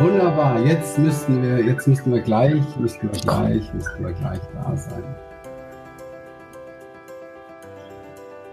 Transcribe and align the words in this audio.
Wunderbar. 0.00 0.64
Jetzt 0.64 0.96
müssten 0.96 1.42
wir, 1.42 1.64
jetzt 1.64 1.88
müssten 1.88 2.12
wir 2.12 2.20
gleich, 2.20 2.62
müssten 2.78 3.12
wir 3.12 3.20
gleich, 3.20 3.74
müssten 3.74 4.04
wir 4.04 4.12
gleich 4.12 4.38
da 4.54 4.76
sein. 4.76 5.02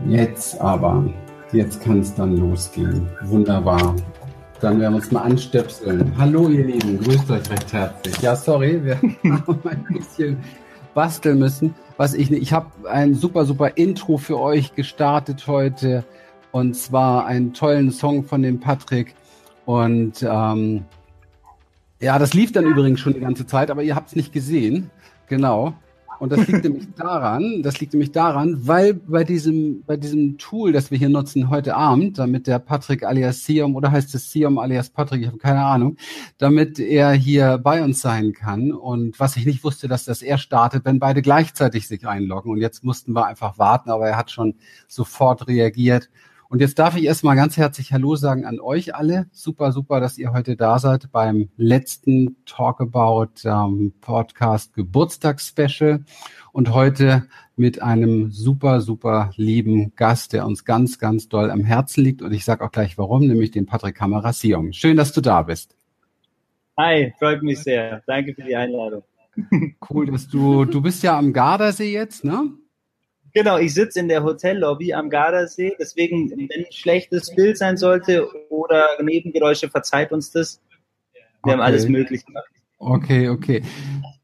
Jetzt 0.08 0.60
aber, 0.60 1.03
jetzt 1.51 1.83
kann 1.83 1.99
es 1.99 2.15
dann 2.15 2.35
losgehen. 2.37 3.08
Wunderbar. 3.26 3.96
Dann 4.60 4.79
werden 4.79 4.94
wir 4.94 4.97
uns 4.97 5.12
mal 5.12 5.21
anstöpseln. 5.21 6.12
Hallo 6.17 6.49
ihr 6.49 6.65
Lieben, 6.65 6.99
grüßt 6.99 7.29
euch 7.29 7.47
recht 7.51 7.71
herzlich. 7.71 8.19
Ja, 8.23 8.35
sorry, 8.35 8.83
wir 8.83 8.96
haben 8.96 9.15
ein 9.69 9.85
bisschen 9.93 10.37
basteln 10.96 11.37
müssen. 11.37 11.75
Was 11.97 12.15
ich 12.15 12.31
ich 12.31 12.53
habe 12.53 12.71
ein 12.89 13.13
super 13.13 13.46
super 13.46 13.77
Intro 13.77 14.17
für 14.17 14.39
euch 14.39 14.73
gestartet 14.73 15.46
heute 15.46 16.05
und 16.52 16.75
zwar 16.75 17.27
einen 17.27 17.53
tollen 17.53 17.91
Song 17.91 18.23
von 18.23 18.41
dem 18.41 18.59
Patrick 18.59 19.13
und 19.66 20.25
ähm, 20.27 20.85
ja, 22.05 22.19
das 22.19 22.35
lief 22.35 22.51
dann 22.51 22.65
übrigens 22.65 22.99
schon 22.99 23.15
die 23.15 23.19
ganze 23.19 23.47
Zeit, 23.47 23.71
aber 23.71 23.81
ihr 23.81 23.95
habt 23.95 24.09
es 24.09 24.15
nicht 24.15 24.31
gesehen. 24.31 24.91
Genau. 25.27 25.73
Und 26.19 26.31
das 26.31 26.47
liegt 26.47 26.63
nämlich 26.63 26.85
daran, 26.95 27.63
das 27.63 27.79
liegt 27.79 27.93
nämlich 27.93 28.11
daran, 28.11 28.67
weil 28.67 28.93
bei 28.93 29.23
diesem, 29.23 29.83
bei 29.87 29.97
diesem 29.97 30.37
Tool, 30.37 30.71
das 30.71 30.91
wir 30.91 30.99
hier 30.99 31.09
nutzen 31.09 31.49
heute 31.49 31.75
Abend, 31.75 32.19
damit 32.19 32.45
der 32.45 32.59
Patrick 32.59 33.03
alias 33.03 33.43
Siom 33.45 33.75
oder 33.75 33.91
heißt 33.91 34.13
es 34.13 34.31
Siom 34.31 34.59
alias 34.59 34.91
Patrick, 34.91 35.21
ich 35.21 35.27
habe 35.27 35.39
keine 35.39 35.65
Ahnung, 35.65 35.97
damit 36.37 36.77
er 36.77 37.11
hier 37.13 37.57
bei 37.57 37.83
uns 37.83 38.01
sein 38.01 38.33
kann. 38.33 38.71
Und 38.71 39.19
was 39.19 39.35
ich 39.35 39.47
nicht 39.47 39.63
wusste, 39.63 39.87
dass 39.87 40.05
das 40.05 40.21
er 40.21 40.37
startet, 40.37 40.85
wenn 40.85 40.99
beide 40.99 41.23
gleichzeitig 41.23 41.87
sich 41.87 42.07
einloggen. 42.07 42.51
Und 42.51 42.59
jetzt 42.59 42.83
mussten 42.83 43.13
wir 43.13 43.25
einfach 43.25 43.57
warten, 43.57 43.89
aber 43.89 44.07
er 44.07 44.17
hat 44.17 44.29
schon 44.29 44.53
sofort 44.87 45.47
reagiert. 45.47 46.11
Und 46.48 46.62
jetzt 46.62 46.77
darf 46.77 46.95
ich 46.95 47.05
erstmal 47.05 47.35
ganz 47.35 47.58
herzlich 47.58 47.91
Hallo 47.91 48.16
sagen 48.16 48.45
an 48.45 48.59
euch 48.59 48.94
alle. 48.94 49.27
Super, 49.31 49.72
super, 49.72 49.99
dass 49.99 50.18
ihr 50.18 50.32
heute 50.32 50.55
da 50.55 50.77
seid 50.77 51.12
beim 51.12 51.49
letzten 51.57 52.37
Talk 52.46 52.82
About 52.82 53.32
ähm, 53.46 53.93
Podcast 53.99 54.74
Geburtstagsspecial. 54.76 56.05
Und 56.52 56.74
heute 56.74 57.27
mit 57.55 57.82
einem 57.82 58.32
super, 58.32 58.82
super 58.82 59.32
lieben 59.35 59.93
Gast, 59.96 60.34
der 60.34 60.46
uns 60.46 60.65
ganz, 60.65 60.99
ganz 60.99 61.27
doll 61.29 61.49
am 61.49 61.63
Herzen 61.63 62.04
liegt. 62.04 62.21
Und 62.21 62.32
ich 62.32 62.46
sage 62.46 62.63
auch 62.63 62.71
gleich 62.71 62.98
warum, 62.98 63.27
nämlich 63.27 63.52
den 63.52 63.65
Patrick 63.65 63.96
Kamerasium. 63.96 64.72
Schön, 64.72 64.98
dass 64.98 65.14
du 65.14 65.22
da 65.22 65.42
bist. 65.42 65.76
Hi, 66.78 67.14
freut 67.18 67.42
mich 67.42 67.59
sehr. 67.59 68.04
Danke 68.06 68.36
für 68.36 68.44
die 68.44 68.56
Einladung. 68.56 69.04
Cool, 69.90 70.06
dass 70.06 70.30
du, 70.30 70.64
du 70.66 70.82
bist 70.82 71.04
ja 71.04 71.18
am 71.18 71.34
Gardasee 71.34 71.92
jetzt, 71.92 72.24
ne? 72.24 72.52
Genau, 73.36 73.58
ich 73.58 73.73
sitze 73.73 74.00
in 74.00 74.08
der 74.08 74.23
Hotellobby 74.23 74.94
am 74.94 75.09
Gardasee. 75.09 75.75
Deswegen, 75.78 76.31
wenn 76.31 76.50
ein 76.50 76.72
schlechtes 76.72 77.36
Bild 77.36 77.58
sein 77.58 77.75
sollte 77.75 78.30
oder 78.50 78.88
Nebengeräusche, 79.03 79.69
verzeiht 79.69 80.14
uns 80.14 80.31
das. 80.31 80.61
Wir 81.11 81.22
okay. 81.41 81.52
haben 81.52 81.59
alles 81.59 81.89
möglich 81.89 82.25
gemacht. 82.25 82.50
Okay, 82.78 83.28
okay. 83.28 83.61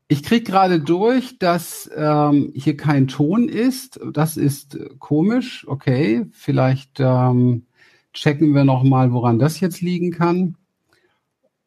Ich 0.08 0.24
krieg 0.24 0.46
gerade 0.48 0.80
durch, 0.80 1.38
dass 1.40 1.92
ähm, 1.94 2.54
hier 2.56 2.78
kein 2.78 3.10
Ton 3.10 3.50
ist. 3.50 4.00
Das 4.14 4.38
ist 4.38 4.80
komisch. 5.00 5.68
Okay, 5.68 6.26
vielleicht 6.32 7.02
ähm, 7.02 7.66
checken 8.14 8.56
wir 8.56 8.64
noch 8.64 8.84
mal, 8.84 9.12
woran 9.12 9.40
das 9.40 9.60
jetzt 9.60 9.82
liegen 9.82 10.12
kann. 10.12 10.56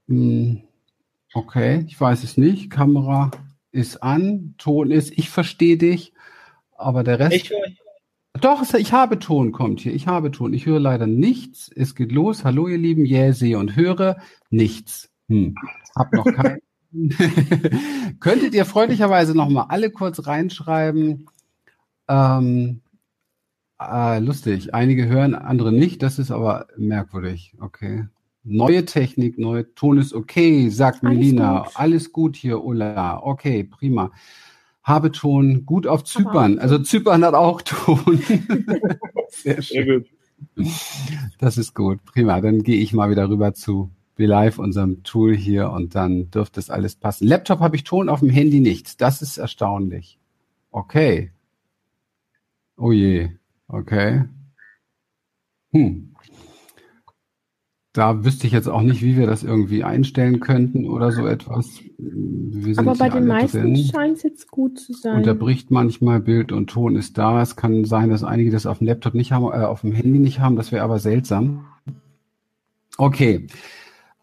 Hm. 0.09 0.63
Okay, 1.35 1.85
ich 1.89 2.01
weiß 2.01 2.25
es 2.25 2.39
nicht. 2.39 2.71
Kamera 2.71 3.31
ist 3.71 4.03
an, 4.03 4.55
Ton 4.57 4.91
ist. 4.91 5.13
Ich 5.19 5.29
verstehe 5.29 5.77
dich. 5.77 6.14
Aber 6.85 7.03
der 7.03 7.19
Rest. 7.19 7.35
Ich 7.35 7.51
höre. 7.51 7.65
Doch, 8.41 8.63
ich 8.75 8.93
habe 8.93 9.19
Ton, 9.19 9.53
kommt 9.53 9.81
hier. 9.81 9.95
Ich 9.95 10.07
habe 10.07 10.31
Ton. 10.31 10.53
Ich 10.53 10.67
höre 10.67 10.81
leider 10.81 11.07
nichts. 11.07 11.71
Es 11.75 11.95
geht 11.95 12.13
los. 12.13 12.45
Hallo, 12.45 12.69
ihr 12.69 12.77
Lieben. 12.77 13.07
Yeah, 13.07 13.33
sehe 13.33 13.59
und 13.59 13.75
höre 13.75 14.17
nichts. 14.51 15.09
Hm. 15.29 15.55
Hab 15.97 16.13
noch 16.13 16.27
keinen. 16.27 16.61
Könntet 18.21 18.55
ihr 18.55 18.67
freundlicherweise 18.67 19.35
noch 19.35 19.49
mal 19.49 19.67
alle 19.69 19.91
kurz 19.91 20.27
reinschreiben? 20.27 21.27
Ähm, 22.09 22.83
äh, 23.81 24.19
lustig. 24.19 24.75
Einige 24.75 25.07
hören, 25.07 25.35
andere 25.35 25.73
nicht. 25.73 26.03
Das 26.03 26.19
ist 26.19 26.31
aber 26.31 26.67
merkwürdig. 26.77 27.55
Okay. 27.61 28.09
Neue 28.43 28.85
Technik, 28.85 29.39
neue 29.39 29.75
Ton 29.75 29.97
ist 29.97 30.13
okay, 30.13 30.69
sagt 30.69 31.03
Alles 31.03 31.19
Melina. 31.19 31.61
Gut. 31.61 31.73
Alles 31.77 32.13
gut 32.13 32.37
hier, 32.37 32.63
Ulla. 32.63 33.23
Okay, 33.23 33.65
prima 33.65 34.11
habe 34.85 35.11
Ton 35.11 35.65
gut 35.65 35.87
auf 35.87 36.05
Zypern. 36.05 36.59
Also 36.59 36.79
Zypern 36.79 37.25
hat 37.25 37.35
auch 37.35 37.63
Ton. 37.63 38.23
Sehr 39.29 39.63
schön. 39.63 39.85
Sehr 39.85 39.99
gut. 39.99 40.09
Das 41.39 41.59
ist 41.59 41.75
gut. 41.75 42.05
Prima. 42.05 42.41
Dann 42.41 42.63
gehe 42.63 42.77
ich 42.77 42.93
mal 42.93 43.11
wieder 43.11 43.29
rüber 43.29 43.55
zu 43.55 43.91
BeLive, 44.17 44.61
unserem 44.61 45.03
Tool 45.03 45.35
hier, 45.35 45.71
und 45.71 45.95
dann 45.95 46.31
dürfte 46.31 46.61
es 46.61 46.71
alles 46.71 46.95
passen. 46.95 47.27
Laptop 47.27 47.61
habe 47.61 47.77
ich 47.77 47.85
Ton, 47.85 48.09
auf 48.09 48.21
dem 48.21 48.31
Handy 48.31 48.61
nicht. 48.61 49.01
Das 49.01 49.23
ist 49.23 49.39
erstaunlich. 49.39 50.19
Okay. 50.71 51.33
Oh 52.77 52.93
je. 52.93 53.31
Okay. 53.67 54.25
Hm. 55.73 56.14
Da 57.95 58.25
wüsste 58.25 58.49
ich 58.49 58.53
jetzt 58.53 58.69
auch 58.69 58.83
nicht, 58.83 59.03
wie 59.03 59.17
wir 59.17 59.29
das 59.29 59.45
irgendwie 59.45 59.85
einstellen 59.85 60.41
könnten 60.41 60.89
oder 60.89 61.13
so 61.13 61.29
etwas. 61.29 61.79
Aber 62.77 62.97
bei 62.97 63.09
den 63.09 63.29
meisten 63.29 63.77
scheint 63.77 64.17
es 64.17 64.25
jetzt 64.25 64.51
gut 64.51 64.81
zu 64.81 64.93
sein. 64.93 65.19
Unterbricht 65.19 65.71
manchmal 65.71 66.19
Bild 66.19 66.51
und 66.51 66.67
Ton 66.67 66.97
ist 66.97 67.17
da. 67.19 67.41
Es 67.41 67.55
kann 67.55 67.85
sein, 67.85 68.11
dass 68.11 68.25
einige 68.25 68.51
das 68.51 68.67
auf 68.67 68.79
dem 68.79 68.89
Laptop 68.89 69.15
nicht 69.15 69.31
haben, 69.31 69.45
äh, 69.45 69.65
auf 69.65 69.83
dem 69.83 69.93
Handy 69.93 70.19
nicht 70.19 70.41
haben. 70.41 70.57
Das 70.57 70.73
wäre 70.73 70.83
aber 70.83 70.99
seltsam. 70.99 71.67
Okay. 72.99 73.47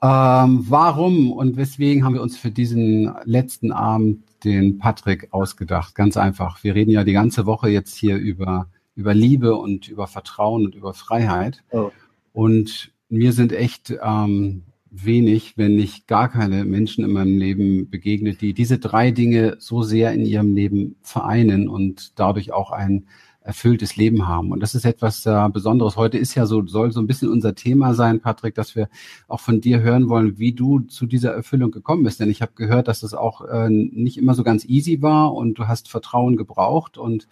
Ähm, 0.03 0.65
warum 0.67 1.31
und 1.31 1.55
weswegen 1.55 2.03
haben 2.03 2.15
wir 2.15 2.21
uns 2.21 2.35
für 2.37 2.51
diesen 2.51 3.13
letzten 3.23 3.71
Abend 3.71 4.25
den 4.43 4.79
Patrick 4.79 5.29
ausgedacht? 5.31 5.95
Ganz 5.95 6.17
einfach. 6.17 6.61
Wir 6.61 6.75
reden 6.75 6.91
ja 6.91 7.05
die 7.05 7.13
ganze 7.13 7.45
Woche 7.45 7.69
jetzt 7.69 7.95
hier 7.95 8.17
über, 8.17 8.67
über 8.95 9.13
Liebe 9.13 9.55
und 9.55 9.87
über 9.87 10.07
Vertrauen 10.07 10.65
und 10.65 10.75
über 10.75 10.93
Freiheit. 10.93 11.63
Oh. 11.71 11.91
Und 12.33 12.90
mir 13.11 13.33
sind 13.33 13.51
echt 13.51 13.93
ähm, 14.01 14.63
wenig, 14.89 15.57
wenn 15.57 15.75
nicht 15.75 16.07
gar 16.07 16.29
keine 16.29 16.65
Menschen 16.65 17.03
in 17.03 17.11
meinem 17.11 17.37
Leben 17.37 17.89
begegnet, 17.89 18.41
die 18.41 18.53
diese 18.53 18.79
drei 18.79 19.11
Dinge 19.11 19.57
so 19.59 19.83
sehr 19.83 20.13
in 20.13 20.25
ihrem 20.25 20.55
Leben 20.55 20.95
vereinen 21.01 21.67
und 21.67 22.19
dadurch 22.19 22.51
auch 22.51 22.71
ein 22.71 23.05
erfülltes 23.43 23.95
Leben 23.95 24.27
haben. 24.27 24.51
Und 24.51 24.59
das 24.61 24.75
ist 24.75 24.85
etwas 24.85 25.25
äh, 25.25 25.49
Besonderes. 25.51 25.97
Heute 25.97 26.17
ist 26.17 26.35
ja 26.35 26.45
so, 26.45 26.65
soll 26.67 26.91
so 26.91 27.01
ein 27.01 27.07
bisschen 27.07 27.29
unser 27.29 27.55
Thema 27.55 27.95
sein, 27.95 28.21
Patrick, 28.21 28.53
dass 28.55 28.75
wir 28.75 28.87
auch 29.27 29.39
von 29.39 29.61
dir 29.61 29.81
hören 29.81 30.09
wollen, 30.09 30.37
wie 30.37 30.53
du 30.53 30.81
zu 30.81 31.05
dieser 31.05 31.33
Erfüllung 31.33 31.71
gekommen 31.71 32.03
bist. 32.03 32.19
Denn 32.19 32.29
ich 32.29 32.41
habe 32.41 32.51
gehört, 32.55 32.87
dass 32.87 32.99
das 32.99 33.13
auch 33.13 33.41
äh, 33.41 33.69
nicht 33.69 34.17
immer 34.17 34.35
so 34.35 34.43
ganz 34.43 34.63
easy 34.65 35.01
war 35.01 35.33
und 35.33 35.55
du 35.55 35.67
hast 35.67 35.89
Vertrauen 35.89 36.37
gebraucht 36.37 36.97
und 36.97 37.27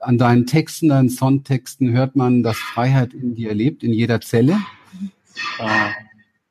an 0.00 0.18
deinen 0.18 0.46
Texten, 0.46 0.88
deinen 0.88 1.08
Songtexten 1.08 1.90
hört 1.90 2.16
man, 2.16 2.42
dass 2.42 2.58
Freiheit 2.58 3.14
in 3.14 3.34
dir 3.34 3.54
lebt, 3.54 3.82
in 3.82 3.92
jeder 3.92 4.20
Zelle. 4.20 4.58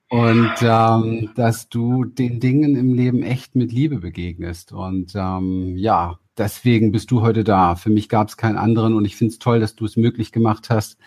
Und 0.10 0.54
ähm, 0.62 1.32
dass 1.36 1.70
du 1.70 2.06
den 2.06 2.40
Dingen 2.40 2.76
im 2.76 2.94
Leben 2.94 3.24
echt 3.24 3.56
mit 3.56 3.72
Liebe 3.72 3.98
begegnest. 3.98 4.72
Und 4.72 5.14
ähm, 5.16 5.76
ja, 5.78 6.20
deswegen 6.38 6.92
bist 6.92 7.12
du 7.12 7.22
heute 7.22 7.44
da. 7.44 7.76
Für 7.76 7.90
mich 7.90 8.08
gab 8.10 8.30
es 8.30 8.38
keinen 8.38 8.58
anderen 8.58 8.94
und 8.94 9.06
ich 9.06 9.16
finde 9.16 9.34
es 9.34 9.40
toll, 9.40 9.60
dass 9.60 9.76
du 9.76 9.86
es 9.86 9.98
möglich 9.98 10.32
gemacht 10.32 10.70
hast 10.70 10.98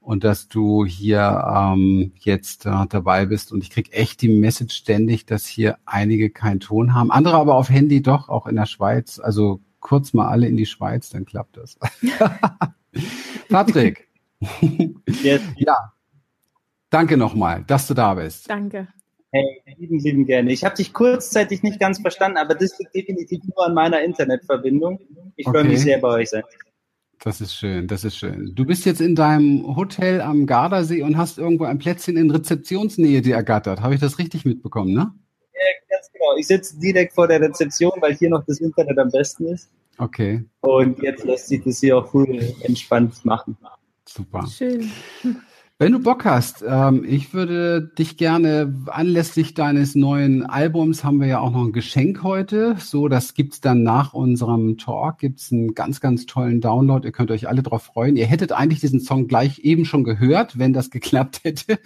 und 0.00 0.22
dass 0.22 0.48
du 0.48 0.84
hier 0.84 1.44
ähm, 1.52 2.12
jetzt 2.20 2.66
äh, 2.66 2.86
dabei 2.88 3.26
bist. 3.26 3.52
Und 3.52 3.62
ich 3.64 3.70
krieg 3.70 3.92
echt 3.92 4.22
die 4.22 4.28
Message 4.28 4.76
ständig, 4.76 5.26
dass 5.26 5.46
hier 5.46 5.78
einige 5.86 6.30
keinen 6.30 6.60
Ton 6.60 6.94
haben, 6.94 7.10
andere 7.10 7.36
aber 7.36 7.56
auf 7.56 7.70
Handy 7.70 8.02
doch, 8.02 8.28
auch 8.28 8.46
in 8.46 8.56
der 8.56 8.66
Schweiz. 8.66 9.18
Also 9.18 9.60
kurz 9.80 10.12
mal 10.12 10.28
alle 10.28 10.46
in 10.46 10.56
die 10.56 10.66
Schweiz, 10.66 11.10
dann 11.10 11.24
klappt 11.24 11.56
das. 11.56 11.78
Patrick. 13.48 14.08
Yes. 15.22 15.40
Ja, 15.56 15.92
Danke 16.94 17.16
nochmal, 17.16 17.64
dass 17.66 17.88
du 17.88 17.94
da 17.94 18.14
bist. 18.14 18.48
Danke. 18.48 18.86
Hey, 19.32 19.62
lieben, 19.78 19.98
lieben 19.98 20.26
gerne. 20.26 20.52
Ich 20.52 20.64
habe 20.64 20.76
dich 20.76 20.92
kurzzeitig 20.92 21.64
nicht 21.64 21.80
ganz 21.80 22.00
verstanden, 22.00 22.36
aber 22.36 22.54
das 22.54 22.78
liegt 22.78 22.94
definitiv 22.94 23.42
nur 23.42 23.66
an 23.66 23.74
meiner 23.74 24.00
Internetverbindung. 24.00 25.00
Ich 25.34 25.44
okay. 25.44 25.58
freue 25.58 25.68
mich 25.68 25.80
sehr 25.80 25.98
bei 25.98 26.08
euch 26.20 26.30
sein. 26.30 26.44
Das 27.18 27.40
ist 27.40 27.52
schön, 27.52 27.88
das 27.88 28.04
ist 28.04 28.16
schön. 28.16 28.52
Du 28.54 28.64
bist 28.64 28.86
jetzt 28.86 29.00
in 29.00 29.16
deinem 29.16 29.74
Hotel 29.74 30.20
am 30.20 30.46
Gardasee 30.46 31.02
und 31.02 31.16
hast 31.16 31.36
irgendwo 31.36 31.64
ein 31.64 31.78
Plätzchen 31.78 32.16
in 32.16 32.30
Rezeptionsnähe 32.30 33.22
dir 33.22 33.34
ergattert. 33.34 33.80
Habe 33.80 33.94
ich 33.94 34.00
das 34.00 34.20
richtig 34.20 34.44
mitbekommen, 34.44 34.92
ne? 34.92 35.12
Ja, 35.52 35.96
ganz 35.96 36.12
genau. 36.12 36.36
Ich 36.38 36.46
sitze 36.46 36.78
direkt 36.78 37.12
vor 37.12 37.26
der 37.26 37.40
Rezeption, 37.40 37.90
weil 38.02 38.14
hier 38.14 38.30
noch 38.30 38.44
das 38.46 38.60
Internet 38.60 39.00
am 39.00 39.10
besten 39.10 39.46
ist. 39.46 39.68
Okay. 39.98 40.44
Und 40.60 41.02
jetzt 41.02 41.24
lässt 41.24 41.48
sich 41.48 41.60
das 41.64 41.80
hier 41.80 41.98
auch 41.98 42.14
cool 42.14 42.54
entspannt 42.62 43.24
machen. 43.24 43.56
Super. 44.06 44.46
Schön. 44.46 44.92
Wenn 45.76 45.90
du 45.90 45.98
Bock 45.98 46.24
hast, 46.24 46.64
ähm, 46.64 47.04
ich 47.04 47.34
würde 47.34 47.90
dich 47.98 48.16
gerne 48.16 48.80
anlässlich 48.86 49.54
deines 49.54 49.96
neuen 49.96 50.46
Albums 50.46 51.02
haben 51.02 51.20
wir 51.20 51.26
ja 51.26 51.40
auch 51.40 51.50
noch 51.50 51.64
ein 51.64 51.72
Geschenk 51.72 52.22
heute. 52.22 52.76
So, 52.78 53.08
das 53.08 53.34
gibt's 53.34 53.60
dann 53.60 53.82
nach 53.82 54.14
unserem 54.14 54.78
Talk. 54.78 55.18
Gibt's 55.18 55.50
einen 55.50 55.74
ganz, 55.74 56.00
ganz 56.00 56.26
tollen 56.26 56.60
Download. 56.60 57.04
Ihr 57.04 57.10
könnt 57.10 57.32
euch 57.32 57.48
alle 57.48 57.64
drauf 57.64 57.82
freuen. 57.82 58.14
Ihr 58.16 58.26
hättet 58.26 58.52
eigentlich 58.52 58.78
diesen 58.78 59.00
Song 59.00 59.26
gleich 59.26 59.58
eben 59.64 59.84
schon 59.84 60.04
gehört, 60.04 60.60
wenn 60.60 60.72
das 60.72 60.90
geklappt 60.92 61.40
hätte. 61.42 61.80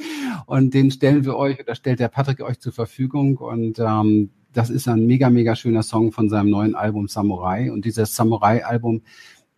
Und 0.45 0.75
den 0.75 0.91
stellen 0.91 1.25
wir 1.25 1.37
euch 1.37 1.59
oder 1.59 1.75
stellt 1.75 1.99
der 1.99 2.09
Patrick 2.09 2.43
euch 2.43 2.61
zur 2.61 2.73
Verfügung. 2.73 3.39
Und 3.39 3.79
ähm, 3.79 4.33
das 4.53 4.69
ist 4.69 4.87
ein 4.87 5.07
mega, 5.07 5.31
mega 5.31 5.57
schöner 5.57 5.83
Song 5.83 6.13
von 6.13 6.29
seinem 6.29 6.51
neuen 6.51 6.75
Album 6.75 7.09
Samurai. 7.09 7.73
Und 7.73 7.87
dieses 7.87 8.15
Samurai-Album 8.15 9.01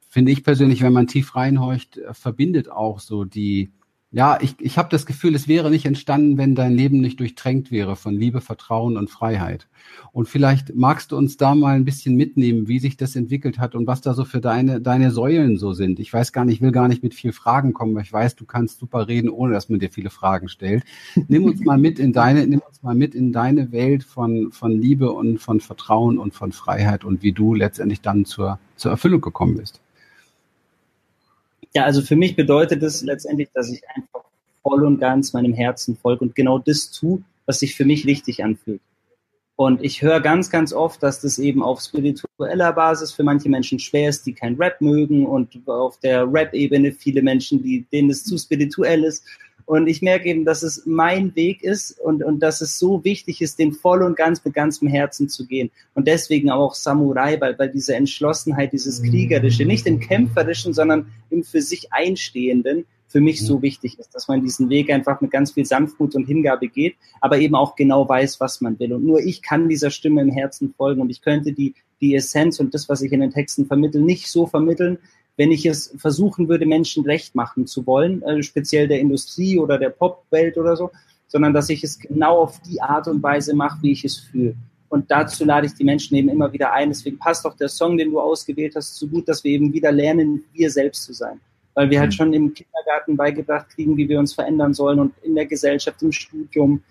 finde 0.09 0.31
ich 0.31 0.45
persönlich, 0.45 0.83
wenn 0.83 0.93
man 0.93 1.09
tief 1.09 1.35
reinhorcht, 1.35 1.99
verbindet 2.13 2.71
auch 2.71 3.01
so 3.01 3.25
die 3.25 3.73
ja, 4.13 4.39
ich, 4.41 4.57
ich 4.59 4.77
habe 4.77 4.89
das 4.89 5.07
Gefühl, 5.07 5.37
es 5.37 5.47
wäre 5.47 5.71
nicht 5.71 5.87
entstanden, 5.87 6.37
wenn 6.37 6.57
dein 6.57 6.75
Leben 6.75 7.01
nicht 7.01 7.21
durchtränkt 7.21 7.71
wäre 7.71 7.95
von 7.95 8.13
Liebe, 8.13 8.41
Vertrauen 8.41 8.97
und 8.97 9.09
Freiheit. 9.09 9.69
Und 10.11 10.29
vielleicht 10.29 10.75
magst 10.75 11.13
du 11.13 11.17
uns 11.17 11.37
da 11.37 11.55
mal 11.55 11.77
ein 11.77 11.85
bisschen 11.85 12.17
mitnehmen, 12.17 12.67
wie 12.67 12.81
sich 12.81 12.97
das 12.97 13.15
entwickelt 13.15 13.61
hat 13.61 13.77
und 13.77 13.87
was 13.87 14.01
da 14.01 14.13
so 14.13 14.25
für 14.25 14.41
deine, 14.41 14.81
deine 14.81 15.13
Säulen 15.13 15.59
so 15.59 15.75
sind. 15.75 16.01
Ich 16.01 16.13
weiß 16.13 16.33
gar 16.33 16.45
nicht, 16.45 16.57
ich 16.57 16.61
will 16.61 16.73
gar 16.73 16.89
nicht 16.89 17.05
mit 17.05 17.15
viel 17.15 17.33
Fragen 17.33 17.73
kommen, 17.73 17.95
weil 17.95 18.03
ich 18.03 18.13
weiß, 18.13 18.35
du 18.35 18.47
kannst 18.47 18.81
super 18.81 19.07
reden, 19.07 19.31
ohne 19.31 19.53
dass 19.53 19.69
man 19.69 19.79
dir 19.79 19.91
viele 19.91 20.11
Fragen 20.11 20.49
stellt. 20.49 20.83
Nimm 21.29 21.45
uns 21.45 21.61
mal 21.61 21.79
mit 21.79 22.01
in 22.01 22.13
deine, 22.13 22.45
nimm 22.49 22.63
uns 22.67 22.83
mal 22.83 22.97
mit 22.97 23.15
in 23.15 23.31
deine 23.31 23.71
Welt 23.71 24.03
von, 24.03 24.51
von 24.51 24.73
Liebe 24.73 25.13
und 25.13 25.39
von 25.39 25.61
Vertrauen 25.61 26.19
und 26.19 26.35
von 26.35 26.51
Freiheit 26.51 27.05
und 27.05 27.23
wie 27.23 27.33
du 27.33 27.55
letztendlich 27.55 28.01
dann 28.01 28.25
zur, 28.25 28.59
zur 28.75 28.91
Erfüllung 28.91 29.21
gekommen 29.21 29.57
bist. 29.57 29.81
Ja, 31.75 31.85
also 31.85 32.03
für 32.03 32.17
mich 32.17 32.37
bedeutet 32.37 32.83
es 32.83 33.03
letztendlich, 33.03 33.49
dass 33.55 33.71
ich 33.71 33.83
einfach 33.95 34.25
voll 34.63 34.85
und 34.85 34.99
ganz 34.99 35.33
meinem 35.33 35.55
Herzen 35.55 35.97
folge 35.97 36.25
und 36.25 36.35
genau 36.35 36.59
das 36.59 36.91
tue, 36.91 37.23
was 37.47 37.61
sich 37.61 37.75
für 37.75 37.85
mich 37.85 38.07
richtig 38.07 38.45
anfühlt. 38.45 38.81
Und 39.57 39.85
ich 39.85 40.01
höre 40.01 40.21
ganz, 40.21 40.49
ganz 40.49 40.73
oft, 40.73 41.03
dass 41.03 41.21
das 41.21 41.39
eben 41.39 41.63
auf 41.63 41.83
spiritueller 41.83 42.73
Basis 42.73 43.13
für 43.13 43.23
manche 43.23 43.51
Menschen 43.51 43.79
schwer 43.79 44.09
ist, 44.09 44.25
die 44.25 44.33
kein 44.33 44.55
Rap 44.55 44.81
mögen 44.81 45.27
und 45.27 45.51
auf 45.69 45.99
der 45.99 46.33
Rap-Ebene 46.33 46.93
viele 46.93 47.21
Menschen, 47.21 47.63
die, 47.63 47.85
denen 47.93 48.09
es 48.09 48.25
zu 48.25 48.39
spirituell 48.39 49.05
ist. 49.05 49.27
Und 49.71 49.87
ich 49.87 50.03
merke 50.03 50.29
eben, 50.29 50.45
dass 50.45 50.65
es 50.65 50.85
mein 50.85 51.37
Weg 51.37 51.63
ist 51.63 51.93
und, 52.01 52.25
und 52.25 52.41
dass 52.41 52.61
es 52.61 52.81
so 52.81 53.05
wichtig 53.05 53.41
ist, 53.41 53.61
den 53.61 53.71
voll 53.71 54.03
und 54.03 54.17
ganz 54.17 54.45
mit 54.45 54.53
ganzem 54.53 54.89
Herzen 54.89 55.29
zu 55.29 55.47
gehen. 55.47 55.71
Und 55.95 56.09
deswegen 56.09 56.51
auch 56.51 56.75
Samurai, 56.75 57.41
weil, 57.41 57.57
weil 57.57 57.71
diese 57.71 57.95
Entschlossenheit, 57.95 58.73
dieses 58.73 59.01
Kriegerische, 59.01 59.65
nicht 59.65 59.87
im 59.87 60.01
Kämpferischen, 60.01 60.75
sondern 60.75 61.13
im 61.31 61.45
für 61.45 61.63
sich 61.63 61.93
Einstehenden, 61.93 62.85
für 63.07 63.21
mich 63.21 63.47
so 63.47 63.63
wichtig 63.63 63.97
ist, 64.01 64.13
dass 64.13 64.27
man 64.27 64.43
diesen 64.43 64.71
Weg 64.71 64.91
einfach 64.91 65.21
mit 65.21 65.31
ganz 65.31 65.53
viel 65.53 65.65
Sanftmut 65.65 66.17
und 66.17 66.27
Hingabe 66.27 66.67
geht, 66.67 66.97
aber 67.21 67.39
eben 67.39 67.55
auch 67.55 67.77
genau 67.77 68.09
weiß, 68.09 68.41
was 68.41 68.61
man 68.61 68.77
will. 68.81 68.93
Und 68.93 69.05
nur 69.05 69.21
ich 69.21 69.41
kann 69.41 69.69
dieser 69.69 69.91
Stimme 69.91 70.21
im 70.21 70.31
Herzen 70.31 70.75
folgen 70.77 71.01
und 71.01 71.11
ich 71.11 71.23
könnte 71.23 71.53
die, 71.53 71.75
die 72.01 72.17
Essenz 72.17 72.59
und 72.59 72.75
das, 72.75 72.89
was 72.89 73.03
ich 73.03 73.13
in 73.13 73.21
den 73.21 73.31
Texten 73.31 73.67
vermittle, 73.67 74.01
nicht 74.01 74.27
so 74.27 74.47
vermitteln, 74.47 74.99
wenn 75.41 75.53
ich 75.53 75.65
es 75.65 75.95
versuchen 75.97 76.51
würde, 76.51 76.67
Menschen 76.67 77.03
recht 77.03 77.35
machen 77.35 77.67
zu 77.67 77.87
wollen, 77.87 78.23
äh, 78.25 78.43
speziell 78.43 78.87
der 78.87 79.01
Industrie 79.01 79.59
oder 79.59 79.79
der 79.79 79.89
Popwelt 79.89 80.59
oder 80.59 80.77
so, 80.77 80.91
sondern 81.29 81.55
dass 81.55 81.71
ich 81.71 81.83
es 81.83 81.99
genau 81.99 82.43
auf 82.43 82.61
die 82.61 82.83
Art 82.83 83.09
und 83.09 83.23
Weise 83.23 83.57
mache, 83.57 83.79
wie 83.81 83.93
ich 83.93 84.05
es 84.05 84.19
fühle. 84.19 84.55
Und 84.91 85.11
dazu 85.11 85.47
lade 85.47 85.67
ich 85.67 85.73
die 85.73 85.85
Menschen 85.85 86.15
eben 86.15 86.29
immer 86.29 86.53
wieder 86.53 86.75
ein. 86.75 86.91
Deswegen 86.91 87.17
passt 87.17 87.47
auch 87.47 87.57
der 87.57 87.71
Song, 87.71 87.97
den 87.97 88.11
du 88.11 88.21
ausgewählt 88.21 88.77
hast, 88.77 88.97
so 88.97 89.07
gut, 89.07 89.27
dass 89.31 89.43
wir 89.43 89.53
eben 89.53 89.73
wieder 89.73 89.91
lernen, 89.91 90.45
wir 90.53 90.71
selbst 90.71 91.05
zu 91.05 91.15
sein. 91.15 91.41
Weil 91.73 91.89
wir 91.89 92.01
halt 92.01 92.11
mhm. 92.11 92.17
schon 92.17 92.33
im 92.35 92.53
Kindergarten 92.53 93.17
beigebracht 93.17 93.71
kriegen, 93.71 93.97
wie 93.97 94.11
wir 94.11 94.19
uns 94.19 94.35
verändern 94.35 94.75
sollen 94.75 94.99
und 94.99 95.15
in 95.23 95.35
der 95.35 95.47
Gesellschaft, 95.47 96.03
im 96.03 96.13
Studium. 96.13 96.83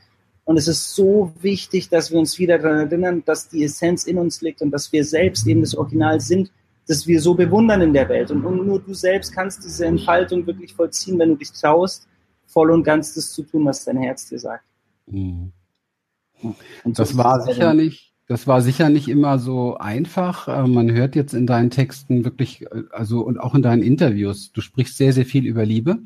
Und 0.46 0.58
es 0.58 0.68
ist 0.68 0.96
so 0.96 1.32
wichtig, 1.40 1.90
dass 1.90 2.10
wir 2.10 2.18
uns 2.18 2.40
wieder 2.40 2.58
daran 2.58 2.88
erinnern, 2.88 3.22
dass 3.28 3.48
die 3.48 3.64
Essenz 3.64 4.06
in 4.06 4.18
uns 4.18 4.42
liegt 4.42 4.64
und 4.64 4.72
dass 4.72 4.92
wir 4.92 5.06
selbst 5.06 5.46
eben 5.46 5.62
das 5.62 5.76
Original 5.76 6.20
sind 6.20 6.50
das 6.90 7.06
wir 7.06 7.22
so 7.22 7.36
bewundern 7.36 7.82
in 7.82 7.94
der 7.94 8.10
Welt. 8.10 8.32
Und, 8.32 8.44
und 8.44 8.66
nur 8.66 8.82
du 8.82 8.96
selbst 8.96 9.32
kannst 9.32 9.64
diese 9.64 9.86
Entfaltung 9.86 10.48
wirklich 10.48 10.74
vollziehen, 10.74 11.20
wenn 11.20 11.30
du 11.30 11.36
dich 11.36 11.52
traust, 11.52 12.08
voll 12.48 12.72
und 12.72 12.84
ganz 12.84 13.14
das 13.14 13.32
zu 13.32 13.44
tun, 13.44 13.64
was 13.66 13.86
dein 13.86 13.98
Herz 13.98 14.28
dir 14.28 14.40
sagt. 14.40 14.66
Mhm. 15.06 15.52
So 16.42 16.56
das 16.84 17.16
war 17.16 17.42
sicherlich, 17.42 18.16
das 18.28 18.48
war 18.48 18.62
sicher 18.62 18.90
nicht 18.90 19.08
immer 19.08 19.38
so 19.38 19.78
einfach. 19.78 20.48
Äh, 20.48 20.68
man 20.68 20.92
hört 20.92 21.16
jetzt 21.16 21.36
in 21.36 21.46
deinen 21.46 21.70
Texten 21.70 22.26
wirklich, 22.26 22.64
äh, 22.64 22.84
also 22.92 23.22
und 23.22 23.40
auch 23.40 23.54
in 23.54 23.62
deinen 23.62 23.84
Interviews, 23.84 24.52
du 24.52 24.62
sprichst 24.62 24.98
sehr, 24.98 25.14
sehr 25.14 25.26
viel 25.26 25.46
über 25.46 25.66
Liebe. 25.66 26.00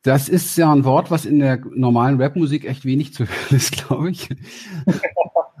Das 0.00 0.30
ist 0.30 0.56
ja 0.56 0.72
ein 0.72 0.84
Wort, 0.84 1.10
was 1.10 1.26
in 1.26 1.40
der 1.40 1.58
normalen 1.58 2.20
Rapmusik 2.20 2.64
echt 2.64 2.86
wenig 2.86 3.12
zu 3.12 3.24
hören 3.24 3.56
ist, 3.56 3.72
glaube 3.86 4.12
ich. 4.12 4.30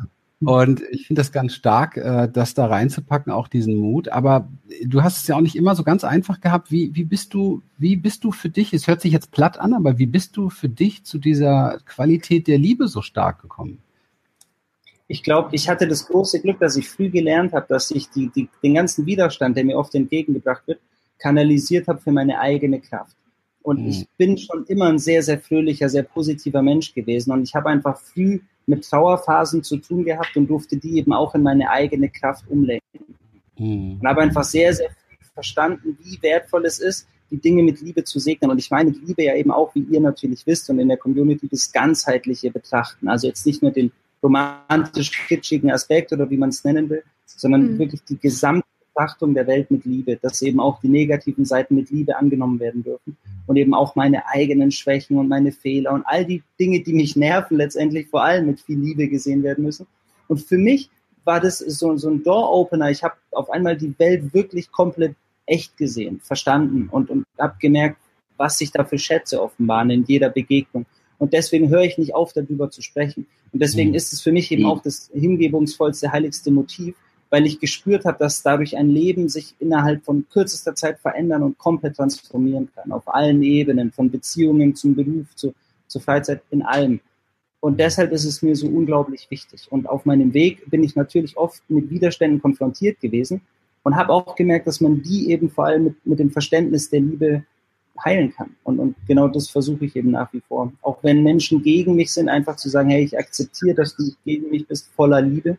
Und 0.46 0.82
ich 0.90 1.06
finde 1.06 1.20
das 1.20 1.30
ganz 1.30 1.54
stark, 1.54 1.96
äh, 1.96 2.28
das 2.32 2.54
da 2.54 2.66
reinzupacken, 2.66 3.32
auch 3.32 3.48
diesen 3.48 3.76
Mut. 3.76 4.08
Aber 4.08 4.48
du 4.84 5.02
hast 5.02 5.18
es 5.18 5.26
ja 5.28 5.36
auch 5.36 5.40
nicht 5.40 5.56
immer 5.56 5.74
so 5.76 5.84
ganz 5.84 6.04
einfach 6.04 6.40
gehabt. 6.40 6.70
Wie, 6.70 6.94
wie 6.94 7.04
bist 7.04 7.34
du, 7.34 7.62
wie 7.78 7.96
bist 7.96 8.24
du 8.24 8.32
für 8.32 8.48
dich, 8.48 8.72
es 8.72 8.86
hört 8.86 9.00
sich 9.00 9.12
jetzt 9.12 9.30
platt 9.30 9.58
an, 9.58 9.72
aber 9.72 9.98
wie 9.98 10.06
bist 10.06 10.36
du 10.36 10.50
für 10.50 10.68
dich 10.68 11.04
zu 11.04 11.18
dieser 11.18 11.78
Qualität 11.86 12.48
der 12.48 12.58
Liebe 12.58 12.88
so 12.88 13.02
stark 13.02 13.40
gekommen? 13.40 13.78
Ich 15.06 15.22
glaube, 15.22 15.50
ich 15.52 15.68
hatte 15.68 15.86
das 15.86 16.06
große 16.06 16.40
Glück, 16.40 16.58
dass 16.58 16.76
ich 16.76 16.88
früh 16.88 17.10
gelernt 17.10 17.52
habe, 17.52 17.66
dass 17.68 17.90
ich 17.90 18.08
die, 18.10 18.30
die, 18.34 18.48
den 18.62 18.74
ganzen 18.74 19.04
Widerstand, 19.06 19.56
der 19.56 19.64
mir 19.64 19.76
oft 19.76 19.94
entgegengebracht 19.94 20.66
wird, 20.66 20.80
kanalisiert 21.18 21.86
habe 21.86 22.00
für 22.00 22.12
meine 22.12 22.40
eigene 22.40 22.80
Kraft. 22.80 23.16
Und 23.62 23.82
mhm. 23.82 23.88
ich 23.88 24.08
bin 24.16 24.38
schon 24.38 24.64
immer 24.66 24.88
ein 24.88 24.98
sehr, 24.98 25.22
sehr 25.22 25.38
fröhlicher, 25.38 25.88
sehr 25.88 26.02
positiver 26.02 26.62
Mensch 26.62 26.94
gewesen. 26.94 27.30
Und 27.30 27.42
ich 27.42 27.54
habe 27.54 27.68
einfach 27.68 27.98
früh 27.98 28.40
mit 28.66 28.88
Trauerphasen 28.88 29.62
zu 29.62 29.78
tun 29.78 30.04
gehabt 30.04 30.36
und 30.36 30.48
durfte 30.48 30.76
die 30.76 30.98
eben 30.98 31.12
auch 31.12 31.34
in 31.34 31.42
meine 31.42 31.70
eigene 31.70 32.08
Kraft 32.08 32.44
umlenken. 32.48 33.16
Mhm. 33.58 33.98
Und 34.00 34.08
habe 34.08 34.22
einfach 34.22 34.44
sehr, 34.44 34.72
sehr 34.72 34.90
verstanden, 35.34 35.98
wie 36.02 36.20
wertvoll 36.22 36.66
es 36.66 36.78
ist, 36.78 37.06
die 37.30 37.38
Dinge 37.38 37.62
mit 37.62 37.80
Liebe 37.80 38.04
zu 38.04 38.18
segnen. 38.18 38.50
Und 38.50 38.58
ich 38.58 38.70
meine 38.70 38.90
Liebe 38.90 39.24
ja 39.24 39.34
eben 39.34 39.50
auch, 39.50 39.74
wie 39.74 39.80
ihr 39.90 40.00
natürlich 40.00 40.46
wisst 40.46 40.68
und 40.70 40.78
in 40.78 40.88
der 40.88 40.98
Community, 40.98 41.48
das 41.48 41.72
ganzheitliche 41.72 42.50
Betrachten. 42.50 43.08
Also 43.08 43.26
jetzt 43.26 43.46
nicht 43.46 43.62
nur 43.62 43.70
den 43.70 43.90
romantisch-kitschigen 44.22 45.70
Aspekt 45.70 46.12
oder 46.12 46.28
wie 46.30 46.36
man 46.36 46.50
es 46.50 46.62
nennen 46.62 46.88
will, 46.90 47.02
sondern 47.26 47.72
mhm. 47.72 47.78
wirklich 47.78 48.04
die 48.04 48.18
gesamte 48.18 48.66
Betrachtung 48.94 49.34
der 49.34 49.46
Welt 49.46 49.70
mit 49.70 49.84
Liebe, 49.84 50.16
dass 50.16 50.42
eben 50.42 50.60
auch 50.60 50.80
die 50.80 50.88
negativen 50.88 51.44
Seiten 51.44 51.74
mit 51.74 51.90
Liebe 51.90 52.16
angenommen 52.16 52.60
werden 52.60 52.82
dürfen 52.82 53.16
und 53.46 53.56
eben 53.56 53.74
auch 53.74 53.96
meine 53.96 54.26
eigenen 54.28 54.70
Schwächen 54.70 55.18
und 55.18 55.28
meine 55.28 55.52
Fehler 55.52 55.92
und 55.92 56.04
all 56.06 56.24
die 56.24 56.42
Dinge, 56.60 56.80
die 56.80 56.92
mich 56.92 57.16
nerven, 57.16 57.56
letztendlich 57.56 58.08
vor 58.08 58.22
allem 58.22 58.46
mit 58.46 58.60
viel 58.60 58.78
Liebe 58.78 59.08
gesehen 59.08 59.42
werden 59.42 59.64
müssen. 59.64 59.86
Und 60.28 60.42
für 60.42 60.58
mich 60.58 60.90
war 61.24 61.40
das 61.40 61.58
so, 61.58 61.96
so 61.96 62.10
ein 62.10 62.22
Door-Opener. 62.22 62.90
Ich 62.90 63.02
habe 63.02 63.14
auf 63.30 63.50
einmal 63.50 63.76
die 63.76 63.94
Welt 63.98 64.34
wirklich 64.34 64.70
komplett 64.70 65.14
echt 65.46 65.76
gesehen, 65.76 66.20
verstanden 66.22 66.88
und, 66.90 67.10
und 67.10 67.24
habe 67.38 67.54
gemerkt, 67.60 67.98
was 68.36 68.58
sich 68.58 68.70
da 68.70 68.84
für 68.84 68.98
Schätze 68.98 69.42
offenbaren 69.42 69.90
in 69.90 70.04
jeder 70.04 70.28
Begegnung. 70.28 70.86
Und 71.18 71.32
deswegen 71.32 71.68
höre 71.68 71.82
ich 71.82 71.98
nicht 71.98 72.14
auf, 72.14 72.32
darüber 72.32 72.70
zu 72.70 72.82
sprechen. 72.82 73.26
Und 73.52 73.60
deswegen 73.62 73.90
mhm. 73.90 73.96
ist 73.96 74.12
es 74.12 74.20
für 74.20 74.32
mich 74.32 74.50
eben 74.50 74.66
auch 74.66 74.82
das 74.82 75.10
hingebungsvollste, 75.14 76.10
heiligste 76.10 76.50
Motiv, 76.50 76.96
weil 77.32 77.46
ich 77.46 77.60
gespürt 77.60 78.04
habe, 78.04 78.18
dass 78.18 78.42
dadurch 78.42 78.76
ein 78.76 78.90
Leben 78.90 79.30
sich 79.30 79.54
innerhalb 79.58 80.04
von 80.04 80.26
kürzester 80.28 80.74
Zeit 80.74 80.98
verändern 80.98 81.42
und 81.42 81.56
komplett 81.56 81.96
transformieren 81.96 82.68
kann, 82.74 82.92
auf 82.92 83.08
allen 83.08 83.42
Ebenen, 83.42 83.90
von 83.90 84.10
Beziehungen 84.10 84.74
zum 84.74 84.94
Beruf, 84.94 85.34
zu, 85.34 85.54
zur 85.86 86.02
Freizeit, 86.02 86.42
in 86.50 86.60
allem. 86.60 87.00
Und 87.60 87.80
deshalb 87.80 88.12
ist 88.12 88.26
es 88.26 88.42
mir 88.42 88.54
so 88.54 88.66
unglaublich 88.66 89.30
wichtig. 89.30 89.66
Und 89.70 89.88
auf 89.88 90.04
meinem 90.04 90.34
Weg 90.34 90.68
bin 90.68 90.84
ich 90.84 90.94
natürlich 90.94 91.38
oft 91.38 91.62
mit 91.70 91.88
Widerständen 91.88 92.42
konfrontiert 92.42 93.00
gewesen 93.00 93.40
und 93.82 93.96
habe 93.96 94.12
auch 94.12 94.36
gemerkt, 94.36 94.66
dass 94.66 94.82
man 94.82 95.00
die 95.00 95.30
eben 95.30 95.48
vor 95.48 95.64
allem 95.64 95.84
mit, 95.84 96.06
mit 96.06 96.18
dem 96.18 96.30
Verständnis 96.30 96.90
der 96.90 97.00
Liebe 97.00 97.44
heilen 98.04 98.34
kann. 98.34 98.56
Und, 98.62 98.78
und 98.78 98.94
genau 99.08 99.28
das 99.28 99.48
versuche 99.48 99.86
ich 99.86 99.96
eben 99.96 100.10
nach 100.10 100.30
wie 100.34 100.42
vor. 100.46 100.70
Auch 100.82 100.98
wenn 101.02 101.22
Menschen 101.22 101.62
gegen 101.62 101.96
mich 101.96 102.12
sind, 102.12 102.28
einfach 102.28 102.56
zu 102.56 102.68
sagen, 102.68 102.90
hey, 102.90 103.02
ich 103.02 103.18
akzeptiere, 103.18 103.74
dass 103.74 103.96
du 103.96 104.10
gegen 104.26 104.50
mich 104.50 104.66
bist, 104.68 104.90
voller 104.94 105.22
Liebe 105.22 105.56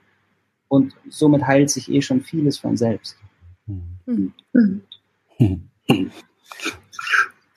und 0.74 0.96
somit 1.08 1.46
heilt 1.46 1.70
sich 1.70 1.88
eh 1.92 2.01
schon 2.01 2.22
vieles 2.22 2.58
von 2.58 2.75
selbst. 2.75 3.15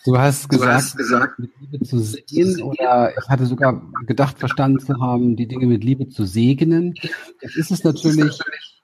Du 0.04 0.18
hast 0.18 0.50
gesagt, 0.50 0.52
du 0.52 0.75
hast 0.75 0.96
gesagt, 0.99 1.38
mit 1.38 1.50
Liebe 1.58 1.82
zu 1.82 1.99
sehen 1.99 2.61
oder 2.61 3.14
ich 3.16 3.26
hatte 3.26 3.46
sogar 3.46 3.80
gedacht, 4.04 4.38
verstanden 4.38 4.80
zu 4.80 5.00
haben, 5.00 5.35
die 5.35 5.49
Dinge 5.49 5.66
mit 5.66 5.82
Liebe 5.82 6.11
zu 6.11 6.26
segnen. 6.26 6.94
Jetzt 7.40 7.56
ist 7.56 7.70
es 7.70 7.85
natürlich, 7.85 8.38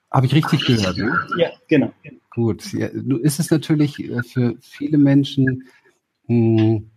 habe 0.09 0.25
ich 0.25 0.33
richtig 0.33 0.65
gehört, 0.65 0.97
ne? 0.97 1.15
Ja, 1.37 1.49
genau. 1.67 1.93
Gut, 2.31 2.73
ja, 2.73 2.87
ist 2.87 3.39
es 3.39 3.51
natürlich 3.51 4.03
äh, 4.03 4.23
für 4.23 4.55
viele 4.61 4.97
Menschen 4.97 5.67
mh, 6.25 6.59
hm, 6.59 6.89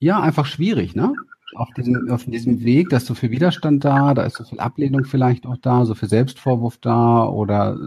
ja 0.00 0.20
einfach 0.20 0.44
schwierig, 0.44 0.94
ne? 0.94 1.14
Auf 1.54 1.68
diesem, 1.76 2.10
auf 2.10 2.24
diesem 2.24 2.64
Weg, 2.64 2.88
da 2.88 2.96
ist 2.96 3.06
so 3.06 3.14
viel 3.14 3.30
Widerstand 3.30 3.84
da, 3.84 4.14
da 4.14 4.24
ist 4.24 4.36
so 4.36 4.44
viel 4.44 4.60
Ablehnung 4.60 5.04
vielleicht 5.04 5.46
auch 5.46 5.56
da, 5.56 5.84
so 5.84 5.94
viel 5.94 6.08
Selbstvorwurf 6.08 6.78
da 6.78 7.26
oder 7.26 7.78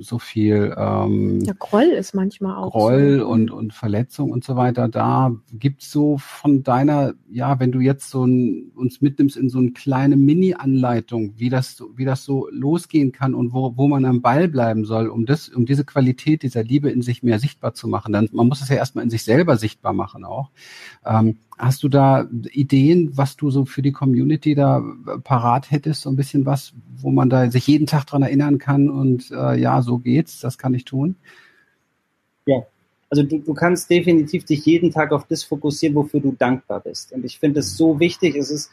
so 0.00 0.18
viel 0.18 0.74
ähm, 0.76 1.40
ja, 1.40 1.52
Groll 1.58 1.84
ist 1.84 2.14
manchmal 2.14 2.56
auch. 2.56 2.72
Groll 2.72 3.18
so. 3.18 3.26
und, 3.28 3.50
und 3.50 3.74
Verletzung 3.74 4.30
und 4.30 4.44
so 4.44 4.56
weiter 4.56 4.88
da. 4.88 5.32
Gibt's 5.52 5.90
so 5.90 6.18
von 6.18 6.62
deiner, 6.62 7.14
ja, 7.30 7.60
wenn 7.60 7.72
du 7.72 7.80
jetzt 7.80 8.10
so 8.10 8.24
ein, 8.24 8.72
uns 8.74 9.00
mitnimmst 9.00 9.36
in 9.36 9.48
so 9.48 9.58
eine 9.58 9.72
kleine 9.72 10.16
Mini-Anleitung, 10.16 11.34
wie 11.36 11.50
das, 11.50 11.82
wie 11.94 12.04
das 12.04 12.24
so 12.24 12.48
losgehen 12.50 13.12
kann 13.12 13.34
und 13.34 13.52
wo, 13.52 13.76
wo 13.76 13.88
man 13.88 14.04
am 14.04 14.22
Ball 14.22 14.48
bleiben 14.48 14.84
soll, 14.84 15.08
um 15.08 15.26
das, 15.26 15.48
um 15.48 15.66
diese 15.66 15.84
Qualität 15.84 16.42
dieser 16.42 16.64
Liebe 16.64 16.90
in 16.90 17.02
sich 17.02 17.22
mehr 17.22 17.38
sichtbar 17.38 17.74
zu 17.74 17.88
machen. 17.88 18.12
Dann, 18.12 18.28
man 18.32 18.48
muss 18.48 18.62
es 18.62 18.68
ja 18.68 18.76
erstmal 18.76 19.04
in 19.04 19.10
sich 19.10 19.24
selber 19.24 19.56
sichtbar 19.56 19.92
machen 19.92 20.24
auch. 20.24 20.50
Ähm, 21.04 21.38
Hast 21.58 21.82
du 21.82 21.88
da 21.88 22.28
Ideen, 22.50 23.16
was 23.16 23.36
du 23.36 23.50
so 23.50 23.64
für 23.64 23.82
die 23.82 23.92
Community 23.92 24.54
da 24.54 24.78
äh, 24.78 25.18
parat 25.18 25.70
hättest, 25.70 26.02
so 26.02 26.10
ein 26.10 26.16
bisschen 26.16 26.46
was, 26.46 26.72
wo 26.96 27.10
man 27.10 27.30
da 27.30 27.50
sich 27.50 27.66
jeden 27.66 27.86
Tag 27.86 28.04
dran 28.06 28.22
erinnern 28.22 28.58
kann 28.58 28.90
und 28.90 29.30
äh, 29.30 29.58
ja, 29.60 29.82
so 29.82 29.98
geht's, 29.98 30.40
das 30.40 30.58
kann 30.58 30.74
ich 30.74 30.84
tun? 30.84 31.16
Ja, 32.46 32.62
also 33.10 33.22
du, 33.22 33.38
du 33.38 33.54
kannst 33.54 33.90
definitiv 33.90 34.44
dich 34.44 34.64
jeden 34.64 34.90
Tag 34.90 35.12
auf 35.12 35.26
das 35.26 35.44
fokussieren, 35.44 35.94
wofür 35.94 36.20
du 36.20 36.32
dankbar 36.32 36.80
bist. 36.80 37.12
Und 37.12 37.24
ich 37.24 37.38
finde 37.38 37.60
es 37.60 37.76
so 37.76 38.00
wichtig, 38.00 38.34
es 38.36 38.50
ist 38.50 38.70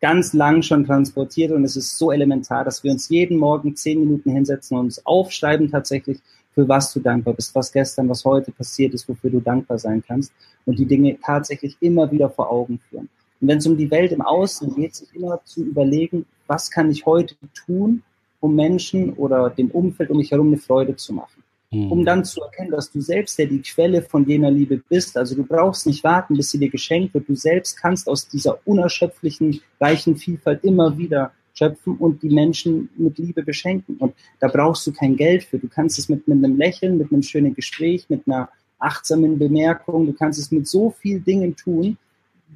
ganz 0.00 0.32
lang 0.32 0.62
schon 0.62 0.84
transportiert 0.84 1.52
und 1.52 1.64
es 1.64 1.76
ist 1.76 1.96
so 1.96 2.10
elementar, 2.10 2.64
dass 2.64 2.82
wir 2.82 2.90
uns 2.90 3.08
jeden 3.08 3.38
Morgen 3.38 3.76
zehn 3.76 4.00
Minuten 4.00 4.32
hinsetzen 4.32 4.76
und 4.76 4.86
uns 4.86 5.06
aufschreiben 5.06 5.70
tatsächlich, 5.70 6.18
für 6.54 6.68
was 6.68 6.92
du 6.92 7.00
dankbar 7.00 7.34
bist, 7.34 7.54
was 7.54 7.72
gestern, 7.72 8.08
was 8.08 8.24
heute 8.24 8.52
passiert 8.52 8.94
ist, 8.94 9.08
wofür 9.08 9.30
du 9.30 9.40
dankbar 9.40 9.78
sein 9.78 10.02
kannst 10.06 10.32
und 10.66 10.78
die 10.78 10.86
Dinge 10.86 11.18
tatsächlich 11.24 11.76
immer 11.80 12.10
wieder 12.10 12.28
vor 12.30 12.50
Augen 12.50 12.80
führen. 12.88 13.08
Und 13.40 13.48
wenn 13.48 13.58
es 13.58 13.66
um 13.66 13.76
die 13.76 13.90
Welt 13.90 14.12
im 14.12 14.22
Außen 14.22 14.74
geht, 14.74 14.94
sich 14.94 15.14
immer 15.14 15.40
zu 15.44 15.64
überlegen, 15.64 16.26
was 16.46 16.70
kann 16.70 16.90
ich 16.90 17.06
heute 17.06 17.34
tun, 17.54 18.02
um 18.40 18.54
Menschen 18.54 19.14
oder 19.14 19.50
dem 19.50 19.70
Umfeld 19.70 20.10
um 20.10 20.18
mich 20.18 20.30
herum 20.30 20.48
eine 20.48 20.58
Freude 20.58 20.96
zu 20.96 21.12
machen. 21.12 21.42
Mhm. 21.70 21.90
Um 21.90 22.04
dann 22.04 22.24
zu 22.24 22.40
erkennen, 22.42 22.70
dass 22.70 22.90
du 22.90 23.00
selbst 23.00 23.38
ja 23.38 23.46
die 23.46 23.62
Quelle 23.62 24.02
von 24.02 24.26
jener 24.26 24.50
Liebe 24.50 24.82
bist. 24.88 25.16
Also 25.16 25.34
du 25.34 25.44
brauchst 25.44 25.86
nicht 25.86 26.04
warten, 26.04 26.36
bis 26.36 26.50
sie 26.50 26.58
dir 26.58 26.68
geschenkt 26.68 27.14
wird. 27.14 27.28
Du 27.28 27.34
selbst 27.34 27.80
kannst 27.80 28.08
aus 28.08 28.28
dieser 28.28 28.58
unerschöpflichen, 28.66 29.60
reichen 29.80 30.16
Vielfalt 30.16 30.62
immer 30.64 30.98
wieder 30.98 31.32
schöpfen 31.54 31.96
und 31.96 32.22
die 32.22 32.30
Menschen 32.30 32.88
mit 32.96 33.18
Liebe 33.18 33.42
beschenken. 33.42 33.96
Und 33.98 34.14
da 34.40 34.48
brauchst 34.48 34.86
du 34.86 34.92
kein 34.92 35.16
Geld 35.16 35.44
für. 35.44 35.58
Du 35.58 35.68
kannst 35.68 35.98
es 35.98 36.08
mit, 36.08 36.26
mit 36.26 36.42
einem 36.42 36.56
Lächeln, 36.56 36.98
mit 36.98 37.12
einem 37.12 37.22
schönen 37.22 37.54
Gespräch, 37.54 38.06
mit 38.08 38.26
einer 38.26 38.48
achtsamen 38.82 39.38
Bemerkung, 39.38 40.06
du 40.06 40.12
kannst 40.12 40.38
es 40.38 40.50
mit 40.50 40.66
so 40.66 40.90
vielen 40.90 41.24
Dingen 41.24 41.54
tun, 41.56 41.96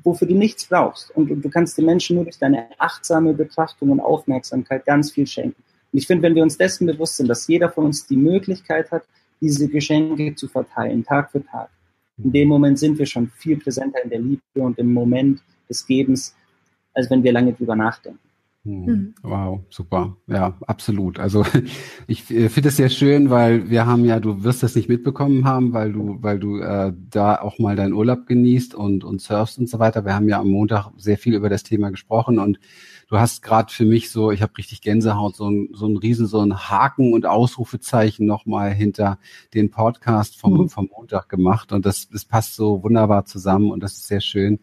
wofür 0.02 0.26
du 0.28 0.34
nichts 0.34 0.66
brauchst. 0.66 1.10
Und, 1.16 1.30
und 1.30 1.42
du 1.42 1.48
kannst 1.48 1.78
den 1.78 1.86
Menschen 1.86 2.16
nur 2.16 2.24
durch 2.24 2.38
deine 2.38 2.66
achtsame 2.78 3.32
Betrachtung 3.32 3.90
und 3.90 4.00
Aufmerksamkeit 4.00 4.84
ganz 4.84 5.12
viel 5.12 5.26
schenken. 5.26 5.62
Und 5.92 5.98
ich 5.98 6.06
finde, 6.06 6.24
wenn 6.24 6.34
wir 6.34 6.42
uns 6.42 6.58
dessen 6.58 6.86
bewusst 6.86 7.16
sind, 7.16 7.28
dass 7.28 7.46
jeder 7.46 7.70
von 7.70 7.86
uns 7.86 8.06
die 8.06 8.16
Möglichkeit 8.16 8.90
hat, 8.90 9.04
diese 9.40 9.68
Geschenke 9.68 10.34
zu 10.34 10.48
verteilen, 10.48 11.04
Tag 11.04 11.30
für 11.30 11.44
Tag, 11.44 11.70
in 12.18 12.32
dem 12.32 12.48
Moment 12.48 12.78
sind 12.78 12.98
wir 12.98 13.06
schon 13.06 13.28
viel 13.28 13.58
präsenter 13.58 14.02
in 14.02 14.10
der 14.10 14.20
Liebe 14.20 14.40
und 14.54 14.78
im 14.78 14.92
Moment 14.92 15.40
des 15.68 15.86
Gebens, 15.86 16.34
als 16.94 17.10
wenn 17.10 17.22
wir 17.22 17.32
lange 17.32 17.52
drüber 17.52 17.76
nachdenken. 17.76 18.25
Hm. 18.66 18.84
Mhm. 18.84 19.14
Wow, 19.22 19.60
super. 19.70 20.16
Ja, 20.26 20.54
absolut. 20.66 21.20
Also 21.20 21.44
ich 22.08 22.28
äh, 22.30 22.48
finde 22.48 22.70
es 22.70 22.76
sehr 22.76 22.88
schön, 22.88 23.30
weil 23.30 23.70
wir 23.70 23.86
haben 23.86 24.04
ja, 24.04 24.18
du 24.18 24.42
wirst 24.42 24.64
das 24.64 24.74
nicht 24.74 24.88
mitbekommen 24.88 25.44
haben, 25.44 25.72
weil 25.72 25.92
du, 25.92 26.18
weil 26.20 26.40
du 26.40 26.58
äh, 26.58 26.92
da 27.10 27.40
auch 27.40 27.60
mal 27.60 27.76
deinen 27.76 27.92
Urlaub 27.92 28.26
genießt 28.26 28.74
und, 28.74 29.04
und 29.04 29.20
surfst 29.20 29.58
und 29.58 29.68
so 29.68 29.78
weiter. 29.78 30.04
Wir 30.04 30.14
haben 30.14 30.28
ja 30.28 30.40
am 30.40 30.50
Montag 30.50 30.90
sehr 30.96 31.16
viel 31.16 31.34
über 31.34 31.48
das 31.48 31.62
Thema 31.62 31.90
gesprochen 31.90 32.40
und 32.40 32.58
du 33.08 33.18
hast 33.18 33.40
gerade 33.42 33.72
für 33.72 33.84
mich 33.84 34.10
so, 34.10 34.32
ich 34.32 34.42
habe 34.42 34.58
richtig 34.58 34.80
Gänsehaut, 34.80 35.36
so 35.36 35.48
ein, 35.48 35.68
so 35.72 35.86
ein 35.86 35.96
riesen, 35.96 36.26
so 36.26 36.40
ein 36.40 36.68
Haken 36.68 37.12
und 37.12 37.24
Ausrufezeichen 37.24 38.26
nochmal 38.26 38.72
hinter 38.72 39.18
den 39.54 39.70
Podcast 39.70 40.36
vom, 40.40 40.54
mhm. 40.54 40.68
vom 40.68 40.90
Montag 40.92 41.28
gemacht. 41.28 41.70
Und 41.70 41.86
das, 41.86 42.08
das 42.08 42.24
passt 42.24 42.56
so 42.56 42.82
wunderbar 42.82 43.26
zusammen 43.26 43.70
und 43.70 43.80
das 43.80 43.92
ist 43.92 44.08
sehr 44.08 44.20
schön 44.20 44.58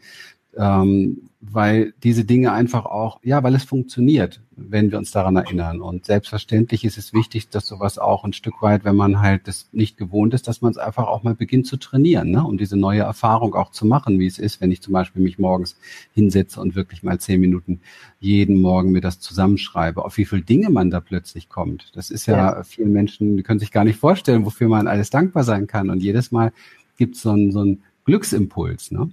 ähm, 0.57 1.29
weil 1.41 1.93
diese 2.03 2.24
Dinge 2.24 2.53
einfach 2.53 2.86
auch, 2.86 3.19
ja, 3.22 3.43
weil 3.43 3.53
es 3.55 3.63
funktioniert, 3.63 4.41
wenn 4.55 4.91
wir 4.91 4.98
uns 4.98 5.12
daran 5.12 5.36
erinnern. 5.36 5.81
Und 5.81 6.05
selbstverständlich 6.05 6.86
ist 6.86 6.98
es 6.98 7.13
wichtig, 7.13 7.50
dass 7.50 7.67
sowas 7.67 7.98
auch 7.98 8.24
ein 8.24 8.33
Stück 8.33 8.62
weit, 8.62 8.86
wenn 8.86 8.95
man 8.95 9.19
halt 9.19 9.48
das 9.48 9.67
nicht 9.74 9.98
gewohnt 9.98 10.33
ist, 10.33 10.48
dass 10.48 10.62
man 10.62 10.72
es 10.72 10.77
einfach 10.77 11.07
auch 11.07 11.24
mal 11.24 11.36
beginnt 11.36 11.67
zu 11.67 11.77
trainieren, 11.77 12.31
ne? 12.31 12.43
um 12.43 12.57
diese 12.57 12.77
neue 12.77 13.01
Erfahrung 13.01 13.55
auch 13.55 13.72
zu 13.72 13.86
machen, 13.86 14.19
wie 14.19 14.27
es 14.27 14.39
ist, 14.39 14.62
wenn 14.62 14.72
ich 14.72 14.81
zum 14.81 14.93
Beispiel 14.93 15.22
mich 15.22 15.38
morgens 15.38 15.77
hinsetze 16.13 16.62
und 16.62 16.75
wirklich 16.75 17.03
mal 17.03 17.19
zehn 17.19 17.41
Minuten 17.41 17.81
jeden 18.19 18.62
Morgen 18.62 18.91
mir 18.91 19.01
das 19.01 19.19
zusammenschreibe, 19.19 20.05
auf 20.05 20.17
wie 20.17 20.25
viele 20.25 20.43
Dinge 20.43 20.69
man 20.69 20.91
da 20.91 21.01
plötzlich 21.01 21.50
kommt. 21.50 21.91
Das 21.93 22.10
ist 22.10 22.25
ja, 22.25 22.38
ja. 22.38 22.63
vielen 22.63 22.93
Menschen, 22.93 23.36
die 23.36 23.43
können 23.43 23.60
sich 23.60 23.72
gar 23.72 23.83
nicht 23.83 24.00
vorstellen, 24.00 24.45
wofür 24.45 24.69
man 24.69 24.88
alles 24.88 25.10
dankbar 25.10 25.43
sein 25.43 25.67
kann. 25.67 25.89
Und 25.89 26.01
jedes 26.01 26.31
Mal 26.31 26.53
gibt 26.98 27.15
es 27.15 27.22
so 27.24 27.31
einen, 27.31 27.51
so 27.51 27.60
einen 27.60 27.83
Glücksimpuls. 28.05 28.91
Ne? 28.91 29.12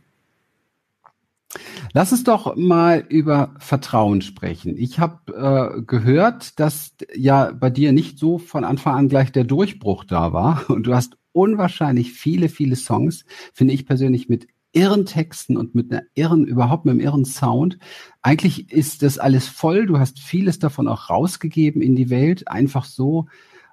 Lass 1.92 2.12
uns 2.12 2.22
doch 2.22 2.54
mal 2.56 3.04
über 3.08 3.54
Vertrauen 3.58 4.22
sprechen. 4.22 4.76
Ich 4.76 5.00
habe 5.00 5.76
äh, 5.78 5.82
gehört, 5.82 6.60
dass 6.60 6.94
ja 7.14 7.52
bei 7.52 7.70
dir 7.70 7.92
nicht 7.92 8.18
so 8.18 8.38
von 8.38 8.64
Anfang 8.64 8.94
an 8.94 9.08
gleich 9.08 9.32
der 9.32 9.44
Durchbruch 9.44 10.04
da 10.04 10.32
war 10.32 10.64
und 10.70 10.86
du 10.86 10.94
hast 10.94 11.16
unwahrscheinlich 11.32 12.12
viele, 12.12 12.48
viele 12.48 12.76
Songs, 12.76 13.24
finde 13.52 13.74
ich 13.74 13.86
persönlich 13.86 14.28
mit 14.28 14.46
irren 14.72 15.04
Texten 15.04 15.56
und 15.56 15.74
mit 15.74 15.90
einer 15.90 16.02
irren, 16.14 16.44
überhaupt 16.44 16.84
mit 16.84 16.92
einem 16.92 17.00
irren 17.00 17.24
Sound. 17.24 17.78
Eigentlich 18.22 18.72
ist 18.72 19.02
das 19.02 19.18
alles 19.18 19.48
voll. 19.48 19.86
Du 19.86 19.98
hast 19.98 20.20
vieles 20.20 20.60
davon 20.60 20.86
auch 20.86 21.10
rausgegeben 21.10 21.82
in 21.82 21.96
die 21.96 22.10
Welt, 22.10 22.46
einfach 22.46 22.84
so. 22.84 23.26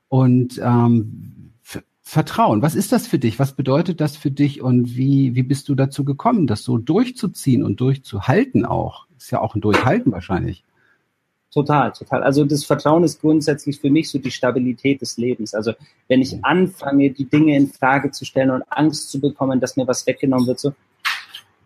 Und 0.08 0.60
ähm, 0.64 1.54
Vertrauen. 2.08 2.62
Was 2.62 2.74
ist 2.74 2.94
das 2.94 3.06
für 3.06 3.20
dich? 3.20 3.38
Was 3.38 3.52
bedeutet 3.52 4.00
das 4.00 4.16
für 4.16 4.32
dich 4.32 4.62
und 4.62 4.96
wie, 4.96 5.36
wie 5.36 5.44
bist 5.44 5.68
du 5.68 5.76
dazu 5.76 6.06
gekommen, 6.06 6.48
das 6.48 6.64
so 6.64 6.78
durchzuziehen 6.78 7.64
und 7.64 7.82
durchzuhalten 7.82 8.66
auch? 8.66 9.08
Ist 9.18 9.30
ja 9.32 9.42
auch 9.42 9.56
ein 9.56 9.62
Durchhalten 9.62 10.14
wahrscheinlich. 10.14 10.64
Total, 11.52 11.92
total. 11.92 12.24
Also 12.24 12.46
das 12.46 12.64
Vertrauen 12.64 13.04
ist 13.04 13.20
grundsätzlich 13.20 13.82
für 13.82 13.90
mich 13.90 14.10
so 14.10 14.20
die 14.20 14.32
Stabilität 14.32 15.02
des 15.02 15.18
Lebens. 15.18 15.54
Also 15.54 15.74
wenn 16.08 16.22
ich 16.22 16.46
anfange, 16.46 17.12
die 17.12 17.26
Dinge 17.26 17.58
in 17.58 17.68
Frage 17.68 18.10
zu 18.12 18.24
stellen 18.24 18.52
und 18.52 18.64
Angst 18.70 19.12
zu 19.12 19.20
bekommen, 19.20 19.60
dass 19.60 19.76
mir 19.76 19.86
was 19.86 20.08
weggenommen 20.08 20.48
wird, 20.48 20.62
so, 20.62 20.74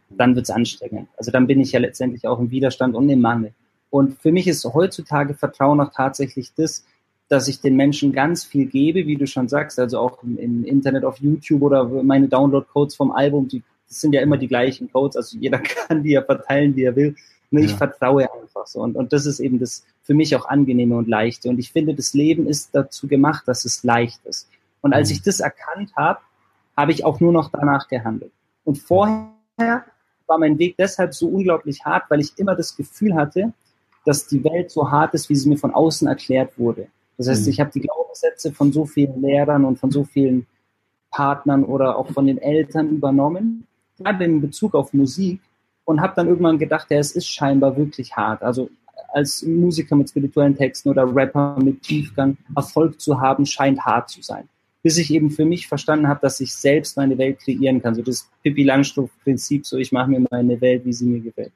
dann 0.09 0.33
wird 0.33 0.45
es 0.45 0.49
anstrengend. 0.49 1.07
Also 1.17 1.29
dann 1.29 1.45
bin 1.45 1.59
ich 1.59 1.73
ja 1.73 1.79
letztendlich 1.79 2.25
auch 2.25 2.39
im 2.39 2.49
Widerstand 2.49 2.95
und 2.95 3.07
im 3.09 3.21
Mangel. 3.21 3.53
Und 3.91 4.19
für 4.19 4.31
mich 4.31 4.47
ist 4.47 4.65
heutzutage 4.65 5.35
Vertrauen 5.35 5.79
auch 5.81 5.91
tatsächlich 5.93 6.51
das, 6.55 6.83
dass 7.31 7.47
ich 7.47 7.61
den 7.61 7.77
Menschen 7.77 8.11
ganz 8.11 8.43
viel 8.43 8.65
gebe, 8.65 9.07
wie 9.07 9.15
du 9.15 9.25
schon 9.25 9.47
sagst, 9.47 9.79
also 9.79 9.99
auch 9.99 10.21
im, 10.21 10.37
im 10.37 10.65
Internet, 10.65 11.05
auf 11.05 11.19
YouTube 11.19 11.61
oder 11.61 11.85
meine 11.85 12.27
Download-Codes 12.27 12.95
vom 12.95 13.11
Album, 13.11 13.47
die 13.47 13.63
das 13.87 13.99
sind 13.99 14.13
ja 14.13 14.21
immer 14.21 14.37
die 14.37 14.47
gleichen 14.47 14.91
Codes, 14.91 15.17
also 15.17 15.37
jeder 15.37 15.59
kann 15.87 16.03
die 16.03 16.11
ja 16.11 16.21
verteilen, 16.21 16.75
wie 16.75 16.83
er 16.83 16.95
will. 16.95 17.15
Nur 17.51 17.61
ja. 17.61 17.69
ich 17.69 17.75
vertraue 17.75 18.23
einfach 18.33 18.65
so. 18.65 18.79
Und, 18.79 18.95
und 18.95 19.11
das 19.11 19.25
ist 19.25 19.41
eben 19.41 19.59
das 19.59 19.85
für 20.03 20.13
mich 20.13 20.33
auch 20.35 20.45
angenehme 20.45 20.95
und 20.95 21.09
leichte. 21.09 21.49
Und 21.49 21.59
ich 21.59 21.71
finde, 21.71 21.93
das 21.93 22.13
Leben 22.13 22.47
ist 22.47 22.69
dazu 22.73 23.07
gemacht, 23.07 23.43
dass 23.47 23.65
es 23.65 23.83
leicht 23.83 24.25
ist. 24.25 24.49
Und 24.79 24.93
als 24.93 25.09
mhm. 25.09 25.15
ich 25.15 25.21
das 25.23 25.41
erkannt 25.41 25.93
habe, 25.97 26.19
habe 26.77 26.93
ich 26.93 27.03
auch 27.03 27.19
nur 27.19 27.33
noch 27.33 27.49
danach 27.49 27.89
gehandelt. 27.89 28.31
Und 28.63 28.77
vorher 28.77 29.33
war 29.57 30.37
mein 30.37 30.57
Weg 30.57 30.75
deshalb 30.77 31.13
so 31.13 31.27
unglaublich 31.27 31.83
hart, 31.83 32.05
weil 32.09 32.21
ich 32.21 32.37
immer 32.37 32.55
das 32.55 32.77
Gefühl 32.77 33.15
hatte, 33.15 33.51
dass 34.05 34.27
die 34.27 34.43
Welt 34.45 34.71
so 34.71 34.89
hart 34.89 35.13
ist, 35.13 35.27
wie 35.29 35.35
sie 35.35 35.49
mir 35.49 35.57
von 35.57 35.73
außen 35.73 36.07
erklärt 36.07 36.57
wurde. 36.57 36.87
Das 37.17 37.27
heißt, 37.27 37.45
mhm. 37.45 37.51
ich 37.51 37.59
habe 37.59 37.71
die 37.71 37.81
Glaubenssätze 37.81 38.51
von 38.51 38.71
so 38.71 38.85
vielen 38.85 39.21
Lehrern 39.21 39.65
und 39.65 39.77
von 39.77 39.91
so 39.91 40.03
vielen 40.03 40.47
Partnern 41.11 41.63
oder 41.63 41.97
auch 41.97 42.09
von 42.11 42.25
den 42.25 42.37
Eltern 42.37 42.89
übernommen, 42.89 43.67
gerade 43.97 44.23
in 44.23 44.41
Bezug 44.41 44.73
auf 44.73 44.93
Musik 44.93 45.39
und 45.85 46.01
habe 46.01 46.13
dann 46.15 46.27
irgendwann 46.27 46.57
gedacht, 46.57 46.87
ja, 46.89 46.97
es 46.97 47.11
ist 47.11 47.27
scheinbar 47.27 47.75
wirklich 47.77 48.15
hart. 48.15 48.41
Also 48.41 48.69
als 49.09 49.43
Musiker 49.43 49.95
mit 49.95 50.09
spirituellen 50.09 50.55
Texten 50.55 50.89
oder 50.89 51.13
Rapper 51.13 51.57
mit 51.61 51.81
Tiefgang 51.81 52.37
Erfolg 52.55 52.99
zu 52.99 53.19
haben, 53.19 53.45
scheint 53.45 53.81
hart 53.81 54.09
zu 54.09 54.21
sein. 54.21 54.47
Bis 54.83 54.97
ich 54.97 55.11
eben 55.13 55.29
für 55.29 55.45
mich 55.45 55.67
verstanden 55.67 56.07
habe, 56.07 56.21
dass 56.21 56.39
ich 56.39 56.53
selbst 56.53 56.97
meine 56.97 57.17
Welt 57.17 57.39
kreieren 57.39 57.81
kann. 57.81 57.93
So 57.93 58.01
das 58.01 58.29
Pippi 58.41 58.63
Langstrumpf-Prinzip, 58.63 59.65
so 59.65 59.77
ich 59.77 59.91
mache 59.91 60.09
mir 60.09 60.25
meine 60.31 60.59
Welt, 60.59 60.85
wie 60.85 60.93
sie 60.93 61.05
mir 61.05 61.19
gefällt. 61.19 61.51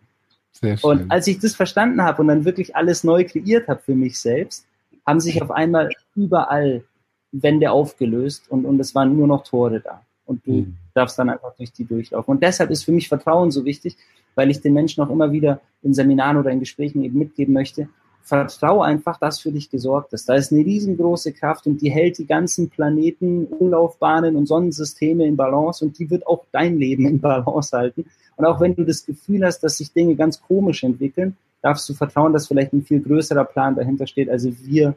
Und 0.84 1.12
als 1.12 1.28
ich 1.28 1.40
das 1.40 1.56
verstanden 1.56 2.02
habe 2.02 2.22
und 2.22 2.28
dann 2.28 2.46
wirklich 2.46 2.76
alles 2.76 3.04
neu 3.04 3.26
kreiert 3.26 3.68
habe 3.68 3.82
für 3.82 3.96
mich 3.96 4.20
selbst, 4.20 4.66
haben 5.06 5.20
sich 5.20 5.42
auf 5.42 5.52
einmal 5.52 5.90
überall 6.16 6.84
Wände 7.32 7.72
aufgelöst 7.72 8.50
und, 8.50 8.66
und 8.66 8.80
es 8.80 8.96
waren 8.96 9.16
nur 9.16 9.28
noch 9.28 9.44
Tore 9.44 9.80
da. 9.80 10.02
Und 10.26 10.46
du 10.48 10.52
mhm. 10.52 10.78
darfst 10.94 11.20
dann 11.20 11.30
einfach 11.30 11.54
durch 11.56 11.72
die 11.72 11.86
durchlaufen. 11.86 12.32
Und 12.32 12.44
deshalb 12.44 12.72
ist 12.72 12.84
für 12.84 12.92
mich 12.92 13.08
Vertrauen 13.08 13.52
so 13.52 13.64
wichtig, 13.66 13.96
weil 14.34 14.50
ich 14.50 14.62
den 14.62 14.74
Menschen 14.74 15.04
auch 15.04 15.10
immer 15.10 15.32
wieder 15.32 15.62
in 15.84 15.94
Seminaren 15.94 16.38
oder 16.38 16.50
in 16.50 16.60
Gesprächen 16.60 17.04
eben 17.04 17.20
mitgeben 17.20 17.54
möchte. 17.54 17.90
vertrau 18.24 18.82
einfach, 18.82 19.20
dass 19.20 19.40
für 19.40 19.52
dich 19.52 19.70
gesorgt 19.70 20.14
ist. 20.14 20.28
Da 20.28 20.34
ist 20.34 20.52
eine 20.52 20.66
riesengroße 20.66 21.32
Kraft 21.34 21.68
und 21.68 21.80
die 21.82 21.92
hält 21.92 22.18
die 22.18 22.26
ganzen 22.26 22.70
Planeten, 22.70 23.46
Umlaufbahnen 23.46 24.36
und 24.36 24.48
Sonnensysteme 24.48 25.28
in 25.28 25.36
Balance 25.36 25.86
und 25.86 26.00
die 26.00 26.10
wird 26.10 26.26
auch 26.26 26.44
dein 26.52 26.80
Leben 26.80 27.06
in 27.06 27.22
Balance 27.22 27.78
halten. 27.78 28.06
Und 28.36 28.46
auch 28.46 28.60
wenn 28.60 28.76
du 28.76 28.84
das 28.84 29.06
Gefühl 29.06 29.46
hast, 29.46 29.60
dass 29.60 29.78
sich 29.78 29.94
Dinge 29.94 30.16
ganz 30.16 30.42
komisch 30.42 30.84
entwickeln, 30.84 31.38
darfst 31.66 31.90
du 31.90 31.96
vertrauen, 31.96 32.32
dass 32.32 32.48
vielleicht 32.48 32.74
ein 32.74 32.84
viel 32.84 33.02
größerer 33.02 33.44
Plan 33.44 33.76
dahinter 33.76 34.06
steht, 34.06 34.30
als 34.30 34.46
wir 34.66 34.96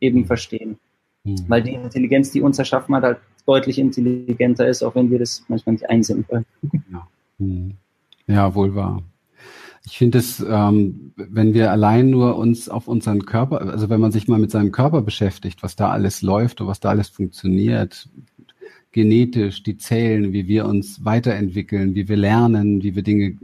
eben 0.00 0.26
verstehen. 0.26 0.76
Mhm. 1.22 1.44
Weil 1.46 1.62
die 1.62 1.74
Intelligenz, 1.74 2.32
die 2.32 2.42
uns 2.42 2.58
erschaffen 2.58 2.96
hat, 2.96 3.04
halt 3.04 3.18
deutlich 3.46 3.78
intelligenter 3.78 4.66
ist, 4.66 4.82
auch 4.82 4.96
wenn 4.96 5.10
wir 5.10 5.20
das 5.20 5.44
manchmal 5.46 5.74
nicht 5.74 5.88
einsehen 5.88 6.26
können. 6.28 6.46
Ja, 6.92 7.06
mhm. 7.38 7.74
ja 8.26 8.54
wohl 8.54 8.74
wahr. 8.74 9.02
Ich 9.86 9.98
finde 9.98 10.18
es, 10.18 10.44
ähm, 10.46 11.12
wenn 11.16 11.54
wir 11.54 11.70
allein 11.70 12.10
nur 12.10 12.36
uns 12.36 12.68
auf 12.68 12.88
unseren 12.88 13.24
Körper, 13.24 13.60
also 13.60 13.88
wenn 13.88 14.00
man 14.00 14.12
sich 14.12 14.26
mal 14.26 14.38
mit 14.38 14.50
seinem 14.50 14.72
Körper 14.72 15.02
beschäftigt, 15.02 15.62
was 15.62 15.76
da 15.76 15.90
alles 15.90 16.22
läuft 16.22 16.60
und 16.60 16.66
was 16.66 16.80
da 16.80 16.90
alles 16.90 17.08
funktioniert, 17.08 18.08
genetisch, 18.92 19.62
die 19.62 19.76
Zellen, 19.76 20.32
wie 20.32 20.48
wir 20.48 20.66
uns 20.66 21.04
weiterentwickeln, 21.04 21.94
wie 21.94 22.08
wir 22.08 22.16
lernen, 22.16 22.82
wie 22.82 22.96
wir 22.96 23.02
Dinge, 23.02 23.36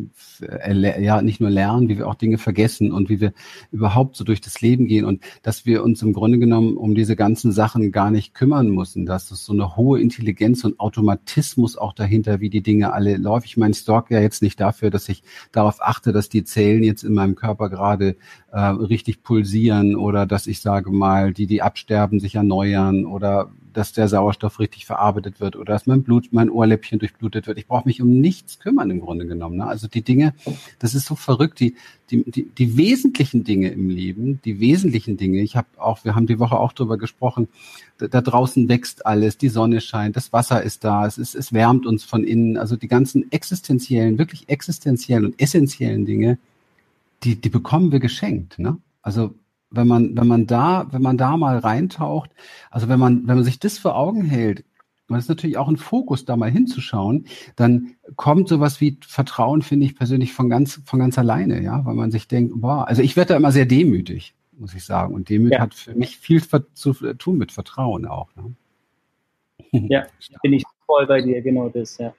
ja, 0.60 1.22
nicht 1.22 1.40
nur 1.40 1.50
lernen, 1.50 1.88
wie 1.88 1.98
wir 1.98 2.08
auch 2.08 2.16
Dinge 2.16 2.38
vergessen 2.38 2.90
und 2.90 3.08
wie 3.08 3.20
wir 3.20 3.32
überhaupt 3.70 4.16
so 4.16 4.24
durch 4.24 4.40
das 4.40 4.60
Leben 4.60 4.86
gehen 4.86 5.04
und 5.04 5.22
dass 5.42 5.64
wir 5.64 5.84
uns 5.84 6.02
im 6.02 6.12
Grunde 6.12 6.38
genommen 6.38 6.76
um 6.76 6.96
diese 6.96 7.14
ganzen 7.14 7.52
Sachen 7.52 7.92
gar 7.92 8.10
nicht 8.10 8.34
kümmern 8.34 8.70
müssen, 8.70 9.06
dass 9.06 9.30
es 9.30 9.44
so 9.44 9.52
eine 9.52 9.76
hohe 9.76 10.00
Intelligenz 10.00 10.64
und 10.64 10.80
Automatismus 10.80 11.76
auch 11.76 11.92
dahinter, 11.92 12.40
wie 12.40 12.50
die 12.50 12.62
Dinge 12.62 12.92
alle 12.92 13.16
laufen. 13.16 13.44
Ich 13.46 13.56
meine, 13.56 13.72
ich 13.72 13.82
sorge 13.82 14.14
ja 14.14 14.20
jetzt 14.20 14.42
nicht 14.42 14.58
dafür, 14.58 14.90
dass 14.90 15.08
ich 15.08 15.22
darauf 15.52 15.80
achte, 15.80 16.12
dass 16.12 16.28
die 16.28 16.42
Zellen 16.42 16.82
jetzt 16.82 17.04
in 17.04 17.14
meinem 17.14 17.36
Körper 17.36 17.70
gerade 17.70 18.16
äh, 18.56 18.68
richtig 18.68 19.22
pulsieren 19.22 19.96
oder 19.96 20.24
dass 20.24 20.46
ich 20.46 20.60
sage 20.62 20.90
mal, 20.90 21.34
die, 21.34 21.46
die 21.46 21.60
absterben, 21.60 22.20
sich 22.20 22.36
erneuern 22.36 23.04
oder 23.04 23.50
dass 23.74 23.92
der 23.92 24.08
Sauerstoff 24.08 24.58
richtig 24.60 24.86
verarbeitet 24.86 25.40
wird 25.40 25.56
oder 25.56 25.74
dass 25.74 25.86
mein 25.86 26.02
Blut, 26.02 26.28
mein 26.30 26.48
Ohrläppchen 26.48 26.98
durchblutet 26.98 27.46
wird. 27.46 27.58
Ich 27.58 27.66
brauche 27.66 27.86
mich 27.86 28.00
um 28.00 28.18
nichts 28.18 28.58
kümmern 28.58 28.88
im 28.88 29.00
Grunde 29.00 29.26
genommen. 29.26 29.58
Ne? 29.58 29.66
Also 29.66 29.88
die 29.88 30.00
Dinge, 30.00 30.32
das 30.78 30.94
ist 30.94 31.04
so 31.04 31.16
verrückt, 31.16 31.60
die, 31.60 31.74
die, 32.08 32.24
die, 32.30 32.44
die 32.44 32.78
wesentlichen 32.78 33.44
Dinge 33.44 33.68
im 33.68 33.90
Leben, 33.90 34.40
die 34.46 34.58
wesentlichen 34.58 35.18
Dinge, 35.18 35.42
ich 35.42 35.54
habe 35.54 35.68
auch, 35.76 36.06
wir 36.06 36.14
haben 36.14 36.26
die 36.26 36.38
Woche 36.38 36.58
auch 36.58 36.72
drüber 36.72 36.96
gesprochen, 36.96 37.48
da, 37.98 38.08
da 38.08 38.22
draußen 38.22 38.70
wächst 38.70 39.04
alles, 39.04 39.36
die 39.36 39.50
Sonne 39.50 39.82
scheint, 39.82 40.16
das 40.16 40.32
Wasser 40.32 40.62
ist 40.62 40.82
da, 40.82 41.04
es, 41.04 41.18
ist, 41.18 41.34
es 41.34 41.52
wärmt 41.52 41.84
uns 41.84 42.04
von 42.04 42.24
innen, 42.24 42.56
also 42.56 42.76
die 42.76 42.88
ganzen 42.88 43.30
existenziellen, 43.32 44.16
wirklich 44.16 44.48
existenziellen 44.48 45.26
und 45.26 45.38
essentiellen 45.38 46.06
Dinge, 46.06 46.38
die, 47.22 47.40
die 47.40 47.48
bekommen 47.48 47.92
wir 47.92 48.00
geschenkt. 48.00 48.58
Ne? 48.58 48.78
Also 49.02 49.34
wenn 49.70 49.86
man, 49.86 50.16
wenn 50.16 50.26
man 50.26 50.46
da, 50.46 50.86
wenn 50.90 51.02
man 51.02 51.18
da 51.18 51.36
mal 51.36 51.58
reintaucht, 51.58 52.30
also 52.70 52.88
wenn 52.88 52.98
man, 52.98 53.26
wenn 53.26 53.36
man 53.36 53.44
sich 53.44 53.58
das 53.58 53.78
vor 53.78 53.96
Augen 53.96 54.22
hält, 54.22 54.64
man 55.08 55.20
ist 55.20 55.28
natürlich 55.28 55.56
auch 55.56 55.68
ein 55.68 55.76
Fokus, 55.76 56.24
da 56.24 56.36
mal 56.36 56.50
hinzuschauen, 56.50 57.26
dann 57.54 57.94
kommt 58.16 58.48
sowas 58.48 58.80
wie 58.80 58.98
Vertrauen, 59.06 59.62
finde 59.62 59.86
ich 59.86 59.94
persönlich 59.94 60.32
von 60.32 60.50
ganz, 60.50 60.80
von 60.84 60.98
ganz 60.98 61.16
alleine, 61.18 61.62
ja, 61.62 61.84
weil 61.84 61.94
man 61.94 62.10
sich 62.10 62.26
denkt, 62.26 62.54
boah, 62.56 62.88
also 62.88 63.02
ich 63.02 63.16
werde 63.16 63.30
da 63.30 63.36
immer 63.36 63.52
sehr 63.52 63.66
demütig, 63.66 64.34
muss 64.58 64.74
ich 64.74 64.84
sagen. 64.84 65.14
Und 65.14 65.28
Demut 65.28 65.52
ja. 65.52 65.60
hat 65.60 65.74
für 65.74 65.94
mich 65.94 66.18
viel 66.18 66.42
zu 66.74 66.92
tun 67.14 67.38
mit 67.38 67.52
Vertrauen 67.52 68.06
auch. 68.06 68.30
Ne? 68.34 69.88
Ja, 69.88 70.06
bin 70.42 70.54
ich 70.54 70.64
voll 70.86 71.06
bei 71.06 71.20
dir, 71.20 71.40
genau 71.40 71.68
das, 71.68 71.98
ja. 71.98 72.12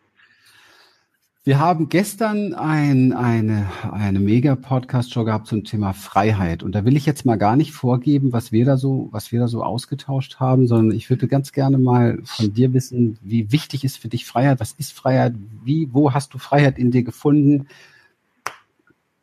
Wir 1.48 1.60
haben 1.60 1.88
gestern 1.88 2.54
ein, 2.56 3.14
eine, 3.14 3.72
eine 3.90 4.20
Mega-Podcast-Show 4.20 5.24
gehabt 5.24 5.48
zum 5.48 5.64
Thema 5.64 5.94
Freiheit. 5.94 6.62
Und 6.62 6.74
da 6.76 6.84
will 6.84 6.98
ich 6.98 7.06
jetzt 7.06 7.26
mal 7.26 7.38
gar 7.38 7.56
nicht 7.56 7.72
vorgeben, 7.72 8.34
was 8.34 8.52
wir 8.52 8.66
da 8.66 8.76
so, 8.76 9.08
was 9.12 9.32
wir 9.32 9.40
da 9.40 9.48
so 9.48 9.64
ausgetauscht 9.64 10.42
haben, 10.42 10.68
sondern 10.68 10.94
ich 10.94 11.10
würde 11.10 11.30
ganz 11.30 11.54
gerne 11.54 11.78
mal 11.78 12.20
von 12.26 12.54
dir 12.54 12.74
wissen, 12.74 13.18
wie 13.22 13.50
wichtig 13.50 13.86
ist 13.86 13.98
für 13.98 14.10
dich 14.10 14.26
Freiheit? 14.26 14.60
Was 14.60 14.74
ist 14.74 14.92
Freiheit? 14.92 15.36
Wie, 15.64 15.88
wo 15.94 16.14
hast 16.14 16.34
du 16.34 16.38
Freiheit 16.38 16.78
in 16.78 16.92
dir 16.92 17.04
gefunden? 17.04 17.70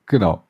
Genau. 0.06 0.44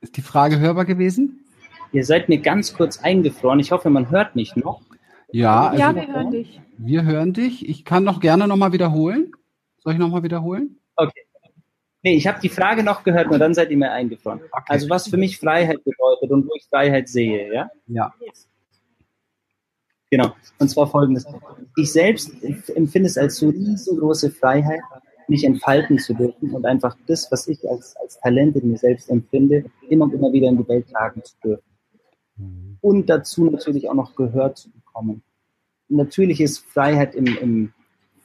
Ist 0.00 0.16
die 0.16 0.22
Frage 0.22 0.58
hörbar 0.58 0.84
gewesen? 0.84 1.44
Ihr 1.92 2.04
seid 2.04 2.28
mir 2.28 2.38
ganz 2.38 2.74
kurz 2.74 2.98
eingefroren. 2.98 3.60
Ich 3.60 3.70
hoffe, 3.70 3.88
man 3.88 4.10
hört 4.10 4.34
mich 4.34 4.56
noch. 4.56 4.80
Ja, 5.32 5.68
also 5.68 5.80
ja, 5.80 5.94
wir 5.94 6.06
hören 6.06 6.30
dich. 6.30 6.60
Wir 6.78 7.04
hören 7.04 7.32
dich. 7.32 7.68
Ich 7.68 7.84
kann 7.84 8.04
noch 8.04 8.20
gerne 8.20 8.48
nochmal 8.48 8.72
wiederholen. 8.72 9.32
Soll 9.78 9.94
ich 9.94 9.98
nochmal 9.98 10.22
wiederholen? 10.22 10.78
Okay. 10.96 11.22
Nee, 12.02 12.14
ich 12.14 12.26
habe 12.26 12.40
die 12.40 12.48
Frage 12.48 12.82
noch 12.82 13.04
gehört, 13.04 13.28
nur 13.28 13.38
dann 13.38 13.52
seid 13.52 13.70
ihr 13.70 13.76
mir 13.76 13.92
eingefroren. 13.92 14.40
Okay. 14.50 14.64
Also 14.68 14.88
was 14.88 15.08
für 15.08 15.18
mich 15.18 15.38
Freiheit 15.38 15.84
bedeutet 15.84 16.30
und 16.30 16.46
wo 16.46 16.54
ich 16.56 16.64
Freiheit 16.64 17.08
sehe, 17.08 17.52
ja? 17.52 17.70
Ja. 17.86 18.14
Genau. 20.10 20.34
Und 20.58 20.68
zwar 20.68 20.86
folgendes. 20.86 21.26
Ich 21.76 21.92
selbst 21.92 22.32
empfinde 22.42 23.06
es 23.06 23.18
als 23.18 23.36
so 23.36 23.50
riesengroße 23.50 24.30
Freiheit, 24.30 24.80
mich 25.28 25.44
entfalten 25.44 25.98
zu 25.98 26.14
dürfen 26.14 26.50
und 26.50 26.66
einfach 26.66 26.96
das, 27.06 27.30
was 27.30 27.46
ich 27.46 27.68
als, 27.68 27.94
als 27.96 28.18
Talent 28.18 28.56
in 28.56 28.70
mir 28.70 28.78
selbst 28.78 29.08
empfinde, 29.10 29.66
immer 29.88 30.06
und 30.06 30.14
immer 30.14 30.32
wieder 30.32 30.48
in 30.48 30.56
die 30.56 30.68
Welt 30.68 30.90
tragen 30.90 31.22
zu 31.22 31.34
dürfen. 31.44 31.70
Mhm. 32.36 32.78
Und 32.80 33.10
dazu 33.10 33.44
natürlich 33.44 33.88
auch 33.88 33.94
noch 33.94 34.16
gehört 34.16 34.68
zu 35.00 35.06
bekommen. 35.06 35.22
Natürlich 35.88 36.40
ist 36.40 36.64
Freiheit 36.66 37.14
im, 37.14 37.26
im 37.26 37.72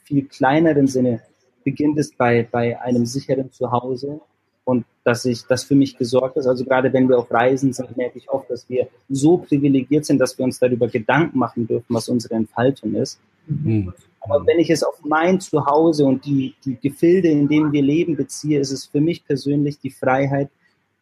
viel 0.03 0.25
kleineren 0.25 0.87
Sinne, 0.87 1.21
beginnt 1.63 1.97
es 1.97 2.11
bei, 2.11 2.47
bei 2.49 2.79
einem 2.79 3.05
sicheren 3.05 3.51
Zuhause 3.51 4.21
und 4.65 4.85
dass 5.03 5.25
ich, 5.25 5.43
das 5.47 5.63
für 5.63 5.75
mich 5.75 5.97
gesorgt 5.97 6.37
ist. 6.37 6.45
Also 6.45 6.63
gerade 6.63 6.93
wenn 6.93 7.09
wir 7.09 7.17
auf 7.17 7.31
Reisen 7.31 7.73
sind, 7.73 7.97
merke 7.97 8.19
ich 8.19 8.29
oft, 8.29 8.49
dass 8.49 8.69
wir 8.69 8.87
so 9.09 9.37
privilegiert 9.37 10.05
sind, 10.05 10.19
dass 10.19 10.37
wir 10.37 10.45
uns 10.45 10.59
darüber 10.59 10.87
Gedanken 10.87 11.39
machen 11.39 11.65
dürfen, 11.65 11.93
was 11.93 12.07
unsere 12.07 12.35
Entfaltung 12.35 12.93
ist. 12.95 13.19
Mhm. 13.47 13.93
Aber 14.21 14.45
wenn 14.45 14.59
ich 14.59 14.69
es 14.69 14.83
auf 14.83 15.03
mein 15.03 15.39
Zuhause 15.39 16.05
und 16.05 16.25
die, 16.25 16.55
die 16.65 16.77
Gefilde, 16.79 17.29
in 17.29 17.47
denen 17.47 17.71
wir 17.71 17.83
leben, 17.83 18.15
beziehe, 18.15 18.59
ist 18.59 18.71
es 18.71 18.85
für 18.85 19.01
mich 19.01 19.25
persönlich 19.25 19.79
die 19.79 19.91
Freiheit, 19.91 20.49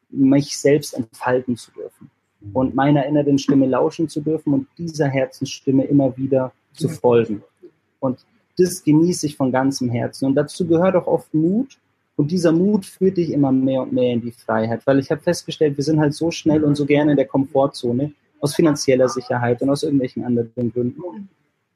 mich 0.09 0.57
selbst 0.57 0.93
entfalten 0.93 1.55
zu 1.57 1.71
dürfen 1.71 2.09
und 2.51 2.75
meiner 2.75 3.05
inneren 3.05 3.37
Stimme 3.37 3.65
lauschen 3.65 4.09
zu 4.09 4.21
dürfen 4.21 4.53
und 4.53 4.67
dieser 4.77 5.07
Herzensstimme 5.07 5.85
immer 5.85 6.15
wieder 6.17 6.51
zu 6.73 6.89
folgen. 6.89 7.43
Und 7.99 8.25
das 8.57 8.83
genieße 8.83 9.27
ich 9.27 9.37
von 9.37 9.51
ganzem 9.51 9.89
Herzen. 9.89 10.25
Und 10.25 10.35
dazu 10.35 10.67
gehört 10.67 10.95
auch 10.95 11.07
oft 11.07 11.33
Mut. 11.33 11.77
Und 12.15 12.31
dieser 12.31 12.51
Mut 12.51 12.85
führt 12.85 13.17
dich 13.17 13.31
immer 13.31 13.51
mehr 13.51 13.81
und 13.81 13.93
mehr 13.93 14.13
in 14.13 14.21
die 14.21 14.31
Freiheit, 14.31 14.85
weil 14.85 14.99
ich 14.99 15.09
habe 15.09 15.21
festgestellt, 15.21 15.77
wir 15.77 15.83
sind 15.83 15.99
halt 15.99 16.13
so 16.13 16.29
schnell 16.29 16.63
und 16.63 16.75
so 16.75 16.85
gerne 16.85 17.11
in 17.11 17.17
der 17.17 17.25
Komfortzone 17.25 18.13
aus 18.39 18.53
finanzieller 18.53 19.09
Sicherheit 19.09 19.61
und 19.61 19.69
aus 19.69 19.81
irgendwelchen 19.81 20.23
anderen 20.23 20.71
Gründen 20.71 21.01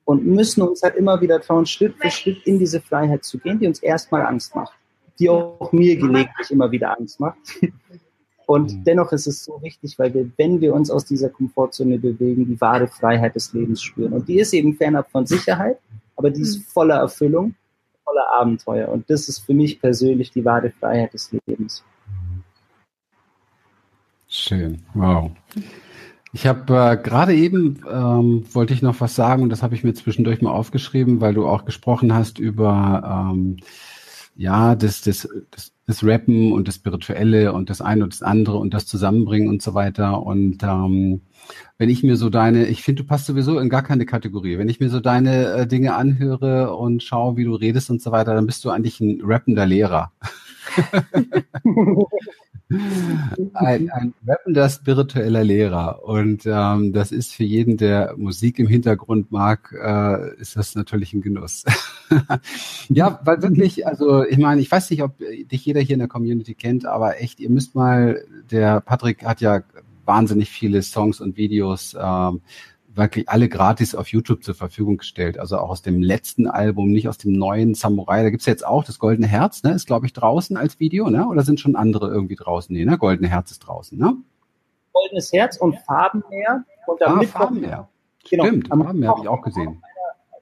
und 0.07 0.25
müssen 0.25 0.61
uns 0.61 0.81
halt 0.83 0.95
immer 0.95 1.19
wieder 1.19 1.41
trauen, 1.41 1.65
Schritt 1.65 1.95
für 1.99 2.09
Schritt 2.09 2.47
in 2.47 2.57
diese 2.57 2.79
Freiheit 2.79 3.25
zu 3.25 3.37
gehen, 3.39 3.59
die 3.59 3.67
uns 3.67 3.79
erstmal 3.79 4.25
Angst 4.25 4.55
macht, 4.55 4.73
die 5.19 5.29
auch 5.29 5.69
mir 5.73 5.97
gelegentlich 5.97 6.49
immer 6.49 6.71
wieder 6.71 6.97
Angst 6.97 7.19
macht. 7.19 7.37
Und 8.47 8.73
mhm. 8.73 8.83
dennoch 8.85 9.11
ist 9.11 9.27
es 9.27 9.43
so 9.43 9.61
wichtig, 9.61 9.99
weil 9.99 10.13
wir, 10.13 10.31
wenn 10.37 10.61
wir 10.61 10.73
uns 10.73 10.89
aus 10.89 11.03
dieser 11.03 11.29
Komfortzone 11.29 11.99
bewegen, 11.99 12.47
die 12.47 12.59
wahre 12.59 12.87
Freiheit 12.87 13.35
des 13.35 13.51
Lebens 13.51 13.83
spüren. 13.83 14.13
Und 14.13 14.29
die 14.29 14.39
ist 14.39 14.53
eben 14.53 14.73
fernab 14.73 15.11
von 15.11 15.25
Sicherheit, 15.25 15.77
aber 16.15 16.31
die 16.31 16.41
ist 16.41 16.57
mhm. 16.57 16.61
voller 16.63 16.95
Erfüllung, 16.95 17.55
voller 18.05 18.25
Abenteuer. 18.39 18.87
Und 18.87 19.09
das 19.09 19.27
ist 19.27 19.39
für 19.39 19.53
mich 19.53 19.81
persönlich 19.81 20.31
die 20.31 20.45
wahre 20.45 20.71
Freiheit 20.71 21.13
des 21.13 21.29
Lebens. 21.45 21.83
Schön, 24.29 24.81
wow. 24.93 25.29
Ich 26.31 26.47
habe 26.47 26.73
äh, 26.73 26.97
gerade 26.97 27.35
eben 27.35 27.83
ähm, 27.89 28.45
wollte 28.53 28.73
ich 28.73 28.81
noch 28.81 29.01
was 29.01 29.13
sagen 29.15 29.43
und 29.43 29.49
das 29.49 29.61
habe 29.61 29.75
ich 29.75 29.83
mir 29.83 29.93
zwischendurch 29.93 30.41
mal 30.41 30.51
aufgeschrieben, 30.51 31.19
weil 31.19 31.33
du 31.33 31.45
auch 31.45 31.65
gesprochen 31.65 32.13
hast 32.13 32.39
über 32.39 33.29
ähm, 33.33 33.57
ja 34.37 34.75
das, 34.75 35.01
das, 35.01 35.27
das 35.51 35.73
das 35.87 36.03
Rappen 36.03 36.51
und 36.51 36.67
das 36.67 36.75
Spirituelle 36.75 37.53
und 37.53 37.69
das 37.69 37.79
eine 37.79 38.03
und 38.03 38.13
das 38.13 38.21
andere 38.21 38.57
und 38.57 38.73
das 38.73 38.85
Zusammenbringen 38.85 39.47
und 39.47 39.61
so 39.61 39.73
weiter. 39.73 40.21
Und 40.21 40.61
ähm, 40.61 41.21
wenn 41.77 41.89
ich 41.89 42.03
mir 42.03 42.17
so 42.17 42.29
deine, 42.29 42.67
ich 42.67 42.83
finde, 42.83 43.03
du 43.03 43.07
passt 43.07 43.25
sowieso 43.25 43.57
in 43.57 43.69
gar 43.69 43.83
keine 43.83 44.05
Kategorie. 44.05 44.57
Wenn 44.57 44.67
ich 44.67 44.81
mir 44.81 44.89
so 44.89 44.99
deine 44.99 45.45
äh, 45.53 45.67
Dinge 45.67 45.95
anhöre 45.95 46.75
und 46.75 47.03
schaue, 47.03 47.37
wie 47.37 47.45
du 47.45 47.55
redest 47.55 47.89
und 47.89 48.01
so 48.01 48.11
weiter, 48.11 48.35
dann 48.35 48.45
bist 48.45 48.65
du 48.65 48.69
eigentlich 48.69 48.99
ein 48.99 49.21
rappender 49.23 49.65
Lehrer. 49.65 50.11
ein, 52.69 53.89
ein 53.89 54.13
rappender 54.25 54.69
spiritueller 54.69 55.43
Lehrer. 55.43 56.03
Und 56.03 56.45
ähm, 56.45 56.91
das 56.91 57.11
ist 57.11 57.33
für 57.33 57.43
jeden, 57.43 57.77
der 57.77 58.15
Musik 58.17 58.59
im 58.59 58.67
Hintergrund 58.67 59.31
mag, 59.31 59.73
äh, 59.73 60.35
ist 60.39 60.57
das 60.57 60.75
natürlich 60.75 61.13
ein 61.13 61.21
Genuss. 61.21 61.63
ja, 62.89 63.19
weil 63.23 63.41
wirklich, 63.41 63.87
also 63.87 64.23
ich 64.23 64.37
meine, 64.37 64.61
ich 64.61 64.69
weiß 64.69 64.89
nicht, 64.89 65.01
ob 65.01 65.17
dich 65.17 65.65
jeder 65.65 65.79
hier 65.79 65.93
in 65.93 65.99
der 65.99 66.09
Community 66.09 66.55
kennt, 66.55 66.85
aber 66.85 67.21
echt, 67.21 67.39
ihr 67.39 67.49
müsst 67.49 67.75
mal, 67.75 68.23
der 68.51 68.81
Patrick 68.81 69.23
hat 69.23 69.39
ja 69.41 69.61
wahnsinnig 70.05 70.49
viele 70.49 70.81
Songs 70.81 71.21
und 71.21 71.37
Videos 71.37 71.95
ähm, 71.99 72.41
wirklich 72.97 73.29
alle 73.29 73.49
gratis 73.49 73.95
auf 73.95 74.07
YouTube 74.07 74.43
zur 74.43 74.55
Verfügung 74.55 74.97
gestellt. 74.97 75.39
Also 75.39 75.57
auch 75.57 75.69
aus 75.69 75.81
dem 75.81 76.01
letzten 76.01 76.47
Album, 76.47 76.91
nicht 76.91 77.07
aus 77.07 77.17
dem 77.17 77.33
neuen 77.33 77.73
Samurai. 77.73 78.23
Da 78.23 78.29
gibt's 78.29 78.45
jetzt 78.45 78.65
auch 78.65 78.83
das 78.83 78.99
Goldene 78.99 79.27
Herz, 79.27 79.63
ne? 79.63 79.71
Ist, 79.71 79.87
glaube 79.87 80.05
ich, 80.05 80.13
draußen 80.13 80.57
als 80.57 80.79
Video, 80.79 81.09
ne? 81.09 81.27
Oder 81.27 81.43
sind 81.43 81.59
schon 81.59 81.75
andere 81.75 82.09
irgendwie 82.09 82.35
draußen? 82.35 82.75
Nee, 82.75 82.85
ne? 82.85 82.97
Goldene 82.97 83.29
Herz 83.29 83.51
ist 83.51 83.59
draußen, 83.59 83.97
ne? 83.97 84.17
Goldenes 84.91 85.31
Herz 85.31 85.57
und 85.57 85.77
Farbenmeer. 85.79 86.65
Und 86.87 87.03
am 87.03 87.13
ah, 87.13 87.15
Mittwoch, 87.17 87.39
Farbenmeer. 87.39 87.87
Genau, 88.29 88.45
Stimmt, 88.45 88.67
Farbenmeer 88.67 89.09
habe 89.09 89.21
ich 89.21 89.27
auch 89.27 89.41
gesehen. 89.41 89.81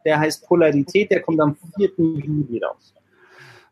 Der 0.06 0.20
heißt 0.20 0.48
Polarität, 0.48 1.12
der 1.12 1.22
kommt 1.22 1.42
am 1.42 1.58
4. 1.78 1.92
Juli 1.98 2.64
raus. 2.64 2.95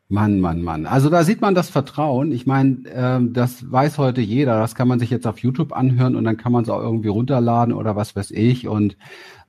Mann, 0.10 0.40
Mann, 0.40 0.62
Mann. 0.62 0.86
Also 0.86 1.10
da 1.10 1.24
sieht 1.24 1.42
man 1.42 1.56
das 1.56 1.70
Vertrauen. 1.70 2.32
Ich 2.32 2.46
meine, 2.46 2.78
ähm, 2.94 3.34
das 3.34 3.72
weiß 3.72 3.98
heute 3.98 4.22
jeder. 4.22 4.60
Das 4.60 4.76
kann 4.76 4.88
man 4.88 5.00
sich 5.00 5.10
jetzt 5.10 5.26
auf 5.26 5.40
YouTube 5.40 5.74
anhören 5.74 6.16
und 6.16 6.24
dann 6.24 6.38
kann 6.38 6.52
man 6.52 6.64
es 6.64 6.70
auch 6.70 6.82
irgendwie 6.82 7.08
runterladen 7.08 7.74
oder 7.74 7.96
was 7.96 8.16
weiß 8.16 8.32
ich. 8.32 8.68
Und 8.68 8.98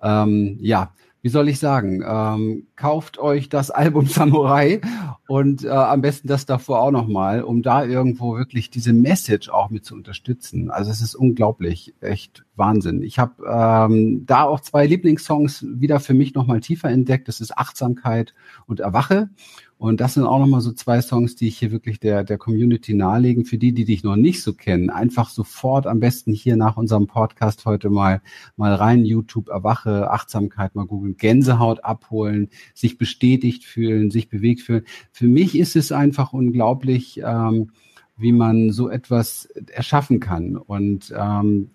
ähm, 0.03 0.57
ja, 0.61 0.93
wie 1.23 1.29
soll 1.29 1.49
ich 1.49 1.59
sagen, 1.59 2.03
ähm, 2.07 2.67
kauft 2.77 3.19
euch 3.19 3.49
das 3.49 3.71
Album 3.71 4.07
Samurai 4.09 4.81
und 5.27 5.65
äh, 5.65 5.69
am 5.69 6.01
besten 6.01 6.29
das 6.29 6.47
davor 6.47 6.81
auch 6.81 6.91
nochmal, 6.91 7.43
um 7.43 7.63
da 7.63 7.85
irgendwo 7.85 8.37
wirklich 8.37 8.71
diese 8.71 8.93
Message 8.93 9.49
auch 9.49 9.71
mit 9.71 9.85
zu 9.85 9.95
unterstützen. 9.95 10.71
Also 10.71 10.91
es 10.91 11.01
ist 11.01 11.15
unglaublich, 11.15 11.95
echt 12.01 12.45
Wahnsinn. 12.57 13.03
Ich 13.03 13.19
habe 13.19 13.45
ähm, 13.47 14.25
da 14.27 14.43
auch 14.45 14.61
zwei 14.61 14.87
Lieblingssongs 14.87 15.65
wieder 15.67 16.01
für 16.01 16.15
mich 16.15 16.35
nochmal 16.35 16.61
tiefer 16.61 16.89
entdeckt. 16.91 17.29
Das 17.29 17.41
ist 17.41 17.57
Achtsamkeit 17.57 18.35
und 18.67 18.81
Erwache. 18.81 19.31
Und 19.77 20.01
das 20.01 20.15
sind 20.15 20.25
auch 20.25 20.39
nochmal 20.39 20.61
so 20.61 20.73
zwei 20.73 21.03
Songs, 21.03 21.35
die 21.35 21.49
ich 21.49 21.59
hier 21.59 21.73
wirklich 21.73 21.99
der, 21.99 22.23
der 22.23 22.39
Community 22.39 22.95
nahelegen. 22.95 23.45
Für 23.45 23.59
die, 23.59 23.73
die 23.73 23.85
dich 23.85 24.05
noch 24.05 24.17
nicht 24.17 24.43
so 24.43 24.55
kennen, 24.55 24.89
einfach 24.89 25.29
sofort 25.29 25.87
am 25.87 26.01
besten 26.01 26.33
hier 26.33 26.57
nach 26.57 26.77
unserem 26.77 27.07
Podcast 27.07 27.67
heute 27.67 27.91
mal, 27.91 28.23
mal 28.57 28.75
rein 28.75 29.05
YouTube, 29.05 29.49
Erwache, 29.49 30.11
Achtsamkeit 30.11 30.75
mal 30.75 30.87
googeln, 30.87 31.17
Gänsehaut 31.17 31.85
abholen, 31.85 32.49
sich 32.73 32.99
bestätigt 32.99 33.65
fühlen, 33.65 34.11
sich 34.11 34.29
bewegt 34.29 34.63
fühlen. 34.63 34.85
Für 35.13 35.27
mich 35.27 35.59
ist 35.59 35.77
es 35.77 35.93
einfach 35.93 36.33
unglaublich, 36.33 37.21
ähm, 37.25 37.71
wie 38.17 38.33
man 38.33 38.71
so 38.71 38.89
etwas 38.89 39.47
erschaffen 39.73 40.21
kann. 40.21 40.57
Und, 40.57 41.13
ähm, 41.17 41.71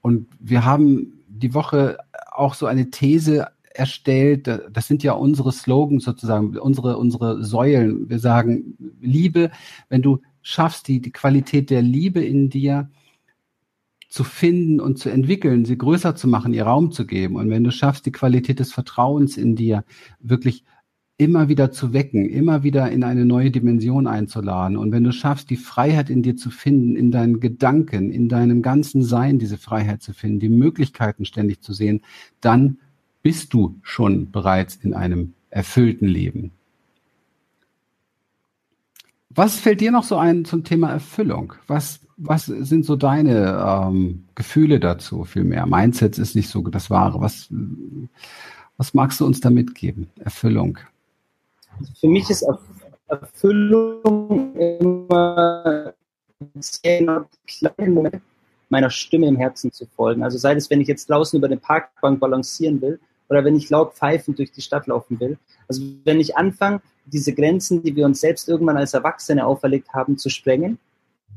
und 0.00 0.28
wir 0.40 0.64
haben 0.64 1.12
die 1.28 1.54
Woche 1.54 1.98
auch 2.32 2.54
so 2.54 2.66
eine 2.66 2.90
These 2.90 3.48
erstellt. 3.74 4.48
Das 4.72 4.88
sind 4.88 5.02
ja 5.02 5.12
unsere 5.12 5.52
Slogans 5.52 6.04
sozusagen, 6.04 6.56
unsere, 6.58 6.96
unsere 6.96 7.44
Säulen. 7.44 8.08
Wir 8.08 8.18
sagen 8.18 8.76
Liebe, 9.00 9.50
wenn 9.88 10.02
du 10.02 10.20
schaffst, 10.42 10.88
die, 10.88 11.00
die 11.00 11.12
Qualität 11.12 11.70
der 11.70 11.82
Liebe 11.82 12.24
in 12.24 12.48
dir 12.50 12.90
zu 14.08 14.24
finden 14.24 14.80
und 14.80 14.98
zu 14.98 15.10
entwickeln, 15.10 15.64
sie 15.64 15.78
größer 15.78 16.14
zu 16.14 16.28
machen, 16.28 16.54
ihr 16.54 16.64
Raum 16.64 16.92
zu 16.92 17.06
geben. 17.06 17.36
Und 17.36 17.50
wenn 17.50 17.64
du 17.64 17.70
schaffst, 17.70 18.06
die 18.06 18.12
Qualität 18.12 18.60
des 18.60 18.72
Vertrauens 18.72 19.36
in 19.36 19.56
dir 19.56 19.84
wirklich 20.20 20.64
immer 21.18 21.48
wieder 21.48 21.70
zu 21.70 21.92
wecken, 21.92 22.28
immer 22.28 22.62
wieder 22.62 22.90
in 22.90 23.02
eine 23.02 23.24
neue 23.24 23.50
Dimension 23.50 24.06
einzuladen. 24.06 24.76
Und 24.76 24.92
wenn 24.92 25.04
du 25.04 25.12
schaffst, 25.12 25.48
die 25.48 25.56
Freiheit 25.56 26.10
in 26.10 26.22
dir 26.22 26.36
zu 26.36 26.50
finden, 26.50 26.94
in 26.94 27.10
deinen 27.10 27.40
Gedanken, 27.40 28.10
in 28.10 28.28
deinem 28.28 28.60
ganzen 28.60 29.02
Sein 29.02 29.38
diese 29.38 29.56
Freiheit 29.56 30.02
zu 30.02 30.12
finden, 30.12 30.40
die 30.40 30.50
Möglichkeiten 30.50 31.24
ständig 31.24 31.62
zu 31.62 31.72
sehen, 31.72 32.02
dann 32.40 32.78
bist 33.22 33.54
du 33.54 33.76
schon 33.82 34.30
bereits 34.30 34.76
in 34.76 34.92
einem 34.92 35.32
erfüllten 35.48 36.06
Leben. 36.06 36.50
Was 39.36 39.60
fällt 39.60 39.82
dir 39.82 39.92
noch 39.92 40.02
so 40.02 40.16
ein 40.16 40.46
zum 40.46 40.64
Thema 40.64 40.90
Erfüllung? 40.90 41.52
Was, 41.66 42.00
was 42.16 42.46
sind 42.46 42.86
so 42.86 42.96
deine 42.96 43.62
ähm, 43.86 44.24
Gefühle 44.34 44.80
dazu 44.80 45.24
vielmehr? 45.24 45.66
Mindset 45.66 46.16
ist 46.18 46.34
nicht 46.34 46.48
so 46.48 46.62
das 46.62 46.88
Wahre. 46.88 47.20
Was, 47.20 47.48
was 48.78 48.94
magst 48.94 49.20
du 49.20 49.26
uns 49.26 49.40
da 49.40 49.50
mitgeben? 49.50 50.08
Erfüllung. 50.18 50.78
Für 52.00 52.08
mich 52.08 52.30
ist 52.30 52.46
Erfüllung 53.08 54.54
immer 54.56 55.92
sehr 56.54 57.26
kleinen 57.46 57.94
Moment 57.94 58.22
meiner 58.70 58.90
Stimme 58.90 59.28
im 59.28 59.36
Herzen 59.36 59.70
zu 59.70 59.86
folgen. 59.86 60.22
Also 60.22 60.38
sei 60.38 60.54
es, 60.54 60.70
wenn 60.70 60.80
ich 60.80 60.88
jetzt 60.88 61.10
draußen 61.10 61.36
über 61.36 61.48
den 61.48 61.60
Parkbank 61.60 62.20
balancieren 62.20 62.80
will 62.80 62.98
oder 63.28 63.44
wenn 63.44 63.54
ich 63.54 63.68
laut 63.68 63.92
pfeifend 63.94 64.38
durch 64.38 64.50
die 64.50 64.62
Stadt 64.62 64.86
laufen 64.86 65.20
will. 65.20 65.36
Also 65.68 65.82
wenn 66.04 66.20
ich 66.20 66.36
anfange, 66.36 66.80
diese 67.06 67.32
Grenzen, 67.32 67.82
die 67.82 67.94
wir 67.94 68.04
uns 68.04 68.20
selbst 68.20 68.48
irgendwann 68.48 68.76
als 68.76 68.94
Erwachsene 68.94 69.46
auferlegt 69.46 69.92
haben, 69.94 70.18
zu 70.18 70.28
sprengen 70.28 70.78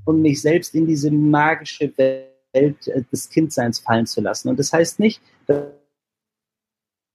und 0.06 0.22
mich 0.22 0.42
selbst 0.42 0.76
in 0.76 0.88
diese 0.88 1.12
magische 1.12 1.92
Welt 1.98 2.88
äh, 2.88 3.04
des 3.12 3.30
Kindseins 3.30 3.80
fallen 3.80 4.06
zu 4.06 4.22
lassen. 4.22 4.50
Und 4.50 4.60
das 4.60 4.74
heißt 4.74 5.00
nicht, 5.00 5.22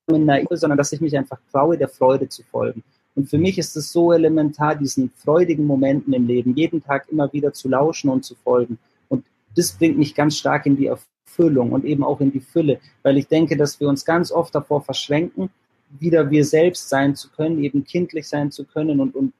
sondern 0.07 0.77
dass 0.77 0.91
ich 0.91 1.01
mich 1.01 1.17
einfach 1.17 1.39
traue, 1.51 1.77
der 1.77 1.89
Freude 1.89 2.29
zu 2.29 2.43
folgen. 2.43 2.83
Und 3.15 3.29
für 3.29 3.37
mich 3.37 3.57
ist 3.57 3.75
es 3.75 3.91
so 3.91 4.11
elementar, 4.11 4.75
diesen 4.75 5.09
freudigen 5.09 5.65
Momenten 5.65 6.13
im 6.13 6.27
Leben 6.27 6.55
jeden 6.55 6.83
Tag 6.83 7.07
immer 7.09 7.31
wieder 7.31 7.53
zu 7.53 7.69
lauschen 7.69 8.09
und 8.09 8.23
zu 8.23 8.35
folgen. 8.35 8.77
Und 9.07 9.25
das 9.55 9.71
bringt 9.71 9.97
mich 9.97 10.15
ganz 10.15 10.37
stark 10.37 10.65
in 10.65 10.75
die 10.75 10.87
Erfüllung 10.87 11.71
und 11.71 11.85
eben 11.85 12.03
auch 12.03 12.19
in 12.19 12.31
die 12.31 12.41
Fülle, 12.41 12.79
weil 13.03 13.17
ich 13.17 13.27
denke, 13.27 13.57
dass 13.57 13.79
wir 13.79 13.87
uns 13.87 14.05
ganz 14.05 14.31
oft 14.31 14.53
davor 14.53 14.81
verschränken, 14.81 15.49
wieder 15.99 16.29
wir 16.29 16.45
selbst 16.45 16.89
sein 16.89 17.15
zu 17.15 17.29
können, 17.29 17.63
eben 17.63 17.83
kindlich 17.83 18.27
sein 18.27 18.51
zu 18.51 18.65
können 18.65 18.99
und, 18.99 19.15
und 19.15 19.33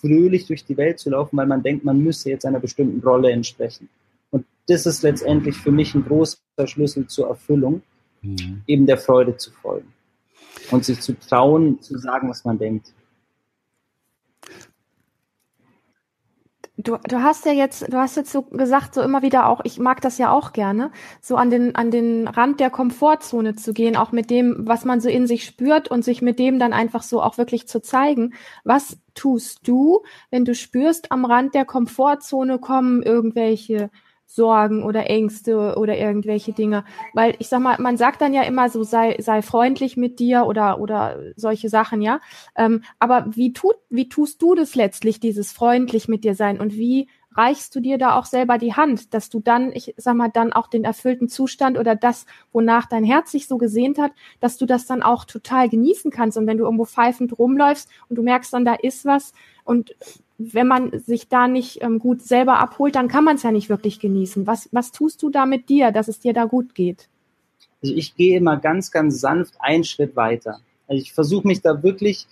fröhlich 0.00 0.46
durch 0.46 0.64
die 0.64 0.76
Welt 0.76 0.98
zu 0.98 1.10
laufen, 1.10 1.36
weil 1.36 1.46
man 1.46 1.62
denkt, 1.62 1.84
man 1.84 2.02
müsse 2.02 2.30
jetzt 2.30 2.46
einer 2.46 2.60
bestimmten 2.60 3.00
Rolle 3.00 3.30
entsprechen. 3.30 3.88
Und 4.30 4.46
das 4.66 4.86
ist 4.86 5.02
letztendlich 5.02 5.56
für 5.56 5.72
mich 5.72 5.94
ein 5.94 6.04
großer 6.04 6.38
Schlüssel 6.64 7.06
zur 7.06 7.28
Erfüllung, 7.28 7.82
mhm. 8.22 8.62
eben 8.66 8.86
der 8.86 8.98
Freude 8.98 9.36
zu 9.36 9.50
folgen 9.50 9.92
und 10.70 10.84
sich 10.84 11.00
zu 11.00 11.18
trauen, 11.18 11.80
zu 11.80 11.98
sagen, 11.98 12.28
was 12.28 12.44
man 12.44 12.58
denkt. 12.58 12.92
Du, 16.82 16.96
du 17.08 17.22
hast 17.22 17.44
ja 17.46 17.52
jetzt, 17.52 17.92
du 17.92 17.96
hast 17.98 18.16
jetzt 18.16 18.32
so 18.32 18.42
gesagt, 18.42 18.94
so 18.94 19.02
immer 19.02 19.22
wieder 19.22 19.48
auch, 19.48 19.60
ich 19.64 19.78
mag 19.78 20.00
das 20.00 20.18
ja 20.18 20.30
auch 20.30 20.52
gerne, 20.52 20.90
so 21.20 21.36
an 21.36 21.50
den, 21.50 21.74
an 21.74 21.90
den 21.90 22.28
Rand 22.28 22.60
der 22.60 22.70
Komfortzone 22.70 23.56
zu 23.56 23.72
gehen, 23.74 23.96
auch 23.96 24.12
mit 24.12 24.30
dem, 24.30 24.56
was 24.66 24.84
man 24.84 25.00
so 25.00 25.08
in 25.08 25.26
sich 25.26 25.44
spürt 25.44 25.90
und 25.90 26.04
sich 26.04 26.22
mit 26.22 26.38
dem 26.38 26.58
dann 26.58 26.72
einfach 26.72 27.02
so 27.02 27.20
auch 27.22 27.38
wirklich 27.38 27.68
zu 27.68 27.82
zeigen. 27.82 28.34
Was 28.64 28.98
tust 29.14 29.66
du, 29.68 30.02
wenn 30.30 30.44
du 30.44 30.54
spürst, 30.54 31.12
am 31.12 31.24
Rand 31.24 31.54
der 31.54 31.64
Komfortzone 31.64 32.58
kommen 32.58 33.02
irgendwelche 33.02 33.90
Sorgen 34.32 34.84
oder 34.84 35.10
Ängste 35.10 35.74
oder 35.76 35.98
irgendwelche 35.98 36.52
Dinge. 36.52 36.84
Weil 37.14 37.34
ich 37.40 37.48
sag 37.48 37.60
mal, 37.60 37.76
man 37.80 37.96
sagt 37.96 38.20
dann 38.20 38.32
ja 38.32 38.42
immer 38.42 38.70
so, 38.70 38.84
sei, 38.84 39.16
sei 39.18 39.42
freundlich 39.42 39.96
mit 39.96 40.20
dir 40.20 40.46
oder, 40.46 40.80
oder 40.80 41.18
solche 41.34 41.68
Sachen, 41.68 42.00
ja. 42.00 42.20
Ähm, 42.56 42.84
aber 43.00 43.26
wie 43.30 43.52
tut, 43.52 43.74
wie 43.88 44.08
tust 44.08 44.40
du 44.40 44.54
das 44.54 44.76
letztlich, 44.76 45.18
dieses 45.18 45.50
freundlich 45.50 46.06
mit 46.06 46.22
dir 46.22 46.36
sein? 46.36 46.60
Und 46.60 46.74
wie 46.74 47.08
reichst 47.34 47.74
du 47.74 47.80
dir 47.80 47.98
da 47.98 48.16
auch 48.16 48.24
selber 48.24 48.56
die 48.56 48.74
Hand, 48.74 49.14
dass 49.14 49.30
du 49.30 49.40
dann, 49.40 49.72
ich 49.72 49.94
sag 49.96 50.14
mal, 50.14 50.28
dann 50.28 50.52
auch 50.52 50.68
den 50.68 50.84
erfüllten 50.84 51.28
Zustand 51.28 51.76
oder 51.76 51.96
das, 51.96 52.26
wonach 52.52 52.86
dein 52.86 53.04
Herz 53.04 53.32
sich 53.32 53.48
so 53.48 53.58
gesehnt 53.58 53.98
hat, 53.98 54.12
dass 54.38 54.58
du 54.58 54.66
das 54.66 54.86
dann 54.86 55.02
auch 55.02 55.24
total 55.24 55.68
genießen 55.68 56.12
kannst. 56.12 56.38
Und 56.38 56.46
wenn 56.46 56.58
du 56.58 56.64
irgendwo 56.64 56.84
pfeifend 56.84 57.36
rumläufst 57.36 57.88
und 58.08 58.16
du 58.16 58.22
merkst 58.22 58.52
dann, 58.52 58.64
da 58.64 58.74
ist 58.74 59.04
was 59.04 59.32
und 59.64 59.94
wenn 60.42 60.66
man 60.66 60.98
sich 60.98 61.28
da 61.28 61.48
nicht 61.48 61.82
ähm, 61.82 61.98
gut 61.98 62.22
selber 62.22 62.58
abholt, 62.58 62.94
dann 62.94 63.08
kann 63.08 63.24
man 63.24 63.36
es 63.36 63.42
ja 63.42 63.52
nicht 63.52 63.68
wirklich 63.68 64.00
genießen. 64.00 64.46
Was, 64.46 64.70
was 64.72 64.90
tust 64.90 65.22
du 65.22 65.28
da 65.28 65.44
mit 65.44 65.68
dir, 65.68 65.92
dass 65.92 66.08
es 66.08 66.18
dir 66.18 66.32
da 66.32 66.46
gut 66.46 66.74
geht? 66.74 67.08
Also 67.82 67.94
ich 67.94 68.16
gehe 68.16 68.38
immer 68.38 68.56
ganz, 68.56 68.90
ganz 68.90 69.20
sanft 69.20 69.54
einen 69.58 69.84
Schritt 69.84 70.16
weiter. 70.16 70.60
Also 70.88 71.02
ich 71.02 71.12
versuche 71.12 71.46
mich 71.46 71.60
da 71.60 71.82
wirklich 71.82 72.26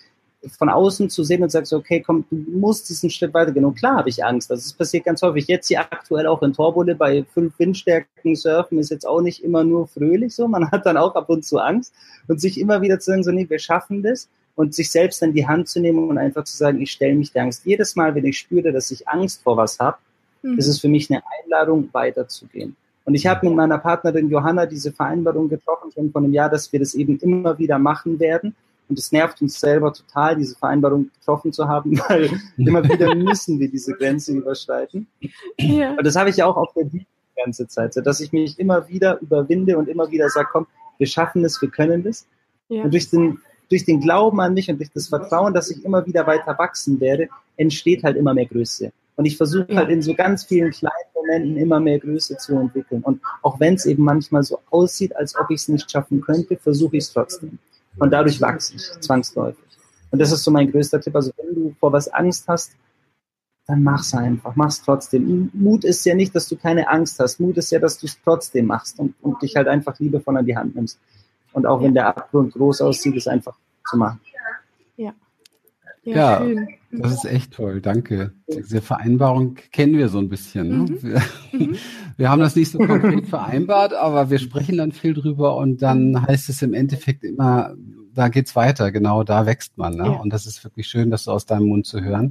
von 0.57 0.71
außen 0.71 1.11
zu 1.11 1.23
sehen 1.23 1.43
und 1.43 1.51
sage 1.51 1.67
so, 1.67 1.77
okay, 1.77 2.01
komm, 2.01 2.25
du 2.31 2.37
musst 2.37 2.89
diesen 2.89 3.11
Schritt 3.11 3.35
weitergehen. 3.35 3.67
Und 3.67 3.75
klar 3.75 3.97
habe 3.97 4.09
ich 4.09 4.25
Angst. 4.25 4.51
Das 4.51 4.73
passiert 4.73 5.05
ganz 5.05 5.21
häufig. 5.21 5.47
Jetzt 5.47 5.69
hier 5.69 5.81
aktuell 5.81 6.27
auch 6.27 6.43
in 6.43 6.55
Torbole 6.55 6.95
bei 6.95 7.25
fünf 7.35 7.59
Windstärken 7.59 8.37
surfen 8.37 8.79
ist 8.79 8.91
jetzt 8.91 9.07
auch 9.07 9.21
nicht 9.21 9.45
immer 9.45 9.65
nur 9.65 9.87
fröhlich 9.87 10.35
so. 10.35 10.49
Man 10.49 10.71
hat 10.71 10.87
dann 10.87 10.97
auch 10.97 11.15
ab 11.15 11.29
und 11.29 11.45
zu 11.45 11.59
Angst 11.59 11.93
und 12.27 12.41
sich 12.41 12.59
immer 12.59 12.81
wieder 12.81 13.01
zu 13.01 13.11
sagen 13.11 13.23
so, 13.23 13.33
nee, 13.33 13.51
wir 13.51 13.59
schaffen 13.59 14.03
das 14.03 14.31
und 14.59 14.75
sich 14.75 14.91
selbst 14.91 15.23
in 15.23 15.33
die 15.35 15.47
Hand 15.47 15.69
zu 15.69 15.79
nehmen 15.79 16.09
und 16.09 16.19
einfach 16.19 16.43
zu 16.43 16.57
sagen, 16.57 16.81
ich 16.81 16.91
stelle 16.91 17.15
mich 17.15 17.31
der 17.31 17.45
Angst. 17.45 17.65
Jedes 17.65 17.95
Mal, 17.95 18.13
wenn 18.17 18.25
ich 18.25 18.39
spüre, 18.39 18.73
dass 18.73 18.91
ich 18.91 19.07
Angst 19.07 19.41
vor 19.45 19.57
was 19.57 19.79
habe, 19.79 19.99
mhm. 20.43 20.59
ist 20.59 20.67
es 20.67 20.81
für 20.81 20.89
mich 20.89 21.09
eine 21.09 21.23
Einladung, 21.45 21.89
weiterzugehen. 21.93 22.75
Und 23.05 23.15
ich 23.15 23.25
habe 23.29 23.47
mit 23.47 23.55
meiner 23.55 23.79
Partnerin 23.79 24.29
Johanna 24.29 24.67
diese 24.67 24.91
Vereinbarung 24.91 25.49
getroffen, 25.49 25.93
schon 25.93 26.11
vor 26.11 26.23
einem 26.23 26.33
Jahr, 26.33 26.51
dass 26.51 26.73
wir 26.73 26.81
das 26.81 26.95
eben 26.95 27.21
immer 27.21 27.57
wieder 27.57 27.79
machen 27.79 28.19
werden. 28.19 28.57
Und 28.89 28.99
es 28.99 29.13
nervt 29.13 29.41
uns 29.41 29.61
selber 29.61 29.93
total, 29.93 30.35
diese 30.35 30.57
Vereinbarung 30.57 31.09
getroffen 31.21 31.53
zu 31.53 31.69
haben, 31.69 31.97
weil 32.09 32.29
immer 32.57 32.83
wieder 32.83 33.15
müssen 33.15 33.61
wir 33.61 33.71
diese 33.71 33.93
Grenze 33.93 34.33
überschreiten. 34.33 35.07
Ja. 35.57 35.93
Und 35.93 36.05
das 36.05 36.17
habe 36.17 36.31
ich 36.31 36.37
ja 36.37 36.47
auch 36.47 36.57
auf 36.57 36.73
der 36.73 36.83
die 36.83 37.07
ganze 37.37 37.69
Zeit, 37.69 37.95
so 37.95 38.01
dass 38.01 38.19
ich 38.19 38.33
mich 38.33 38.59
immer 38.59 38.89
wieder 38.89 39.21
überwinde 39.21 39.79
und 39.79 39.89
immer 39.89 40.11
wieder 40.11 40.29
sage, 40.31 40.49
komm, 40.51 40.67
wir 40.99 41.07
schaffen 41.07 41.45
es, 41.45 41.63
wir 41.63 41.71
können 41.71 42.03
das. 42.03 42.27
Ja. 42.69 42.83
Und 42.83 42.93
durch 42.93 43.09
den 43.09 43.39
durch 43.71 43.85
den 43.85 44.01
Glauben 44.01 44.41
an 44.41 44.55
mich 44.55 44.71
und 44.71 44.79
durch 44.79 44.91
das 44.93 45.09
Vertrauen, 45.09 45.55
dass 45.55 45.71
ich 45.71 45.85
immer 45.85 46.07
wieder 46.07 46.27
weiter 46.27 46.59
wachsen 46.59 47.01
werde, 47.01 47.29
entsteht 47.57 48.05
halt 48.05 48.17
immer 48.17 48.35
mehr 48.35 48.47
Größe. 48.47 48.93
Und 49.17 49.25
ich 49.25 49.37
versuche 49.37 49.75
halt 49.75 49.91
in 49.91 50.01
so 50.01 50.15
ganz 50.15 50.45
vielen 50.45 50.71
kleinen 50.71 50.95
Momenten 51.15 51.57
immer 51.57 51.81
mehr 51.81 51.99
Größe 51.99 52.37
zu 52.37 52.57
entwickeln. 52.57 53.03
Und 53.03 53.21
auch 53.43 53.59
wenn 53.59 53.75
es 53.75 53.85
eben 53.85 54.05
manchmal 54.05 54.45
so 54.45 54.61
aussieht, 54.71 55.15
als 55.17 55.37
ob 55.37 55.51
ich 55.51 55.63
es 55.63 55.69
nicht 55.69 55.91
schaffen 55.91 56.21
könnte, 56.21 56.57
versuche 56.57 56.97
ich 56.97 57.05
es 57.05 57.13
trotzdem. 57.13 57.59
Und 57.99 58.13
dadurch 58.13 58.41
wachse 58.41 58.77
ich 58.77 59.01
zwangsläufig. 59.01 59.65
Und 60.11 60.21
das 60.21 60.33
ist 60.33 60.45
so 60.45 60.51
mein 60.51 60.71
größter 60.71 61.01
Tipp. 61.01 61.15
Also 61.17 61.33
wenn 61.37 61.55
du 61.55 61.75
vor 61.81 61.93
was 61.93 62.09
Angst 62.09 62.47
hast, 62.49 62.73
dann 63.67 63.83
mach's 63.83 64.15
einfach, 64.15 64.57
mach's 64.57 64.83
trotzdem. 64.83 65.51
Mut 65.53 65.85
ist 65.85 66.05
ja 66.07 66.15
nicht, 66.15 66.35
dass 66.35 66.49
du 66.49 66.57
keine 66.57 66.89
Angst 66.89 67.19
hast. 67.19 67.39
Mut 67.39 67.59
ist 67.59 67.71
ja, 67.71 67.79
dass 67.79 67.99
du 67.99 68.07
es 68.07 68.19
trotzdem 68.25 68.67
machst 68.67 68.99
und, 68.99 69.15
und 69.21 69.43
dich 69.43 69.57
halt 69.57 69.69
einfach 69.69 69.99
liebevoll 69.99 70.39
an 70.39 70.47
die 70.47 70.57
Hand 70.57 70.75
nimmst. 70.75 70.99
Und 71.59 71.67
auch 71.67 71.83
wenn 71.83 71.93
der 71.93 72.07
Abgrund 72.07 72.53
groß 72.53 72.83
aussieht, 72.83 73.17
es 73.17 73.27
einfach 73.27 73.57
zu 73.91 73.97
machen. 73.97 74.21
Ja. 74.97 75.13
Ja, 76.05 76.45
ja 76.45 76.67
das 76.93 77.13
ist 77.15 77.25
echt 77.25 77.53
toll, 77.55 77.81
danke. 77.81 78.33
Diese 78.47 78.81
Vereinbarung 78.81 79.57
kennen 79.73 79.99
wir 79.99 80.09
so 80.09 80.19
ein 80.19 80.29
bisschen. 80.29 80.69
Ne? 80.69 80.77
Mhm. 80.77 81.03
Wir, 81.03 81.23
mhm. 81.53 81.77
wir, 82.17 82.31
haben 82.31 82.41
das 82.41 82.55
nicht 82.55 82.71
so 82.71 82.79
konkret 82.79 83.27
vereinbart, 83.27 83.93
aber 83.93 84.31
wir 84.31 84.39
sprechen 84.39 84.77
dann 84.77 84.93
viel 84.93 85.15
drüber 85.15 85.57
und 85.57 85.83
dann 85.83 86.25
heißt 86.29 86.49
es 86.49 86.63
im 86.63 86.75
Endeffekt 86.75 87.25
immer, 87.25 87.75
da 88.15 88.29
geht's 88.29 88.55
weiter, 88.55 88.93
genau, 88.93 89.25
da 89.25 89.45
wächst 89.45 89.77
man. 89.77 89.97
Ne? 89.97 90.05
Ja. 90.05 90.13
Und 90.13 90.33
das 90.33 90.47
ist 90.47 90.63
wirklich 90.63 90.87
schön, 90.87 91.11
das 91.11 91.25
so 91.25 91.33
aus 91.33 91.45
deinem 91.45 91.67
Mund 91.67 91.87
zu 91.87 92.01
hören. 92.01 92.31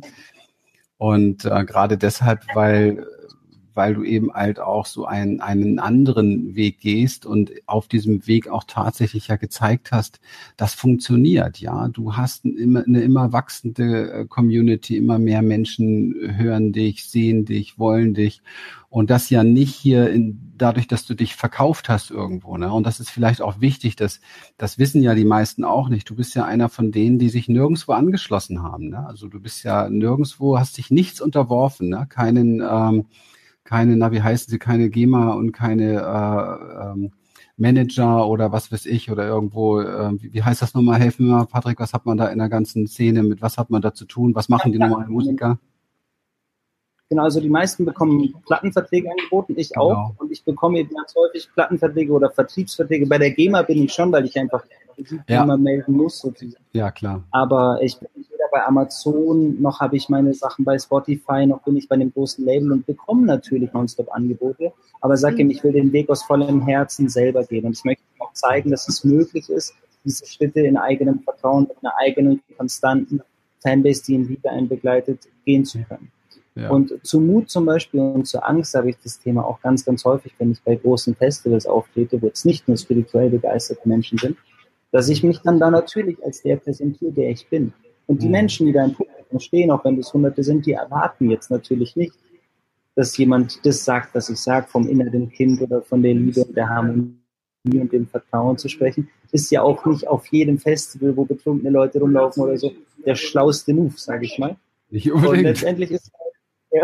Und 0.98 1.44
äh, 1.44 1.66
gerade 1.66 1.98
deshalb, 1.98 2.46
weil 2.56 3.06
weil 3.78 3.94
du 3.94 4.04
eben 4.04 4.34
halt 4.34 4.60
auch 4.60 4.86
so 4.86 5.06
einen, 5.06 5.40
einen 5.40 5.80
anderen 5.80 6.56
Weg 6.56 6.80
gehst 6.80 7.26
und 7.26 7.52
auf 7.68 7.88
diesem 7.88 8.28
Weg 8.28 8.50
auch 8.50 8.66
tatsächlich 8.66 9.28
ja 9.28 9.38
gezeigt 9.38 9.92
hast, 9.92 10.20
das 10.58 10.74
funktioniert, 10.74 11.60
ja. 11.60 11.88
Du 11.88 12.18
hast 12.18 12.44
immer, 12.44 12.84
eine 12.84 13.02
immer 13.02 13.32
wachsende 13.32 14.12
äh, 14.12 14.26
Community, 14.26 14.98
immer 14.98 15.20
mehr 15.20 15.42
Menschen 15.42 16.16
hören 16.38 16.74
dich, 16.74 17.06
sehen 17.06 17.46
dich, 17.46 17.80
wollen 17.80 18.13
dich. 18.13 18.42
Und 18.90 19.10
das 19.10 19.30
ja 19.30 19.44
nicht 19.44 19.76
hier 19.76 20.10
in, 20.10 20.54
dadurch, 20.58 20.88
dass 20.88 21.06
du 21.06 21.13
dich 21.13 21.36
verkauft 21.36 21.90
hast 21.90 22.10
irgendwo. 22.10 22.58
Ne? 22.58 22.72
Und 22.72 22.86
das 22.86 23.00
ist 23.00 23.10
vielleicht 23.10 23.42
auch 23.42 23.60
wichtig, 23.60 23.96
dass 23.96 24.22
das 24.58 24.80
wissen 24.80 25.02
ja 25.02 25.13
die 25.13 25.26
meisten 25.26 25.66
auch 25.66 25.90
nicht. 25.90 26.10
Du 26.10 26.16
bist 26.16 26.36
ja 26.36 26.46
einer 26.46 26.70
von 26.70 26.92
denen, 26.92 27.20
die 27.20 27.30
sich 27.30 27.50
nirgendwo 27.50 27.92
angeschlossen 27.92 28.63
haben. 28.63 28.90
Ne? 28.90 29.06
Also 29.06 29.28
du 29.28 29.42
bist 29.42 29.63
ja 29.63 29.90
nirgendwo, 29.90 30.58
hast 30.58 30.78
dich 30.78 30.90
nichts 30.90 31.20
unterworfen, 31.22 31.90
ne? 31.90 32.08
keinen, 32.10 32.62
ähm, 32.62 33.06
keine, 33.68 33.98
na 33.98 34.12
wie 34.12 34.22
heißen 34.22 34.50
sie, 34.50 34.60
keine 34.60 34.90
GEMA 34.90 35.34
und 35.34 35.52
keine 35.52 36.02
äh, 36.02 36.84
ähm, 36.86 37.12
Manager 37.58 38.28
oder 38.28 38.52
was 38.52 38.72
weiß 38.72 38.86
ich 38.86 39.12
oder 39.12 39.28
irgendwo, 39.28 39.82
äh, 39.82 40.12
wie, 40.22 40.34
wie 40.34 40.44
heißt 40.44 40.62
das 40.62 40.74
nochmal? 40.74 41.00
Helfen 41.00 41.28
mir 41.28 41.34
mal, 41.34 41.46
Patrick, 41.46 41.80
was 41.80 41.94
hat 41.94 42.06
man 42.06 42.18
da 42.18 42.28
in 42.28 42.40
der 42.40 42.50
ganzen 42.50 42.88
Szene, 42.88 43.24
mit 43.24 43.42
was 43.42 43.58
hat 43.58 43.70
man 43.70 43.82
da 43.82 43.94
zu 43.94 44.06
tun? 44.06 44.34
Was 44.36 44.48
machen 44.48 44.72
die 44.72 44.80
normalen 44.80 45.12
Musiker? 45.12 45.60
Genau, 47.10 47.24
also 47.24 47.42
die 47.42 47.50
meisten 47.50 47.84
bekommen 47.84 48.34
Plattenverträge 48.46 49.10
angeboten, 49.10 49.54
ich 49.58 49.70
genau. 49.70 49.92
auch. 49.92 50.14
Und 50.18 50.32
ich 50.32 50.44
bekomme 50.44 50.80
eben 50.80 50.94
ganz 50.94 51.14
häufig 51.16 51.50
Plattenverträge 51.54 52.12
oder 52.12 52.30
Vertriebsverträge. 52.30 53.06
Bei 53.06 53.18
der 53.18 53.32
GEMA 53.32 53.64
bin 53.64 53.84
ich 53.84 53.94
schon, 53.94 54.12
weil 54.12 54.26
ich 54.26 54.38
einfach 54.38 54.64
die 54.98 55.20
ja. 55.28 55.42
GEMA 55.42 55.58
melden 55.58 55.94
muss 55.94 56.20
sozusagen. 56.20 56.64
Ja, 56.72 56.92
klar. 56.92 57.24
Aber 57.32 57.80
ich 57.82 57.98
bin 58.00 58.10
weder 58.16 58.37
bei 58.58 58.65
Amazon, 58.65 59.62
noch 59.62 59.80
habe 59.82 59.98
ich 59.98 60.10
meine 60.10 60.34
Sachen 60.34 60.65
bei 60.65 60.80
Spotify, 60.80 61.46
noch 61.46 61.62
bin 61.62 61.78
ich 61.78 61.88
bei 61.88 61.93
einem 61.93 62.12
großen 62.12 62.43
Label 62.43 62.72
und 62.72 62.88
bekomme 62.88 63.24
natürlich 63.28 63.72
nonstop 63.72 64.12
Angebote. 64.12 64.74
Aber 65.00 65.15
sage 65.15 65.41
ihm, 65.41 65.52
ich 65.52 65.63
will 65.63 65.74
den 65.74 65.93
Weg 65.93 66.10
aus 66.10 66.24
vollem 66.24 66.63
Herzen 66.63 67.08
selber 67.08 67.43
gehen. 67.43 67.65
Und 67.65 67.74
ich 67.78 67.86
möchte 67.86 68.04
auch 68.17 68.34
zeigen, 68.34 68.72
dass 68.72 68.88
es 68.89 69.04
möglich 69.04 69.48
ist, 69.50 69.76
diese 70.04 70.26
Schritte 70.26 70.62
in 70.62 70.76
eigenem 70.76 71.20
Vertrauen, 71.20 71.67
mit 71.67 71.78
einer 71.84 71.93
eigenen, 72.00 72.41
konstanten 72.58 73.22
Fanbase, 73.62 74.04
die 74.08 74.15
in 74.15 74.28
Liebe 74.28 74.50
einen 74.50 74.67
begleitet, 74.67 75.28
gehen 75.46 75.63
zu 75.63 75.84
können. 75.84 76.12
Ja. 76.56 76.72
Und 76.72 76.93
zu 77.06 77.20
Mut 77.20 77.52
zum 77.52 77.67
Beispiel 77.67 78.00
und 78.00 78.26
zur 78.26 78.48
Angst 78.48 78.74
habe 78.74 78.89
ich 78.89 78.98
das 79.04 79.20
Thema 79.20 79.46
auch 79.46 79.62
ganz, 79.62 79.86
ganz 79.86 80.04
häufig, 80.04 80.34
wenn 80.39 80.52
ich 80.52 80.63
bei 80.63 80.76
großen 80.76 81.13
Festivals 81.13 81.67
auftrete, 81.67 82.20
wo 82.20 82.28
es 82.30 82.43
nicht 82.43 82.67
nur 82.67 82.78
spirituell 82.78 83.30
begeisterte 83.30 83.88
Menschen 83.88 84.17
sind, 84.17 84.38
dass 84.91 85.10
ich 85.10 85.22
mich 85.22 85.41
dann 85.43 85.60
da 85.60 85.70
natürlich 85.70 86.17
als 86.26 86.41
der 86.41 86.56
präsentiere, 86.56 87.12
der 87.12 87.30
ich 87.30 87.48
bin. 87.48 87.72
Und 88.08 88.22
die 88.22 88.26
mhm. 88.26 88.32
Menschen, 88.32 88.65
die 88.65 88.74
da 88.74 88.84
im 88.86 88.93
Publikum 88.93 89.39
stehen, 89.39 89.72
auch 89.72 89.84
wenn 89.86 89.98
das 89.98 90.13
Hunderte 90.13 90.43
sind, 90.43 90.65
die 90.65 90.74
erwarten 90.74 91.30
jetzt 91.30 91.52
natürlich 91.52 91.96
nicht, 91.96 92.13
dass 92.96 93.15
jemand 93.17 93.63
das 93.65 93.86
sagt, 93.86 94.15
was 94.15 94.30
ich 94.30 94.39
sage, 94.39 94.67
vom 94.67 94.88
inneren 94.88 95.30
Kind 95.30 95.62
oder 95.62 95.82
von 95.84 96.02
der 96.02 96.15
Liebe 96.15 96.43
und 96.43 96.56
der 96.58 96.67
Harmonie 96.67 97.13
und 97.65 97.91
dem 97.91 98.08
Vertrauen 98.08 98.58
zu 98.58 98.70
sprechen. 98.70 99.10
Ist 99.32 99.52
ja 99.52 99.62
auch 99.62 99.86
nicht 99.86 100.08
auf 100.08 100.26
jedem 100.28 100.58
Festival, 100.58 101.15
wo 101.15 101.26
betrunkene 101.26 101.70
Leute 101.70 102.00
rumlaufen 102.00 102.43
oder 102.43 102.58
so, 102.58 102.72
der 103.06 103.15
schlauste 103.15 103.74
Move, 103.74 103.93
sage 103.96 104.26
ich 104.26 104.39
mal. 104.39 104.56
Nicht 104.89 105.12
unbedingt. 105.12 105.38
Und 105.38 105.43
letztendlich 105.43 105.91
ist 105.91 106.12
ja. 106.72 106.84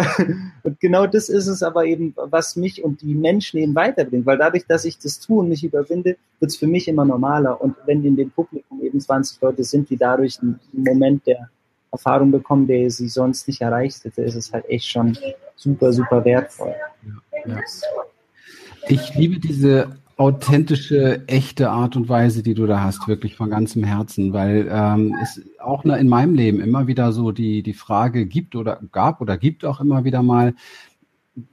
Und 0.63 0.80
genau 0.80 1.08
das 1.08 1.30
ist 1.30 1.48
es 1.48 1.62
aber 1.62 1.86
eben, 1.86 2.13
was 2.15 2.56
mich 2.56 2.84
und 2.84 3.02
die 3.02 3.15
Menschen 3.15 3.60
eben 3.60 3.76
weiterbringt. 3.76 4.26
Weil 4.26 4.38
dadurch, 4.38 4.65
dass 4.65 4.86
ich 4.86 4.98
das 4.98 5.19
tue 5.19 5.39
und 5.39 5.50
mich 5.50 5.63
überwinde, 5.63 6.17
wird 6.39 6.52
es 6.52 6.58
für 6.58 6.67
mich 6.67 6.88
immer 6.88 7.06
normaler. 7.06 7.60
Und 7.62 7.76
wenn 7.86 8.04
in 8.04 8.15
dem 8.15 8.32
Publikum 8.32 8.82
eben 8.82 9.00
20 9.00 9.41
Leute 9.41 9.63
sind, 9.63 9.89
die 9.89 9.98
dadurch 9.98 10.41
einen 10.41 10.60
Moment 10.72 11.28
der 11.28 11.50
Erfahrung 11.91 12.32
bekommen, 12.32 12.65
der 12.65 12.89
sie 12.89 13.08
sonst 13.08 13.48
nicht 13.48 13.62
erreicht 13.62 14.04
hätte, 14.04 14.24
ist 14.24 14.36
es 14.36 14.52
halt 14.52 14.67
echt 14.69 14.88
schon 14.88 15.17
super, 15.56 15.93
super 15.93 16.24
wertvoll. 16.26 16.74
Ja, 17.46 17.56
ja. 17.56 17.60
Ich 18.88 19.15
liebe 19.15 19.39
diese 19.39 19.96
authentische, 20.17 21.28
echte 21.28 21.69
Art 21.69 21.95
und 21.95 22.08
Weise, 22.08 22.43
die 22.43 22.54
du 22.54 22.67
da 22.67 22.82
hast, 22.82 23.08
wirklich 23.08 23.36
von 23.36 23.49
ganzem 23.49 23.84
Herzen, 23.84 24.34
weil 24.34 24.67
ähm, 24.69 25.15
es 25.21 25.41
auch 25.60 25.86
in 25.86 26.08
meinem 26.08 26.36
Leben 26.36 26.60
immer 26.62 26.88
wieder 26.88 27.12
so 27.12 27.32
die, 27.32 27.63
die 27.63 27.73
Frage 27.73 28.26
gibt 28.26 28.56
oder 28.56 28.80
gab 28.91 29.21
oder 29.21 29.38
gibt 29.38 29.65
auch 29.65 29.82
immer 29.82 30.04
wieder 30.04 30.21
mal, 30.21 30.54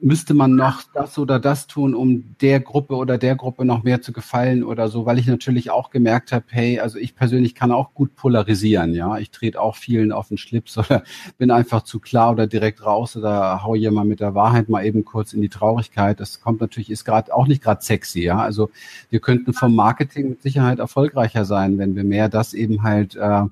müsste 0.00 0.34
man 0.34 0.56
noch 0.56 0.82
das 0.92 1.18
oder 1.18 1.40
das 1.40 1.66
tun, 1.66 1.94
um 1.94 2.36
der 2.42 2.60
Gruppe 2.60 2.96
oder 2.96 3.16
der 3.16 3.34
Gruppe 3.34 3.64
noch 3.64 3.82
mehr 3.82 4.02
zu 4.02 4.12
gefallen 4.12 4.62
oder 4.62 4.88
so, 4.88 5.06
weil 5.06 5.18
ich 5.18 5.26
natürlich 5.26 5.70
auch 5.70 5.88
gemerkt 5.90 6.32
habe, 6.32 6.44
hey, 6.48 6.78
also 6.80 6.98
ich 6.98 7.14
persönlich 7.14 7.54
kann 7.54 7.72
auch 7.72 7.94
gut 7.94 8.14
polarisieren, 8.14 8.92
ja. 8.92 9.16
Ich 9.16 9.30
trete 9.30 9.58
auch 9.58 9.76
vielen 9.76 10.12
auf 10.12 10.28
den 10.28 10.36
Schlips 10.36 10.76
oder 10.76 11.02
bin 11.38 11.50
einfach 11.50 11.82
zu 11.82 11.98
klar 11.98 12.32
oder 12.32 12.46
direkt 12.46 12.84
raus 12.84 13.16
oder 13.16 13.64
hau 13.64 13.74
jemand 13.74 14.10
mit 14.10 14.20
der 14.20 14.34
Wahrheit 14.34 14.68
mal 14.68 14.84
eben 14.84 15.06
kurz 15.06 15.32
in 15.32 15.40
die 15.40 15.48
Traurigkeit. 15.48 16.20
Das 16.20 16.42
kommt 16.42 16.60
natürlich, 16.60 16.90
ist 16.90 17.06
gerade 17.06 17.34
auch 17.34 17.46
nicht 17.46 17.62
gerade 17.62 17.82
sexy, 17.82 18.20
ja. 18.22 18.38
Also 18.38 18.70
wir 19.08 19.20
könnten 19.20 19.54
vom 19.54 19.74
Marketing 19.74 20.28
mit 20.28 20.42
Sicherheit 20.42 20.78
erfolgreicher 20.78 21.46
sein, 21.46 21.78
wenn 21.78 21.96
wir 21.96 22.04
mehr 22.04 22.28
das 22.28 22.52
eben 22.52 22.82
halt 22.82 23.16
äh, 23.16 23.44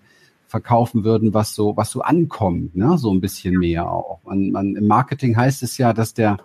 verkaufen 0.48 1.04
würden, 1.04 1.34
was 1.34 1.54
so, 1.54 1.76
was 1.76 1.90
so 1.90 2.00
ankommt, 2.00 2.74
ne? 2.74 2.98
so 2.98 3.12
ein 3.12 3.20
bisschen 3.20 3.58
mehr 3.58 3.88
auch. 3.88 4.20
Man, 4.24 4.50
man, 4.50 4.74
Im 4.76 4.87
Marketing 4.87 5.37
heißt 5.37 5.62
es 5.62 5.78
ja, 5.78 5.92
dass 5.92 6.14
der, 6.14 6.38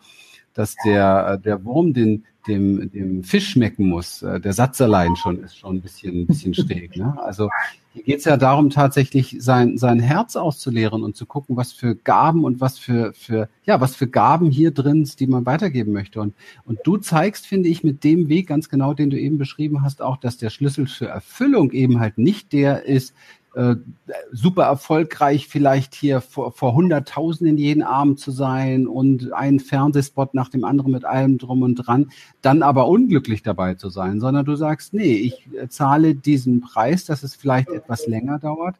dass 0.54 0.76
der, 0.86 1.38
der 1.38 1.64
Wurm 1.64 1.94
den, 1.94 2.26
dem, 2.48 2.92
dem 2.92 3.24
Fisch 3.24 3.52
schmecken 3.52 3.88
muss. 3.88 4.22
Äh, 4.22 4.40
der 4.40 4.54
Satz 4.54 4.82
allein 4.82 5.16
schon 5.16 5.42
ist 5.44 5.58
schon 5.58 5.78
ein 5.78 5.82
bisschen, 5.82 6.22
ein 6.22 6.28
bisschen 6.28 6.54
schräg. 6.54 6.98
Ne? 6.98 7.18
Also 7.24 7.50
hier 7.94 8.04
geht 8.04 8.20
es 8.20 8.26
ja 8.26 8.38
darum, 8.38 8.72
tatsächlich 8.72 9.38
sein, 9.40 9.78
sein 9.78 10.00
Herz 10.00 10.36
auszuleeren 10.36 11.04
und 11.04 11.16
zu 11.16 11.28
gucken, 11.28 11.56
was 11.56 11.72
für 11.72 11.96
Gaben 11.96 12.44
und 12.44 12.60
was 12.60 12.80
für, 12.80 13.14
für, 13.14 13.50
ja, 13.66 13.82
was 13.82 13.96
für 13.96 14.08
Gaben 14.08 14.50
hier 14.50 14.72
drin 14.72 15.08
die 15.20 15.28
man 15.28 15.46
weitergeben 15.46 15.94
möchte. 15.94 16.20
Und, 16.20 16.34
und 16.66 16.80
du 16.84 16.98
zeigst, 16.98 17.46
finde 17.46 17.70
ich, 17.70 17.84
mit 17.84 18.04
dem 18.04 18.30
Weg 18.30 18.48
ganz 18.48 18.68
genau, 18.68 18.94
den 18.94 19.12
du 19.12 19.20
eben 19.20 19.38
beschrieben 19.38 19.84
hast, 19.84 20.02
auch, 20.02 20.18
dass 20.18 20.38
der 20.38 20.50
Schlüssel 20.50 20.88
für 20.88 21.06
Erfüllung 21.06 21.72
eben 21.72 22.00
halt 22.00 22.18
nicht 22.18 22.52
der 22.52 22.86
ist, 22.86 23.14
äh, 23.56 23.76
super 24.32 24.64
erfolgreich 24.64 25.48
vielleicht 25.48 25.94
hier 25.94 26.22
vor, 26.22 26.52
vor 26.52 26.74
Hunderttausenden 26.74 27.58
jeden 27.58 27.84
Abend 27.84 28.20
zu 28.20 28.32
sein 28.32 28.88
und 28.88 29.32
einen 29.34 29.60
Fernsehspot 29.60 30.34
nach 30.34 30.50
dem 30.50 30.64
anderen 30.64 30.92
mit 30.92 31.06
allem 31.06 31.38
drum 31.38 31.62
und 31.62 31.76
dran, 31.76 32.12
dann 32.42 32.64
aber 32.64 32.88
unglücklich 32.88 33.44
dabei 33.44 33.76
zu 33.76 33.90
sein, 33.90 34.20
sondern 34.20 34.46
du 34.46 34.56
sagst, 34.56 34.94
nee, 34.94 35.14
ich 35.14 35.48
zahle 35.70 36.16
diesen 36.16 36.62
Preis, 36.62 37.06
dass 37.06 37.22
es 37.22 37.36
vielleicht 37.36 37.70
etwas 37.70 38.08
länger 38.08 38.40
dauert, 38.40 38.76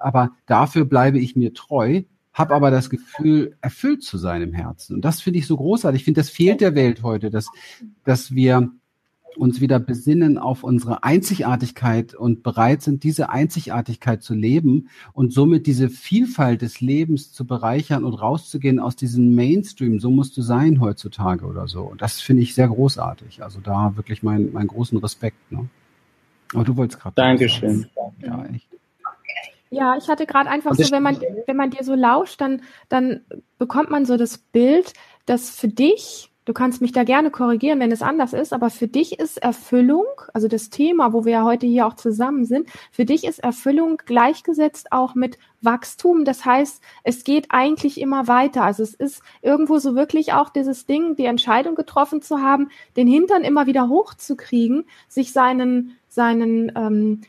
aber 0.00 0.32
dafür 0.46 0.84
bleibe 0.84 1.18
ich 1.18 1.36
mir 1.36 1.54
treu, 1.54 2.02
habe 2.32 2.54
aber 2.54 2.70
das 2.70 2.90
Gefühl, 2.90 3.56
erfüllt 3.60 4.02
zu 4.02 4.18
sein 4.18 4.42
im 4.42 4.52
Herzen. 4.52 4.94
Und 4.94 5.04
das 5.04 5.20
finde 5.20 5.38
ich 5.38 5.46
so 5.46 5.56
großartig. 5.56 6.00
Ich 6.00 6.04
finde, 6.04 6.20
das 6.20 6.30
fehlt 6.30 6.60
der 6.60 6.74
Welt 6.74 7.02
heute, 7.02 7.30
dass, 7.30 7.48
dass 8.04 8.34
wir 8.34 8.70
uns 9.36 9.60
wieder 9.60 9.78
besinnen 9.78 10.38
auf 10.38 10.64
unsere 10.64 11.04
Einzigartigkeit 11.04 12.14
und 12.14 12.42
bereit 12.42 12.82
sind, 12.82 13.04
diese 13.04 13.30
Einzigartigkeit 13.30 14.22
zu 14.22 14.34
leben 14.34 14.88
und 15.12 15.32
somit 15.32 15.66
diese 15.66 15.90
Vielfalt 15.90 16.62
des 16.62 16.80
Lebens 16.80 17.32
zu 17.32 17.46
bereichern 17.46 18.04
und 18.04 18.14
rauszugehen 18.14 18.80
aus 18.80 18.96
diesem 18.96 19.34
Mainstream. 19.34 20.00
So 20.00 20.10
musst 20.10 20.36
du 20.36 20.42
sein 20.42 20.80
heutzutage 20.80 21.46
oder 21.46 21.68
so. 21.68 21.82
Und 21.82 22.02
das 22.02 22.20
finde 22.20 22.42
ich 22.42 22.54
sehr 22.54 22.68
großartig. 22.68 23.42
Also 23.42 23.60
da 23.60 23.96
wirklich 23.96 24.22
mein, 24.22 24.52
mein 24.52 24.66
großen 24.66 24.98
Respekt. 24.98 25.52
Ne? 25.52 25.68
Aber 26.54 26.64
du 26.64 26.76
wolltest 26.76 27.00
gerade. 27.00 27.14
Dankeschön. 27.14 27.86
Ja, 28.20 28.44
echt. 28.46 28.68
Ja, 29.70 29.96
ich 29.98 30.08
hatte 30.08 30.24
gerade 30.24 30.48
einfach 30.48 30.74
so, 30.74 30.90
wenn 30.90 31.02
man, 31.02 31.20
wenn 31.46 31.56
man 31.56 31.70
dir 31.70 31.84
so 31.84 31.94
lauscht, 31.94 32.40
dann, 32.40 32.62
dann 32.88 33.20
bekommt 33.58 33.90
man 33.90 34.06
so 34.06 34.16
das 34.16 34.38
Bild, 34.38 34.94
dass 35.26 35.50
für 35.50 35.68
dich 35.68 36.30
du 36.48 36.54
kannst 36.54 36.80
mich 36.80 36.92
da 36.92 37.04
gerne 37.04 37.30
korrigieren, 37.30 37.78
wenn 37.78 37.92
es 37.92 38.00
anders 38.00 38.32
ist, 38.32 38.54
aber 38.54 38.70
für 38.70 38.88
dich 38.88 39.18
ist 39.18 39.36
Erfüllung, 39.36 40.06
also 40.32 40.48
das 40.48 40.70
Thema, 40.70 41.12
wo 41.12 41.26
wir 41.26 41.32
ja 41.32 41.44
heute 41.44 41.66
hier 41.66 41.86
auch 41.86 41.94
zusammen 41.94 42.46
sind, 42.46 42.70
für 42.90 43.04
dich 43.04 43.24
ist 43.24 43.40
Erfüllung 43.40 43.98
gleichgesetzt 44.06 44.90
auch 44.90 45.14
mit 45.14 45.38
Wachstum. 45.60 46.24
Das 46.24 46.46
heißt, 46.46 46.82
es 47.04 47.24
geht 47.24 47.48
eigentlich 47.50 48.00
immer 48.00 48.28
weiter. 48.28 48.62
Also 48.62 48.82
es 48.82 48.94
ist 48.94 49.22
irgendwo 49.42 49.78
so 49.78 49.94
wirklich 49.94 50.32
auch 50.32 50.48
dieses 50.48 50.86
Ding, 50.86 51.16
die 51.16 51.26
Entscheidung 51.26 51.74
getroffen 51.74 52.22
zu 52.22 52.40
haben, 52.40 52.70
den 52.96 53.06
Hintern 53.08 53.42
immer 53.42 53.66
wieder 53.66 53.90
hochzukriegen, 53.90 54.86
sich 55.06 55.32
seinen, 55.32 55.98
seinen 56.08 56.72
ähm, 56.76 57.20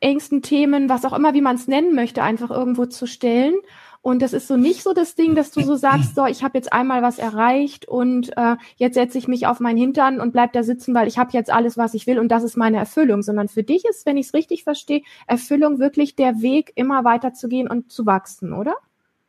engsten 0.00 0.42
Themen, 0.42 0.88
was 0.88 1.04
auch 1.04 1.12
immer, 1.12 1.34
wie 1.34 1.40
man 1.40 1.54
es 1.54 1.68
nennen 1.68 1.94
möchte, 1.94 2.24
einfach 2.24 2.50
irgendwo 2.50 2.86
zu 2.86 3.06
stellen 3.06 3.54
und 4.02 4.22
das 4.22 4.32
ist 4.32 4.48
so 4.48 4.56
nicht 4.56 4.82
so 4.82 4.94
das 4.94 5.14
Ding, 5.14 5.34
dass 5.34 5.50
du 5.50 5.60
so 5.60 5.76
sagst, 5.76 6.14
so, 6.14 6.24
ich 6.24 6.42
habe 6.42 6.56
jetzt 6.56 6.72
einmal 6.72 7.02
was 7.02 7.18
erreicht 7.18 7.86
und 7.86 8.34
äh, 8.36 8.56
jetzt 8.76 8.94
setze 8.94 9.18
ich 9.18 9.28
mich 9.28 9.46
auf 9.46 9.60
meinen 9.60 9.76
Hintern 9.76 10.20
und 10.20 10.32
bleib 10.32 10.54
da 10.54 10.62
sitzen, 10.62 10.94
weil 10.94 11.06
ich 11.06 11.18
habe 11.18 11.32
jetzt 11.32 11.52
alles, 11.52 11.76
was 11.76 11.92
ich 11.92 12.06
will 12.06 12.18
und 12.18 12.28
das 12.28 12.42
ist 12.42 12.56
meine 12.56 12.78
Erfüllung. 12.78 13.22
Sondern 13.22 13.48
für 13.48 13.62
dich 13.62 13.84
ist, 13.84 14.06
wenn 14.06 14.16
ich 14.16 14.26
es 14.28 14.34
richtig 14.34 14.64
verstehe, 14.64 15.02
Erfüllung 15.26 15.78
wirklich 15.78 16.16
der 16.16 16.40
Weg, 16.40 16.72
immer 16.76 17.04
weiter 17.04 17.34
zu 17.34 17.48
gehen 17.48 17.68
und 17.68 17.92
zu 17.92 18.06
wachsen, 18.06 18.54
oder? 18.54 18.74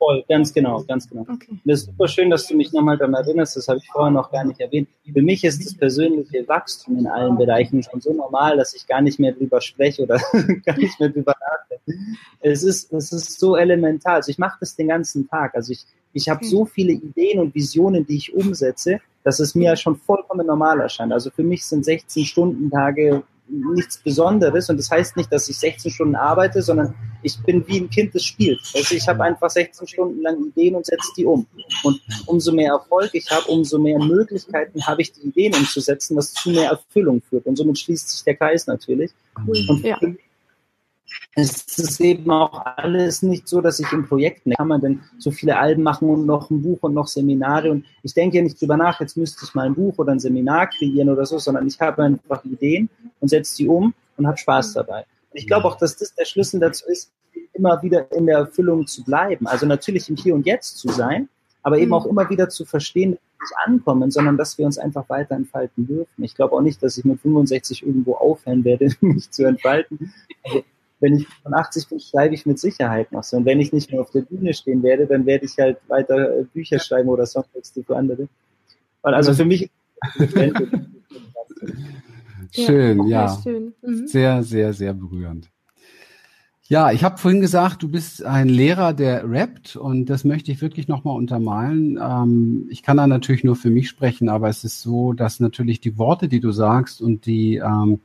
Voll, 0.01 0.25
ganz 0.27 0.51
genau, 0.51 0.83
ganz 0.87 1.07
genau. 1.07 1.27
Okay. 1.31 1.59
Das 1.63 1.81
ist 1.81 1.85
super 1.85 2.07
schön, 2.07 2.31
dass 2.31 2.47
du 2.47 2.55
mich 2.55 2.73
nochmal 2.73 2.97
daran 2.97 3.13
erinnerst, 3.13 3.55
das 3.55 3.67
habe 3.67 3.77
ich 3.77 3.87
vorher 3.91 4.09
noch 4.09 4.31
gar 4.31 4.43
nicht 4.43 4.59
erwähnt. 4.59 4.89
Für 5.13 5.21
mich 5.21 5.43
ist 5.43 5.63
das 5.63 5.75
persönliche 5.75 6.47
Wachstum 6.47 6.97
in 6.97 7.05
allen 7.05 7.37
Bereichen 7.37 7.83
schon 7.83 8.01
so 8.01 8.11
normal, 8.11 8.57
dass 8.57 8.73
ich 8.73 8.87
gar 8.87 9.01
nicht 9.01 9.19
mehr 9.19 9.31
drüber 9.31 9.61
spreche 9.61 10.01
oder 10.01 10.19
gar 10.65 10.75
nicht 10.75 10.99
mehr 10.99 11.09
drüber 11.09 11.35
nachdenke. 11.39 12.15
Es 12.39 12.63
ist, 12.63 12.91
es 12.91 13.11
ist 13.11 13.39
so 13.39 13.55
elementar. 13.55 14.15
Also 14.15 14.31
ich 14.31 14.39
mache 14.39 14.57
das 14.59 14.75
den 14.75 14.87
ganzen 14.87 15.29
Tag. 15.29 15.53
Also 15.53 15.71
ich, 15.71 15.85
ich 16.13 16.29
habe 16.29 16.43
so 16.43 16.65
viele 16.65 16.93
Ideen 16.93 17.39
und 17.39 17.53
Visionen, 17.53 18.03
die 18.03 18.17
ich 18.17 18.33
umsetze, 18.33 19.01
dass 19.23 19.39
es 19.39 19.53
mir 19.53 19.75
schon 19.75 19.97
vollkommen 19.97 20.47
normal 20.47 20.79
erscheint. 20.79 21.13
Also 21.13 21.29
für 21.29 21.43
mich 21.43 21.63
sind 21.63 21.85
16 21.85 22.25
Stunden 22.25 22.71
Tage 22.71 23.21
nichts 23.51 23.97
Besonderes 23.97 24.69
und 24.69 24.77
das 24.77 24.89
heißt 24.89 25.17
nicht, 25.17 25.31
dass 25.31 25.49
ich 25.49 25.57
16 25.57 25.91
Stunden 25.91 26.15
arbeite, 26.15 26.61
sondern 26.61 26.93
ich 27.23 27.37
bin 27.43 27.67
wie 27.67 27.79
ein 27.79 27.89
Kind, 27.89 28.15
das 28.15 28.23
spielt. 28.23 28.59
Also 28.73 28.95
ich 28.95 29.07
habe 29.07 29.23
einfach 29.23 29.49
16 29.49 29.87
Stunden 29.87 30.21
lang 30.21 30.37
Ideen 30.47 30.75
und 30.75 30.85
setze 30.85 31.11
die 31.17 31.25
um. 31.25 31.45
Und 31.83 32.01
umso 32.25 32.51
mehr 32.51 32.73
Erfolg 32.73 33.11
ich 33.13 33.29
habe, 33.29 33.45
umso 33.45 33.77
mehr 33.77 33.99
Möglichkeiten 33.99 34.85
habe 34.85 35.01
ich, 35.01 35.11
die 35.11 35.27
Ideen 35.27 35.53
umzusetzen, 35.53 36.17
was 36.17 36.33
zu 36.33 36.49
mehr 36.49 36.71
Erfüllung 36.71 37.21
führt. 37.21 37.45
Und 37.45 37.57
somit 37.57 37.77
schließt 37.79 38.09
sich 38.09 38.23
der 38.23 38.35
Kreis 38.35 38.67
natürlich. 38.67 39.11
Und 39.45 39.83
ja. 39.83 39.99
Es 41.35 41.77
ist 41.77 41.99
eben 42.01 42.29
auch 42.29 42.65
alles 42.77 43.21
nicht 43.21 43.47
so, 43.47 43.61
dass 43.61 43.79
ich 43.79 43.91
in 43.91 44.05
Projekten 44.05 44.51
kann 44.51 44.67
man 44.67 44.81
denn 44.81 45.01
so 45.17 45.31
viele 45.31 45.57
Alben 45.57 45.83
machen 45.83 46.09
und 46.09 46.25
noch 46.25 46.49
ein 46.49 46.61
Buch 46.61 46.79
und 46.81 46.93
noch 46.93 47.07
Seminare 47.07 47.71
und 47.71 47.85
ich 48.03 48.13
denke 48.13 48.37
ja 48.37 48.43
nicht 48.43 48.61
drüber 48.61 48.77
nach, 48.77 48.99
jetzt 48.99 49.15
müsste 49.17 49.45
ich 49.45 49.53
mal 49.53 49.65
ein 49.65 49.75
Buch 49.75 49.97
oder 49.97 50.11
ein 50.11 50.19
Seminar 50.19 50.67
kreieren 50.67 51.09
oder 51.09 51.25
so, 51.25 51.39
sondern 51.39 51.67
ich 51.67 51.79
habe 51.79 52.03
einfach 52.03 52.43
Ideen 52.43 52.89
und 53.19 53.29
setze 53.29 53.57
die 53.57 53.67
um 53.67 53.93
und 54.17 54.27
habe 54.27 54.37
Spaß 54.37 54.73
dabei. 54.73 55.05
Und 55.31 55.37
ich 55.37 55.47
glaube 55.47 55.67
auch, 55.67 55.77
dass 55.77 55.97
das 55.97 56.13
der 56.13 56.25
Schlüssel 56.25 56.59
dazu 56.59 56.85
ist, 56.87 57.11
immer 57.53 57.81
wieder 57.81 58.11
in 58.11 58.25
der 58.25 58.39
Erfüllung 58.39 58.87
zu 58.87 59.03
bleiben. 59.03 59.47
Also 59.47 59.65
natürlich 59.65 60.09
im 60.09 60.15
Hier 60.15 60.35
und 60.35 60.45
Jetzt 60.45 60.77
zu 60.77 60.89
sein, 60.89 61.29
aber 61.63 61.77
eben 61.77 61.87
mhm. 61.87 61.93
auch 61.93 62.05
immer 62.05 62.29
wieder 62.29 62.49
zu 62.49 62.65
verstehen, 62.65 63.11
dass 63.11 63.19
wir 63.21 63.45
nicht 63.45 63.67
ankommen, 63.67 64.11
sondern 64.11 64.37
dass 64.37 64.57
wir 64.57 64.65
uns 64.65 64.77
einfach 64.77 65.07
weiter 65.09 65.35
entfalten 65.35 65.87
dürfen. 65.87 66.23
Ich 66.23 66.35
glaube 66.35 66.55
auch 66.55 66.61
nicht, 66.61 66.81
dass 66.83 66.97
ich 66.97 67.05
mit 67.05 67.21
65 67.21 67.83
irgendwo 67.83 68.15
aufhören 68.15 68.63
werde, 68.63 68.89
mich 69.01 69.31
zu 69.31 69.45
entfalten. 69.45 70.13
Also 70.43 70.63
wenn 71.01 71.17
ich 71.17 71.27
von 71.27 71.53
80 71.53 71.89
bin, 71.89 71.99
schreibe 71.99 72.33
ich 72.33 72.45
mit 72.45 72.59
Sicherheit 72.59 73.11
noch 73.11 73.23
so. 73.23 73.37
Und 73.37 73.45
wenn 73.45 73.59
ich 73.59 73.73
nicht 73.73 73.91
mehr 73.91 74.01
auf 74.01 74.11
der 74.11 74.21
Bühne 74.21 74.53
stehen 74.53 74.83
werde, 74.83 75.07
dann 75.07 75.25
werde 75.25 75.45
ich 75.45 75.57
halt 75.57 75.77
weiter 75.87 76.39
äh, 76.39 76.43
Bücher 76.43 76.79
schreiben 76.79 77.09
oder 77.09 77.25
Songtexte 77.25 77.83
für 77.83 77.97
andere. 77.97 78.27
Weil 79.01 79.15
also 79.15 79.33
für 79.33 79.45
mich 79.45 79.69
Schön, 82.51 83.07
ja. 83.07 83.37
Schön. 83.43 83.73
Mhm. 83.81 84.07
Sehr, 84.07 84.43
sehr, 84.43 84.73
sehr 84.73 84.93
berührend. 84.93 85.49
Ja, 86.67 86.91
ich 86.91 87.03
habe 87.03 87.17
vorhin 87.17 87.41
gesagt, 87.41 87.83
du 87.83 87.89
bist 87.89 88.23
ein 88.23 88.47
Lehrer, 88.47 88.93
der 88.93 89.29
rappt 89.29 89.75
und 89.75 90.05
das 90.05 90.23
möchte 90.23 90.51
ich 90.53 90.61
wirklich 90.61 90.87
nochmal 90.87 91.17
untermalen. 91.17 91.99
Ähm, 92.01 92.67
ich 92.69 92.81
kann 92.81 92.95
da 92.97 93.07
natürlich 93.07 93.43
nur 93.43 93.57
für 93.57 93.69
mich 93.69 93.89
sprechen, 93.89 94.29
aber 94.29 94.47
es 94.47 94.63
ist 94.63 94.81
so, 94.81 95.11
dass 95.11 95.41
natürlich 95.41 95.81
die 95.81 95.97
Worte, 95.97 96.29
die 96.29 96.39
du 96.39 96.51
sagst 96.51 97.01
und 97.01 97.25
die 97.25 97.57
ähm, 97.57 97.99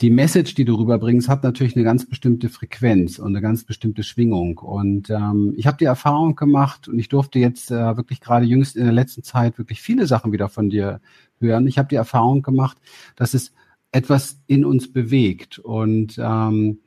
die 0.00 0.10
Message, 0.10 0.54
die 0.54 0.64
du 0.64 0.76
rüberbringst, 0.76 1.28
hat 1.28 1.44
natürlich 1.44 1.76
eine 1.76 1.84
ganz 1.84 2.08
bestimmte 2.08 2.48
Frequenz 2.48 3.18
und 3.18 3.28
eine 3.28 3.42
ganz 3.42 3.64
bestimmte 3.64 4.02
Schwingung. 4.02 4.58
Und 4.58 5.10
ähm, 5.10 5.52
ich 5.56 5.66
habe 5.66 5.76
die 5.76 5.84
Erfahrung 5.84 6.36
gemacht 6.36 6.88
und 6.88 6.98
ich 6.98 7.08
durfte 7.08 7.38
jetzt 7.38 7.70
äh, 7.70 7.96
wirklich 7.96 8.20
gerade 8.20 8.46
jüngst 8.46 8.76
in 8.76 8.84
der 8.84 8.94
letzten 8.94 9.22
Zeit 9.22 9.58
wirklich 9.58 9.82
viele 9.82 10.06
Sachen 10.06 10.32
wieder 10.32 10.48
von 10.48 10.70
dir 10.70 11.00
hören. 11.38 11.66
Ich 11.66 11.76
habe 11.76 11.88
die 11.88 11.96
Erfahrung 11.96 12.42
gemacht, 12.42 12.78
dass 13.16 13.34
es 13.34 13.52
etwas 13.92 14.40
in 14.46 14.64
uns 14.64 14.90
bewegt 14.90 15.58
und 15.58 16.18
ähm, 16.18 16.78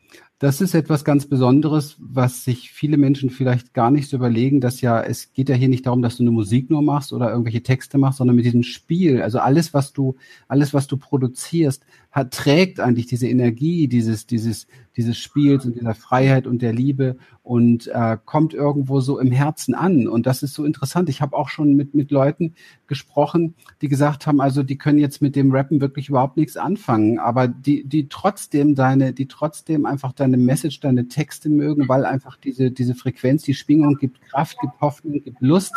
das 0.44 0.60
ist 0.60 0.74
etwas 0.74 1.06
ganz 1.06 1.26
Besonderes, 1.26 1.96
was 2.00 2.44
sich 2.44 2.74
viele 2.74 2.98
Menschen 2.98 3.30
vielleicht 3.30 3.74
gar 3.74 3.92
nicht 3.92 4.10
so 4.10 4.18
überlegen, 4.18 4.60
dass 4.60 4.82
ja, 4.82 5.02
es 5.02 5.32
geht 5.32 5.48
ja 5.48 5.56
hier 5.56 5.70
nicht 5.70 5.86
darum, 5.86 6.02
dass 6.02 6.18
du 6.18 6.24
eine 6.24 6.32
Musik 6.32 6.70
nur 6.70 6.82
machst 6.82 7.14
oder 7.14 7.30
irgendwelche 7.32 7.64
Texte 7.64 7.98
machst, 7.98 8.18
sondern 8.18 8.36
mit 8.36 8.44
diesem 8.44 8.64
Spiel, 8.64 9.22
also 9.22 9.40
alles, 9.40 9.74
was 9.74 9.94
du, 9.94 10.18
alles, 10.50 10.74
was 10.74 10.88
du 10.88 10.98
produzierst, 10.98 11.86
hat, 12.14 12.32
trägt 12.32 12.80
eigentlich 12.80 13.08
diese 13.08 13.28
Energie 13.28 13.88
dieses, 13.88 14.28
dieses, 14.28 14.68
dieses 14.96 15.18
Spiels 15.18 15.66
und 15.66 15.76
dieser 15.76 15.96
Freiheit 15.96 16.46
und 16.46 16.62
der 16.62 16.72
Liebe 16.72 17.18
und 17.42 17.88
äh, 17.88 18.18
kommt 18.24 18.54
irgendwo 18.54 19.00
so 19.00 19.20
im 19.20 19.32
Herzen 19.32 19.74
an. 19.74 20.08
Und 20.08 20.28
das 20.28 20.44
ist 20.44 20.54
so 20.54 20.64
interessant. 20.64 21.10
Ich 21.10 21.22
habe 21.22 21.36
auch 21.36 21.50
schon 21.50 21.74
mit, 21.74 21.96
mit 21.96 22.12
Leuten 22.12 22.54
gesprochen, 22.86 23.56
die 23.82 23.88
gesagt 23.88 24.28
haben, 24.28 24.42
also 24.42 24.62
die 24.62 24.78
können 24.78 25.00
jetzt 25.00 25.24
mit 25.24 25.36
dem 25.36 25.52
Rappen 25.52 25.82
wirklich 25.82 26.08
überhaupt 26.08 26.38
nichts 26.38 26.56
anfangen, 26.56 27.18
aber 27.18 27.48
die, 27.48 27.84
die 27.84 28.08
trotzdem 28.10 28.76
deine, 28.76 29.12
die 29.12 29.28
trotzdem 29.28 29.88
einfach 29.88 30.14
deine 30.14 30.38
Message, 30.38 30.82
deine 30.82 31.08
Texte 31.08 31.50
mögen, 31.50 31.90
weil 31.90 32.06
einfach 32.06 32.38
diese, 32.38 32.70
diese 32.70 32.94
Frequenz, 32.94 33.42
die 33.42 33.56
Schwingung 33.56 33.96
gibt 33.96 34.22
Kraft, 34.22 34.56
gibt 34.62 34.80
Hoffnung, 34.80 35.24
gibt 35.24 35.42
Lust. 35.42 35.74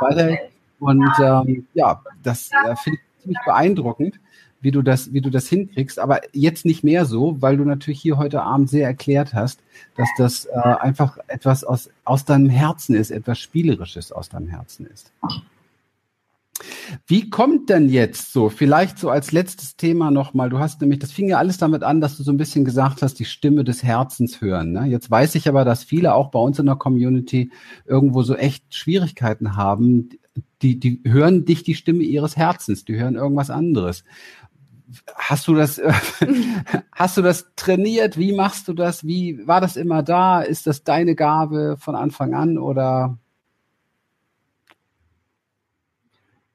Weiter. 0.00 0.38
Und 0.78 1.10
ähm, 1.20 1.66
ja, 1.74 2.00
das 2.22 2.50
äh, 2.52 2.76
finde 2.76 2.98
ich 3.00 3.22
ziemlich 3.22 3.38
beeindruckend 3.44 4.20
wie 4.60 4.70
du 4.70 4.82
das, 4.82 5.12
wie 5.12 5.20
du 5.20 5.30
das 5.30 5.48
hinkriegst. 5.48 5.98
Aber 5.98 6.20
jetzt 6.32 6.64
nicht 6.64 6.84
mehr 6.84 7.04
so, 7.04 7.40
weil 7.40 7.56
du 7.56 7.64
natürlich 7.64 8.00
hier 8.00 8.18
heute 8.18 8.42
Abend 8.42 8.70
sehr 8.70 8.86
erklärt 8.86 9.34
hast, 9.34 9.60
dass 9.96 10.08
das 10.16 10.46
äh, 10.46 10.58
einfach 10.58 11.18
etwas 11.28 11.64
aus, 11.64 11.90
aus 12.04 12.24
deinem 12.24 12.48
Herzen 12.48 12.94
ist, 12.94 13.10
etwas 13.10 13.38
Spielerisches 13.38 14.12
aus 14.12 14.28
deinem 14.28 14.48
Herzen 14.48 14.86
ist. 14.86 15.12
Wie 17.06 17.28
kommt 17.28 17.68
denn 17.68 17.88
jetzt 17.88 18.32
so, 18.32 18.48
vielleicht 18.48 18.98
so 18.98 19.10
als 19.10 19.32
letztes 19.32 19.76
Thema 19.76 20.10
nochmal, 20.10 20.48
du 20.48 20.58
hast 20.58 20.80
nämlich, 20.80 21.00
das 21.00 21.12
fing 21.12 21.28
ja 21.28 21.38
alles 21.38 21.58
damit 21.58 21.82
an, 21.82 22.00
dass 22.00 22.16
du 22.16 22.22
so 22.22 22.32
ein 22.32 22.38
bisschen 22.38 22.64
gesagt 22.64 23.02
hast, 23.02 23.18
die 23.18 23.24
Stimme 23.24 23.64
des 23.64 23.82
Herzens 23.82 24.40
hören. 24.40 24.72
Ne? 24.72 24.86
Jetzt 24.86 25.10
weiß 25.10 25.34
ich 25.34 25.48
aber, 25.48 25.64
dass 25.64 25.84
viele 25.84 26.14
auch 26.14 26.30
bei 26.30 26.38
uns 26.38 26.58
in 26.58 26.66
der 26.66 26.76
Community 26.76 27.50
irgendwo 27.84 28.22
so 28.22 28.34
echt 28.34 28.74
Schwierigkeiten 28.74 29.56
haben. 29.56 30.10
Die, 30.62 30.78
die 30.78 31.00
hören 31.04 31.44
dich 31.44 31.62
die 31.62 31.74
Stimme 31.74 32.02
ihres 32.02 32.36
Herzens, 32.36 32.84
die 32.84 32.96
hören 32.96 33.16
irgendwas 33.16 33.50
anderes 33.50 34.04
hast 35.14 35.48
du 35.48 35.54
das, 35.54 35.80
hast 36.92 37.16
du 37.16 37.22
das 37.22 37.46
trainiert? 37.56 38.16
Wie 38.18 38.34
machst 38.34 38.68
du 38.68 38.72
das? 38.72 39.04
Wie 39.04 39.46
war 39.46 39.60
das 39.60 39.76
immer 39.76 40.02
da? 40.02 40.42
Ist 40.42 40.66
das 40.66 40.84
deine 40.84 41.14
Gabe 41.14 41.76
von 41.78 41.94
Anfang 41.94 42.34
an 42.34 42.58
oder? 42.58 43.18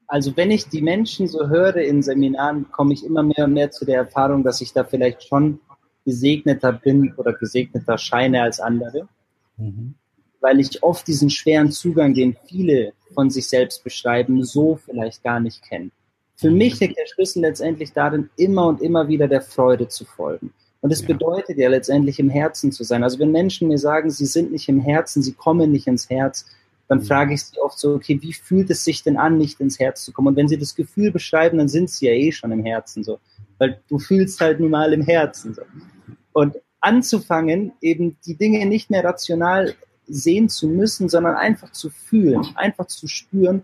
Also 0.08 0.36
wenn 0.36 0.52
ich 0.52 0.67
die 0.67 0.82
Menschen 0.82 1.28
so 1.28 1.48
höre 1.48 1.78
in 1.78 2.04
Seminaren, 2.04 2.70
komme 2.72 2.94
ich 2.94 3.06
immer 3.06 3.24
mehr 3.24 3.46
und 3.46 3.54
mehr 3.54 3.72
zu 3.72 3.86
der 3.86 3.98
Erfahrung, 3.98 4.44
dass 4.44 4.60
ich 4.62 4.74
da 4.74 4.84
vielleicht 4.84 5.24
schon 5.24 5.60
gesegneter 6.06 6.74
bin 6.74 7.13
oder 7.15 7.34
gesegneter 7.34 7.98
scheine 7.98 8.41
als 8.41 8.60
andere, 8.60 9.08
mhm. 9.58 9.96
weil 10.41 10.60
ich 10.60 10.84
oft 10.84 11.08
diesen 11.08 11.30
schweren 11.30 11.72
Zugang, 11.72 12.13
den 12.13 12.36
viele 12.46 12.94
von 13.13 13.30
sich 13.30 13.48
selbst 13.48 13.84
beschreiben, 13.84 14.44
so 14.44 14.76
vielleicht 14.76 15.24
gar 15.24 15.39
nicht 15.39 15.63
kenne. 15.63 15.91
Für 16.42 16.50
mich 16.50 16.80
liegt 16.80 16.98
der 16.98 17.06
Schlüssel 17.06 17.42
letztendlich 17.42 17.94
darin, 17.94 18.32
immer 18.36 18.68
und 18.68 18.82
immer 18.82 19.08
wieder 19.08 19.28
der 19.28 19.42
Freude 19.42 19.88
zu 19.88 20.06
folgen. 20.06 20.52
Und 20.82 20.92
es 20.92 21.02
ja. 21.02 21.08
bedeutet 21.10 21.60
ja 21.60 21.70
letztendlich 21.70 22.20
im 22.20 22.32
Herzen 22.32 22.72
zu 22.72 22.84
sein. 22.84 23.04
Also 23.04 23.20
wenn 23.20 23.32
Menschen 23.32 23.68
mir 23.68 23.78
sagen, 23.78 24.10
sie 24.10 24.26
sind 24.26 24.52
nicht 24.52 24.68
im 24.68 24.80
Herzen, 24.80 25.22
sie 25.22 25.34
kommen 25.34 25.72
nicht 25.72 25.86
ins 25.86 26.10
Herz, 26.10 26.48
dann 26.88 26.98
mhm. 26.98 27.04
frage 27.04 27.36
ich 27.36 27.44
sie 27.44 27.60
oft 27.60 27.78
so, 27.78 27.94
okay, 27.94 28.20
wie 28.24 28.34
fühlt 28.34 28.72
es 28.72 28.84
sich 28.84 29.04
denn 29.04 29.18
an, 29.18 29.38
nicht 29.38 29.62
ins 29.62 29.80
Herz 29.80 30.04
zu 30.04 30.12
kommen? 30.12 30.30
Und 30.30 30.36
wenn 30.36 30.48
sie 30.48 30.58
das 30.58 30.76
Gefühl 30.76 31.12
beschreiben, 31.12 31.60
dann 31.60 31.68
sind 31.68 31.92
sie 31.92 32.08
ja 32.08 32.14
eh 32.14 32.32
schon 32.32 32.52
im 32.52 32.66
Herzen 32.66 33.04
so. 33.04 33.20
Weil 33.60 33.80
du 33.88 34.00
fühlst 34.00 34.42
halt 34.42 34.60
nun 34.60 34.72
mal 34.72 34.92
im 34.94 35.04
Herzen 35.04 35.54
so. 35.54 35.62
Und 36.34 36.56
anzufangen, 36.80 37.74
eben 37.82 38.18
die 38.26 38.36
Dinge 38.36 38.66
nicht 38.66 38.90
mehr 38.90 39.04
rational 39.04 39.76
sehen 40.08 40.50
zu 40.50 40.68
müssen, 40.68 41.08
sondern 41.08 41.36
einfach 41.36 41.72
zu 41.72 41.92
fühlen, 41.92 42.46
einfach 42.56 42.88
zu 42.88 43.08
spüren, 43.08 43.62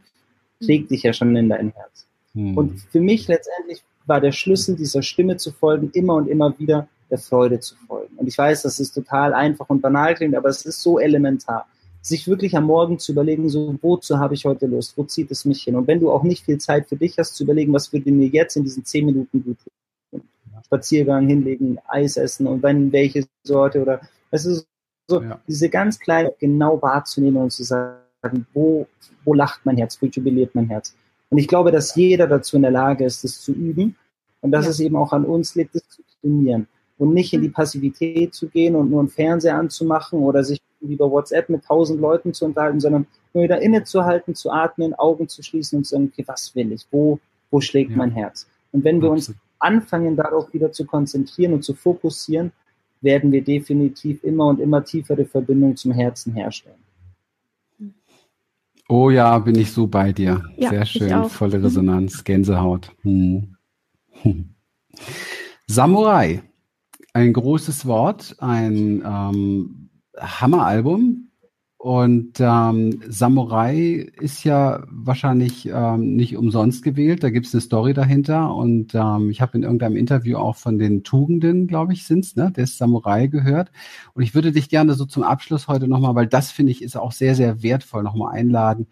trägt 0.64 0.92
dich 0.92 1.04
ja 1.04 1.14
schon 1.14 1.36
in 1.36 1.50
dein 1.50 1.72
Herz. 1.72 2.07
Mhm. 2.38 2.58
Und 2.58 2.80
für 2.92 3.02
mich 3.02 3.28
letztendlich 3.28 3.84
war 4.06 4.22
der 4.22 4.32
Schlüssel, 4.32 4.76
dieser 4.76 5.02
Stimme 5.02 5.38
zu 5.38 5.52
folgen, 5.52 5.90
immer 5.94 6.16
und 6.16 6.28
immer 6.28 6.58
wieder 6.60 6.88
der 7.10 7.18
Freude 7.18 7.60
zu 7.60 7.76
folgen. 7.88 8.16
Und 8.18 8.28
ich 8.28 8.38
weiß, 8.38 8.62
das 8.62 8.80
ist 8.80 8.94
total 8.94 9.34
einfach 9.34 9.70
und 9.70 9.82
banal 9.82 10.14
klingt, 10.16 10.36
aber 10.36 10.50
es 10.50 10.66
ist 10.66 10.82
so 10.82 11.00
elementar. 11.00 11.68
sich 12.02 12.28
wirklich 12.28 12.56
am 12.56 12.66
Morgen 12.66 13.00
zu 13.00 13.12
überlegen, 13.12 13.50
so 13.50 13.76
wozu 13.82 14.18
habe 14.18 14.34
ich 14.34 14.46
heute 14.46 14.66
Lust, 14.68 14.98
wo 14.98 15.04
zieht 15.04 15.30
es 15.32 15.44
mich 15.44 15.64
hin? 15.64 15.76
Und 15.76 15.88
wenn 15.88 16.00
du 16.00 16.10
auch 16.10 16.24
nicht 16.24 16.46
viel 16.46 16.58
Zeit 16.58 16.88
für 16.88 16.96
dich 16.96 17.18
hast, 17.18 17.36
zu 17.36 17.44
überlegen, 17.44 17.74
was 17.74 17.92
würde 17.92 18.12
mir 18.12 18.28
jetzt 18.28 18.56
in 18.56 18.64
diesen 18.64 18.86
zehn 18.86 19.06
Minuten 19.06 19.44
gut 19.44 19.58
tun? 19.60 20.22
Spaziergang 20.64 21.28
hinlegen, 21.28 21.80
Eis 21.88 22.18
essen 22.18 22.48
und 22.48 22.62
wenn 22.64 22.92
welche 22.92 23.26
Sorte 23.44 23.82
oder 23.82 24.02
es 24.32 24.46
ist 24.46 24.68
so 25.08 25.22
ja. 25.22 25.40
diese 25.48 25.70
ganz 25.70 26.00
kleine 26.00 26.34
genau 26.40 26.82
wahrzunehmen 26.82 27.42
und 27.42 27.52
zu 27.52 27.64
sagen, 27.64 28.46
wo, 28.54 28.88
wo 29.24 29.34
lacht 29.34 29.66
mein 29.66 29.78
Herz, 29.78 29.98
wo 30.02 30.06
jubiliert 30.06 30.56
mein 30.56 30.68
Herz. 30.68 30.94
Und 31.30 31.38
ich 31.38 31.48
glaube, 31.48 31.72
dass 31.72 31.96
jeder 31.96 32.28
dazu 32.28 32.56
in 32.56 32.62
der 32.62 32.72
Lage 32.72 33.06
ist, 33.06 33.24
das 33.24 33.42
zu 33.42 33.52
üben 33.52 33.96
und 34.42 34.52
dass 34.52 34.66
ja. 34.66 34.72
es 34.72 34.80
eben 34.80 34.96
auch 34.96 35.12
an 35.12 35.26
uns 35.26 35.56
liegt, 35.56 35.76
das 35.76 35.88
zu 35.90 36.02
trainieren 36.22 36.68
und 36.98 37.14
nicht 37.14 37.34
in 37.34 37.42
die 37.42 37.48
hm. 37.48 37.54
Passivität 37.54 38.34
zu 38.34 38.48
gehen 38.48 38.76
und 38.76 38.90
nur 38.90 39.00
einen 39.00 39.10
Fernseher 39.10 39.56
anzumachen 39.56 40.20
oder 40.20 40.44
sich 40.44 40.62
über 40.82 41.10
WhatsApp 41.10 41.50
mit 41.50 41.66
tausend 41.66 42.00
Leuten 42.00 42.34
zu 42.34 42.46
unterhalten, 42.46 42.80
sondern 42.80 43.08
nur 43.34 43.44
wieder 43.44 43.62
innezuhalten, 43.62 44.36
zu 44.36 44.52
atmen, 44.52 44.94
Augen 44.94 45.28
zu 45.28 45.44
schließen 45.44 45.78
und 45.78 45.84
zu 45.86 45.92
sagen, 45.92 46.12
okay, 46.12 46.24
was 46.28 46.56
will 46.56 46.72
ich? 46.72 46.86
Wo, 46.92 47.20
wo 47.52 47.62
schlägt 47.62 47.92
ja. 47.92 47.98
mein 47.98 48.12
Herz? 48.12 48.48
Und 48.72 48.84
wenn 48.84 49.02
wir 49.02 49.12
Absolut. 49.12 49.40
uns 49.40 49.48
anfangen, 49.60 50.16
darauf 50.16 50.54
wieder 50.54 50.72
zu 50.72 50.86
konzentrieren 50.86 51.54
und 51.54 51.64
zu 51.64 51.74
fokussieren, 51.74 52.52
werden 53.02 53.32
wir 53.32 53.44
definitiv 53.44 54.24
immer 54.24 54.48
und 54.48 54.60
immer 54.60 54.84
tiefere 54.84 55.26
Verbindungen 55.26 55.76
zum 55.76 55.92
Herzen 55.92 56.34
herstellen. 56.34 56.87
Oh 58.90 59.10
ja, 59.10 59.38
bin 59.40 59.56
ich 59.56 59.72
so 59.72 59.88
bei 59.88 60.14
dir. 60.14 60.44
Ja, 60.58 60.70
Sehr 60.70 60.86
schön, 60.86 61.24
volle 61.26 61.62
Resonanz, 61.62 62.24
Gänsehaut. 62.24 62.92
Hm. 63.02 63.58
Samurai, 65.68 66.42
ein 67.14 67.34
großes 67.34 67.86
Wort, 67.86 68.36
ein 68.40 69.04
ähm, 69.06 69.90
Hammeralbum. 70.18 71.27
Und 71.88 72.34
ähm, 72.42 73.00
Samurai 73.08 74.10
ist 74.20 74.44
ja 74.44 74.84
wahrscheinlich 74.92 75.70
ähm, 75.74 76.18
nicht 76.18 76.36
umsonst 76.36 76.84
gewählt. 76.84 77.24
Da 77.24 77.30
gibt 77.30 77.46
es 77.46 77.54
eine 77.54 77.62
Story 77.62 77.94
dahinter. 77.94 78.54
Und 78.54 78.94
ähm, 78.94 79.30
ich 79.30 79.40
habe 79.40 79.56
in 79.56 79.64
irgendeinem 79.64 79.96
Interview 79.96 80.36
auch 80.36 80.58
von 80.58 80.80
den 80.80 81.06
Tugenden, 81.06 81.66
glaube 81.66 81.94
ich, 81.94 82.06
sind's, 82.06 82.36
ne, 82.36 82.52
des 82.52 82.78
Samurai 82.78 83.28
gehört. 83.28 83.72
Und 84.14 84.24
ich 84.24 84.36
würde 84.36 84.52
dich 84.52 84.68
gerne 84.68 84.96
so 84.96 85.06
zum 85.06 85.24
Abschluss 85.24 85.70
heute 85.70 85.88
nochmal, 85.88 86.14
weil 86.14 86.28
das 86.28 86.52
finde 86.52 86.74
ich 86.74 86.82
ist 86.82 86.98
auch 86.98 87.14
sehr, 87.14 87.36
sehr 87.36 87.64
wertvoll, 87.64 88.04
nochmal 88.04 88.36
einladen, 88.36 88.88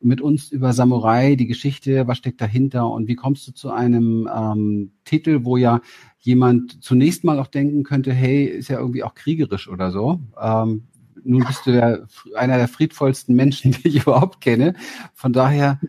mit 0.00 0.20
uns 0.20 0.50
über 0.50 0.72
Samurai, 0.72 1.36
die 1.36 1.46
Geschichte, 1.46 2.08
was 2.08 2.18
steckt 2.18 2.40
dahinter 2.40 2.90
und 2.90 3.06
wie 3.06 3.14
kommst 3.14 3.46
du 3.46 3.52
zu 3.52 3.70
einem 3.70 4.28
ähm, 4.34 4.90
Titel, 5.04 5.44
wo 5.44 5.56
ja 5.56 5.82
jemand 6.18 6.82
zunächst 6.82 7.22
mal 7.22 7.38
auch 7.38 7.46
denken 7.46 7.82
könnte, 7.82 8.12
hey, 8.12 8.44
ist 8.44 8.68
ja 8.68 8.78
irgendwie 8.78 9.04
auch 9.04 9.14
kriegerisch 9.14 9.68
oder 9.68 9.90
so. 9.90 10.20
Ähm, 10.40 10.84
nun 11.24 11.44
bist 11.44 11.66
du 11.66 11.72
der, 11.72 12.06
einer 12.34 12.56
der 12.56 12.68
friedvollsten 12.68 13.34
Menschen, 13.34 13.72
die 13.84 13.88
ich 13.88 14.02
überhaupt 14.02 14.40
kenne. 14.40 14.74
Von 15.14 15.32
daher, 15.32 15.80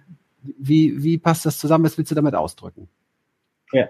wie, 0.41 1.03
wie 1.03 1.17
passt 1.17 1.45
das 1.45 1.59
zusammen? 1.59 1.85
Was 1.85 1.97
willst 1.97 2.11
du 2.11 2.15
damit 2.15 2.35
ausdrücken? 2.35 2.87
Ja, 3.71 3.89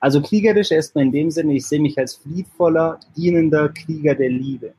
also 0.00 0.20
kriegerisch 0.20 0.72
erstmal 0.72 1.04
in 1.04 1.12
dem 1.12 1.30
Sinne, 1.30 1.54
ich 1.54 1.66
sehe 1.66 1.80
mich 1.80 1.96
als 1.96 2.16
friedvoller, 2.16 2.98
dienender 3.16 3.68
Krieger 3.68 4.14
der 4.16 4.30
Liebe. 4.30 4.74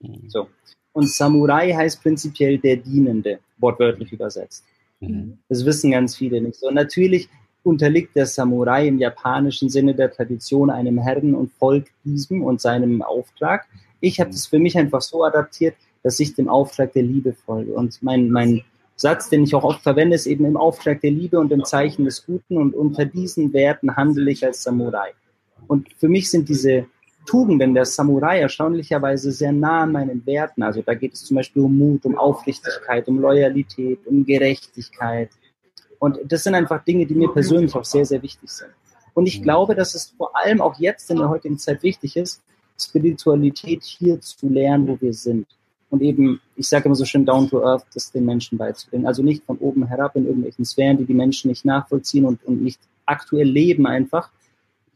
Mhm. 0.00 0.28
So. 0.28 0.48
Und 0.92 1.08
Samurai 1.08 1.72
heißt 1.72 2.02
prinzipiell 2.02 2.58
der 2.58 2.76
Dienende, 2.76 3.38
wortwörtlich 3.56 4.12
übersetzt. 4.12 4.64
Mhm. 5.00 5.38
Das 5.48 5.64
wissen 5.64 5.92
ganz 5.92 6.16
viele 6.16 6.40
nicht 6.42 6.56
so. 6.56 6.68
Und 6.68 6.74
natürlich 6.74 7.30
unterliegt 7.62 8.14
der 8.14 8.26
Samurai 8.26 8.86
im 8.88 8.98
japanischen 8.98 9.70
Sinne 9.70 9.94
der 9.94 10.12
Tradition 10.12 10.70
einem 10.70 10.98
Herren 10.98 11.34
und 11.34 11.52
Volk 11.52 11.86
diesem 12.04 12.42
und 12.42 12.60
seinem 12.60 13.00
Auftrag. 13.00 13.66
Ich 14.00 14.20
habe 14.20 14.30
das 14.30 14.46
für 14.46 14.58
mich 14.58 14.76
einfach 14.78 15.02
so 15.02 15.24
adaptiert, 15.24 15.74
dass 16.02 16.20
ich 16.20 16.34
dem 16.34 16.48
Auftrag 16.48 16.92
der 16.92 17.02
Liebe 17.02 17.32
folge. 17.32 17.72
Und 17.72 18.02
mein, 18.02 18.30
mein 18.30 18.64
Satz, 18.96 19.28
den 19.28 19.44
ich 19.44 19.54
auch 19.54 19.64
oft 19.64 19.82
verwende, 19.82 20.16
ist 20.16 20.26
eben 20.26 20.44
im 20.44 20.56
Auftrag 20.56 21.00
der 21.00 21.10
Liebe 21.10 21.38
und 21.38 21.52
im 21.52 21.64
Zeichen 21.64 22.04
des 22.04 22.24
Guten. 22.24 22.56
Und 22.56 22.74
unter 22.74 23.04
diesen 23.04 23.52
Werten 23.52 23.96
handle 23.96 24.30
ich 24.30 24.44
als 24.44 24.62
Samurai. 24.62 25.12
Und 25.66 25.88
für 25.98 26.08
mich 26.08 26.30
sind 26.30 26.48
diese 26.48 26.86
Tugenden 27.26 27.74
der 27.74 27.84
Samurai 27.84 28.40
erstaunlicherweise 28.40 29.32
sehr 29.32 29.52
nah 29.52 29.82
an 29.82 29.92
meinen 29.92 30.24
Werten. 30.24 30.62
Also 30.62 30.82
da 30.82 30.94
geht 30.94 31.12
es 31.12 31.24
zum 31.24 31.36
Beispiel 31.36 31.62
um 31.62 31.76
Mut, 31.76 32.04
um 32.06 32.16
Aufrichtigkeit, 32.16 33.06
um 33.06 33.20
Loyalität, 33.20 34.06
um 34.06 34.24
Gerechtigkeit. 34.24 35.30
Und 35.98 36.18
das 36.24 36.44
sind 36.44 36.54
einfach 36.54 36.82
Dinge, 36.84 37.06
die 37.06 37.14
mir 37.14 37.28
persönlich 37.28 37.74
auch 37.74 37.84
sehr, 37.84 38.06
sehr 38.06 38.22
wichtig 38.22 38.50
sind. 38.50 38.70
Und 39.14 39.26
ich 39.26 39.42
glaube, 39.42 39.74
dass 39.74 39.94
es 39.94 40.14
vor 40.16 40.30
allem 40.36 40.60
auch 40.60 40.78
jetzt 40.78 41.10
in 41.10 41.18
der 41.18 41.28
heutigen 41.28 41.58
Zeit 41.58 41.82
wichtig 41.82 42.16
ist, 42.16 42.42
Spiritualität 42.80 43.84
hier 43.84 44.20
zu 44.20 44.48
lernen, 44.48 44.88
wo 44.88 45.00
wir 45.00 45.12
sind. 45.12 45.46
Und 45.90 46.02
eben, 46.02 46.40
ich 46.56 46.68
sage 46.68 46.86
immer 46.86 46.94
so 46.94 47.04
schön, 47.04 47.24
down 47.24 47.48
to 47.48 47.64
earth, 47.64 47.86
das 47.94 48.12
den 48.12 48.24
Menschen 48.24 48.58
beizubringen. 48.58 49.06
Also 49.06 49.22
nicht 49.22 49.44
von 49.44 49.56
oben 49.58 49.86
herab 49.86 50.16
in 50.16 50.26
irgendwelchen 50.26 50.64
Sphären, 50.64 50.98
die 50.98 51.06
die 51.06 51.14
Menschen 51.14 51.48
nicht 51.48 51.64
nachvollziehen 51.64 52.26
und, 52.26 52.44
und 52.44 52.62
nicht 52.62 52.80
aktuell 53.06 53.48
leben 53.48 53.86
einfach, 53.86 54.30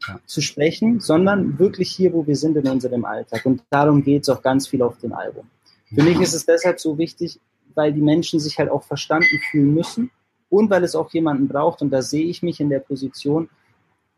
ja. 0.07 0.19
zu 0.25 0.41
sprechen, 0.41 0.99
sondern 0.99 1.57
wirklich 1.57 1.89
hier, 1.91 2.13
wo 2.13 2.27
wir 2.27 2.35
sind 2.35 2.57
in 2.57 2.67
unserem 2.67 3.05
Alltag. 3.05 3.45
Und 3.45 3.63
darum 3.69 4.03
geht 4.03 4.23
es 4.23 4.29
auch 4.29 4.41
ganz 4.41 4.67
viel 4.67 4.81
auf 4.81 4.99
dem 4.99 5.13
Album. 5.13 5.45
Für 5.93 6.03
mich 6.03 6.19
ist 6.19 6.33
es 6.33 6.45
deshalb 6.45 6.79
so 6.79 6.97
wichtig, 6.97 7.39
weil 7.75 7.93
die 7.93 8.01
Menschen 8.01 8.39
sich 8.39 8.57
halt 8.59 8.69
auch 8.69 8.83
verstanden 8.83 9.39
fühlen 9.51 9.73
müssen 9.73 10.11
und 10.49 10.69
weil 10.69 10.83
es 10.83 10.95
auch 10.95 11.11
jemanden 11.11 11.47
braucht, 11.47 11.81
und 11.81 11.89
da 11.89 12.01
sehe 12.01 12.25
ich 12.25 12.43
mich 12.43 12.59
in 12.59 12.69
der 12.69 12.79
Position, 12.79 13.49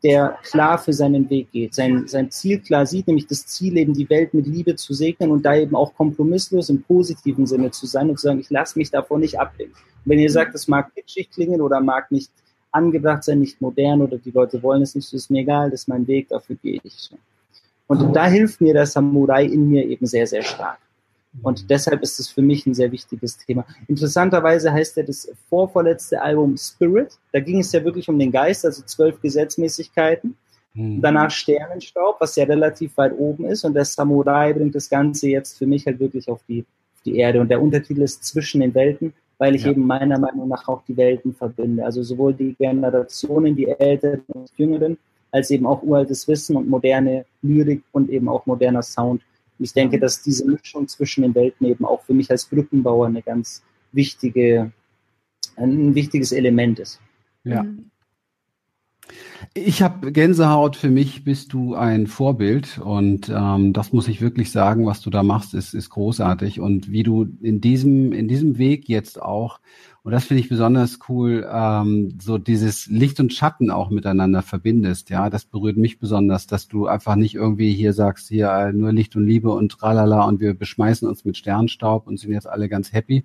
der 0.02 0.38
klar 0.42 0.78
für 0.78 0.92
seinen 0.92 1.28
Weg 1.30 1.50
geht, 1.52 1.74
sein, 1.74 2.06
sein 2.06 2.30
Ziel 2.30 2.60
klar 2.60 2.86
sieht, 2.86 3.06
nämlich 3.06 3.26
das 3.26 3.46
Ziel 3.46 3.76
eben 3.76 3.94
die 3.94 4.08
Welt 4.10 4.34
mit 4.34 4.46
Liebe 4.46 4.76
zu 4.76 4.92
segnen 4.92 5.30
und 5.30 5.42
da 5.42 5.56
eben 5.56 5.74
auch 5.74 5.94
kompromisslos 5.94 6.68
im 6.68 6.82
positiven 6.82 7.46
Sinne 7.46 7.70
zu 7.70 7.86
sein 7.86 8.10
und 8.10 8.18
zu 8.18 8.26
sagen, 8.26 8.40
ich 8.40 8.50
lasse 8.50 8.78
mich 8.78 8.90
davon 8.90 9.20
nicht. 9.20 9.36
Und 9.38 9.70
wenn 10.04 10.18
ihr 10.18 10.30
sagt, 10.30 10.54
das 10.54 10.68
mag 10.68 10.94
kitschig 10.94 11.30
klingen 11.30 11.60
oder 11.60 11.80
mag 11.80 12.10
nicht 12.12 12.30
angebracht 12.70 13.24
sein, 13.24 13.40
nicht 13.40 13.60
modern 13.60 14.02
oder 14.02 14.18
die 14.18 14.30
Leute 14.30 14.62
wollen 14.62 14.82
es 14.82 14.94
nicht, 14.94 15.12
ist 15.12 15.30
mir 15.30 15.40
egal, 15.40 15.70
das 15.70 15.80
ist 15.80 15.88
mein 15.88 16.06
Weg, 16.06 16.28
dafür 16.28 16.56
gehe 16.56 16.78
ich. 16.84 17.10
Und 17.86 18.14
da 18.14 18.26
hilft 18.26 18.60
mir 18.60 18.74
der 18.74 18.86
Samurai 18.86 19.44
in 19.44 19.68
mir 19.70 19.86
eben 19.86 20.06
sehr, 20.06 20.26
sehr 20.26 20.42
stark. 20.42 20.78
Und 21.42 21.70
deshalb 21.70 22.02
ist 22.02 22.18
es 22.18 22.28
für 22.28 22.42
mich 22.42 22.66
ein 22.66 22.74
sehr 22.74 22.90
wichtiges 22.92 23.36
Thema. 23.36 23.66
Interessanterweise 23.88 24.72
heißt 24.72 24.96
ja 24.96 25.02
das 25.02 25.30
vorvorletzte 25.48 26.20
Album 26.20 26.56
Spirit. 26.56 27.18
Da 27.32 27.40
ging 27.40 27.60
es 27.60 27.72
ja 27.72 27.84
wirklich 27.84 28.08
um 28.08 28.18
den 28.18 28.32
Geist, 28.32 28.64
also 28.64 28.82
zwölf 28.82 29.20
Gesetzmäßigkeiten. 29.20 30.36
Mhm. 30.74 31.00
Danach 31.00 31.30
Sternenstaub, 31.30 32.16
was 32.20 32.36
ja 32.36 32.44
relativ 32.44 32.96
weit 32.96 33.12
oben 33.18 33.46
ist. 33.46 33.64
Und 33.64 33.74
der 33.74 33.84
Samurai 33.84 34.52
bringt 34.52 34.74
das 34.74 34.88
Ganze 34.88 35.28
jetzt 35.28 35.58
für 35.58 35.66
mich 35.66 35.86
halt 35.86 35.98
wirklich 35.98 36.28
auf 36.28 36.40
die, 36.48 36.62
auf 36.94 37.02
die 37.04 37.16
Erde. 37.16 37.40
Und 37.40 37.48
der 37.48 37.60
Untertitel 37.60 38.02
ist 38.02 38.24
Zwischen 38.24 38.60
den 38.60 38.74
Welten, 38.74 39.12
weil 39.38 39.54
ich 39.54 39.64
ja. 39.64 39.70
eben 39.70 39.86
meiner 39.86 40.18
Meinung 40.18 40.48
nach 40.48 40.66
auch 40.68 40.82
die 40.86 40.96
Welten 40.96 41.34
verbinde. 41.34 41.84
Also 41.84 42.02
sowohl 42.02 42.34
die 42.34 42.54
Generationen, 42.54 43.56
die 43.56 43.68
Älteren 43.68 44.22
und 44.28 44.50
Jüngeren, 44.56 44.98
als 45.32 45.50
eben 45.50 45.66
auch 45.66 45.82
uraltes 45.82 46.26
Wissen 46.28 46.56
und 46.56 46.68
moderne 46.68 47.24
Lyrik 47.42 47.82
und 47.92 48.10
eben 48.10 48.28
auch 48.28 48.46
moderner 48.46 48.82
Sound 48.82 49.22
ich 49.58 49.72
denke, 49.72 49.98
dass 49.98 50.22
diese 50.22 50.46
Mischung 50.46 50.86
zwischen 50.88 51.22
den 51.22 51.34
Welten 51.34 51.66
eben 51.66 51.84
auch 51.84 52.02
für 52.02 52.14
mich 52.14 52.30
als 52.30 52.44
Brückenbauer 52.44 53.06
eine 53.06 53.22
ganz 53.22 53.62
wichtige, 53.92 54.72
ein 55.56 55.94
wichtiges 55.94 56.32
Element 56.32 56.78
ist. 56.78 57.00
Ja. 57.44 57.62
Mhm. 57.62 57.90
Ich 59.54 59.82
habe 59.82 60.12
Gänsehaut. 60.12 60.76
Für 60.76 60.90
mich 60.90 61.24
bist 61.24 61.52
du 61.52 61.74
ein 61.74 62.06
Vorbild 62.06 62.78
und 62.78 63.28
ähm, 63.28 63.72
das 63.72 63.92
muss 63.92 64.08
ich 64.08 64.20
wirklich 64.20 64.50
sagen, 64.52 64.86
was 64.86 65.00
du 65.00 65.10
da 65.10 65.22
machst, 65.22 65.54
ist, 65.54 65.74
ist 65.74 65.90
großartig 65.90 66.60
und 66.60 66.90
wie 66.90 67.02
du 67.02 67.26
in 67.42 67.60
diesem 67.60 68.12
in 68.12 68.28
diesem 68.28 68.58
Weg 68.58 68.88
jetzt 68.88 69.20
auch 69.20 69.60
und 70.06 70.12
das 70.12 70.24
finde 70.24 70.40
ich 70.40 70.48
besonders 70.48 71.00
cool, 71.08 71.44
ähm, 71.52 72.16
so 72.22 72.38
dieses 72.38 72.86
Licht 72.86 73.18
und 73.18 73.32
Schatten 73.32 73.72
auch 73.72 73.90
miteinander 73.90 74.40
verbindest. 74.40 75.10
Ja, 75.10 75.30
das 75.30 75.44
berührt 75.44 75.76
mich 75.76 75.98
besonders, 75.98 76.46
dass 76.46 76.68
du 76.68 76.86
einfach 76.86 77.16
nicht 77.16 77.34
irgendwie 77.34 77.72
hier 77.72 77.92
sagst, 77.92 78.28
hier 78.28 78.48
äh, 78.52 78.72
nur 78.72 78.92
Licht 78.92 79.16
und 79.16 79.26
Liebe 79.26 79.50
und 79.50 79.72
tralala 79.72 80.22
und 80.22 80.38
wir 80.38 80.54
beschmeißen 80.54 81.08
uns 81.08 81.24
mit 81.24 81.36
Sternstaub 81.36 82.06
und 82.06 82.20
sind 82.20 82.30
jetzt 82.30 82.46
alle 82.46 82.68
ganz 82.68 82.92
happy 82.92 83.24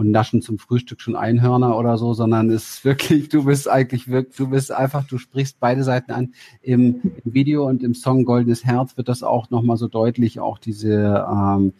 und 0.00 0.10
naschen 0.10 0.40
zum 0.40 0.58
Frühstück 0.58 1.02
schon 1.02 1.14
Einhörner 1.14 1.76
oder 1.76 1.98
so, 1.98 2.14
sondern 2.14 2.48
es 2.48 2.76
ist 2.76 2.84
wirklich, 2.86 3.28
du 3.28 3.44
bist 3.44 3.68
eigentlich 3.68 4.08
wirklich, 4.08 4.34
du 4.34 4.48
bist 4.48 4.72
einfach, 4.72 5.06
du 5.06 5.18
sprichst 5.18 5.60
beide 5.60 5.84
Seiten 5.84 6.10
an. 6.12 6.32
Im, 6.62 7.02
im 7.22 7.34
Video 7.34 7.68
und 7.68 7.82
im 7.82 7.92
Song 7.94 8.24
Goldenes 8.24 8.64
Herz 8.64 8.96
wird 8.96 9.08
das 9.08 9.22
auch 9.22 9.50
nochmal 9.50 9.76
so 9.76 9.88
deutlich, 9.88 10.40
auch 10.40 10.56
diese, 10.56 11.26
ähm, 11.30 11.74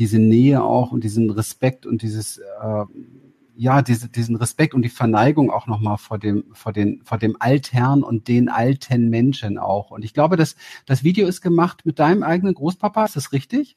diese 0.00 0.18
Nähe 0.18 0.64
auch 0.64 0.90
und 0.90 1.04
diesen 1.04 1.30
Respekt 1.30 1.86
und 1.86 2.02
dieses, 2.02 2.38
äh, 2.38 2.84
ja, 3.54 3.80
diese, 3.80 4.08
diesen 4.08 4.34
Respekt 4.34 4.74
und 4.74 4.82
die 4.82 4.88
Verneigung 4.88 5.52
auch 5.52 5.68
nochmal 5.68 5.98
vor 5.98 6.18
dem, 6.18 6.46
vor 6.54 6.72
den, 6.72 7.00
vor 7.04 7.18
dem 7.18 7.36
Altherrn 7.38 8.02
und 8.02 8.26
den 8.26 8.48
alten 8.48 9.08
Menschen 9.08 9.56
auch. 9.56 9.92
Und 9.92 10.04
ich 10.04 10.14
glaube, 10.14 10.36
dass 10.36 10.56
das 10.84 11.04
Video 11.04 11.28
ist 11.28 11.42
gemacht 11.42 11.86
mit 11.86 12.00
deinem 12.00 12.24
eigenen 12.24 12.54
Großpapa, 12.54 13.04
ist 13.04 13.14
das 13.14 13.30
richtig? 13.30 13.76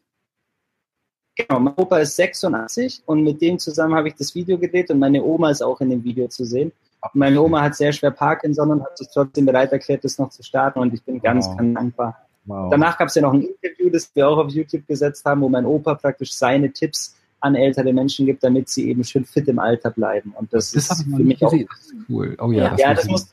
Genau, 1.35 1.59
mein 1.59 1.73
Opa 1.75 1.99
ist 1.99 2.15
86 2.15 3.03
und 3.05 3.23
mit 3.23 3.41
dem 3.41 3.59
zusammen 3.59 3.95
habe 3.95 4.07
ich 4.07 4.15
das 4.15 4.33
Video 4.35 4.57
gedreht 4.57 4.89
und 4.89 4.99
meine 4.99 5.21
Oma 5.21 5.51
ist 5.51 5.61
auch 5.61 5.81
in 5.81 5.89
dem 5.89 6.03
Video 6.03 6.27
zu 6.27 6.45
sehen. 6.45 6.71
Meine 7.13 7.41
Oma 7.41 7.61
hat 7.61 7.75
sehr 7.75 7.91
schwer 7.91 8.11
Parkinson 8.11 8.71
und 8.71 8.83
hat 8.83 8.97
sich 8.97 9.07
trotzdem 9.13 9.45
bereit 9.45 9.71
erklärt, 9.71 10.03
das 10.03 10.17
noch 10.17 10.29
zu 10.29 10.43
starten 10.43 10.79
und 10.79 10.93
ich 10.93 11.03
bin 11.03 11.21
ganz, 11.21 11.47
wow. 11.47 11.57
ganz 11.57 11.75
dankbar. 11.75 12.25
Wow. 12.45 12.69
Danach 12.71 12.97
gab 12.97 13.09
es 13.09 13.15
ja 13.15 13.23
noch 13.23 13.33
ein 13.33 13.41
Interview, 13.41 13.89
das 13.89 14.09
wir 14.13 14.27
auch 14.27 14.37
auf 14.37 14.49
YouTube 14.49 14.87
gesetzt 14.87 15.25
haben, 15.25 15.41
wo 15.41 15.49
mein 15.49 15.65
Opa 15.65 15.95
praktisch 15.95 16.33
seine 16.33 16.71
Tipps 16.71 17.15
an 17.41 17.55
ältere 17.55 17.91
Menschen 17.91 18.25
gibt, 18.25 18.43
damit 18.43 18.69
sie 18.69 18.89
eben 18.89 19.03
schön 19.03 19.25
fit 19.25 19.47
im 19.47 19.59
Alter 19.59 19.91
bleiben. 19.91 20.33
Und 20.37 20.51
das, 20.53 20.71
das 20.71 20.89
ist 20.89 21.03
für 21.03 21.23
mich 21.23 21.39
gesehen. 21.39 21.67
auch 21.69 22.09
cool. 22.09 22.37
Oh 22.39 22.51
ja, 22.51 22.63
ja 22.63 22.69
das, 22.69 22.79
ja, 22.79 22.93
das 22.93 23.07
muss 23.07 23.27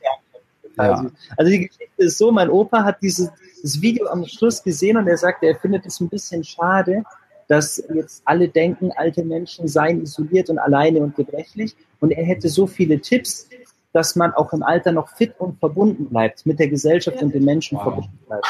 ja. 0.77 0.85
ja. 0.85 1.11
Also 1.37 1.51
die 1.51 1.67
Geschichte 1.67 1.93
ist 1.97 2.17
so, 2.17 2.31
mein 2.31 2.49
Opa 2.49 2.83
hat 2.83 3.01
dieses, 3.01 3.31
dieses 3.55 3.81
Video 3.81 4.07
am 4.07 4.25
Schluss 4.25 4.61
gesehen 4.61 4.97
und 4.97 5.07
er 5.07 5.17
sagte, 5.17 5.47
er 5.47 5.55
findet 5.55 5.85
es 5.85 5.99
ein 5.99 6.09
bisschen 6.09 6.43
schade, 6.43 7.03
dass 7.47 7.83
jetzt 7.93 8.21
alle 8.25 8.49
denken, 8.49 8.91
alte 8.95 9.23
Menschen 9.23 9.67
seien 9.67 10.01
isoliert 10.01 10.49
und 10.49 10.59
alleine 10.59 10.99
und 10.99 11.15
gebrechlich. 11.15 11.75
Und 11.99 12.11
er 12.11 12.23
hätte 12.25 12.49
so 12.49 12.67
viele 12.67 12.99
Tipps, 12.99 13.49
dass 13.91 14.15
man 14.15 14.33
auch 14.33 14.53
im 14.53 14.63
Alter 14.63 14.91
noch 14.91 15.09
fit 15.09 15.33
und 15.39 15.59
verbunden 15.59 16.09
bleibt, 16.09 16.45
mit 16.45 16.59
der 16.59 16.67
Gesellschaft 16.67 17.21
und 17.21 17.33
den 17.33 17.45
Menschen 17.45 17.77
wow. 17.77 17.83
verbunden 17.83 18.19
bleibt. 18.27 18.47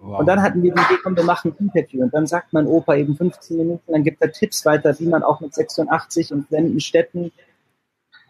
Wow. 0.00 0.20
Und 0.20 0.26
dann 0.26 0.40
hatten 0.40 0.62
wir 0.62 0.72
die 0.72 0.80
Idee, 0.80 1.00
komm, 1.02 1.16
wir 1.16 1.24
machen 1.24 1.54
ein 1.58 1.66
Interview. 1.66 2.02
Und 2.02 2.14
dann 2.14 2.26
sagt 2.26 2.52
mein 2.52 2.66
Opa 2.66 2.94
eben 2.94 3.16
15 3.16 3.56
Minuten, 3.56 3.92
dann 3.92 4.04
gibt 4.04 4.22
er 4.22 4.30
Tipps 4.30 4.64
weiter, 4.64 4.98
wie 4.98 5.06
man 5.06 5.22
auch 5.22 5.40
mit 5.40 5.54
86 5.54 6.32
und 6.32 6.46
fremden 6.48 6.80
Städten 6.80 7.32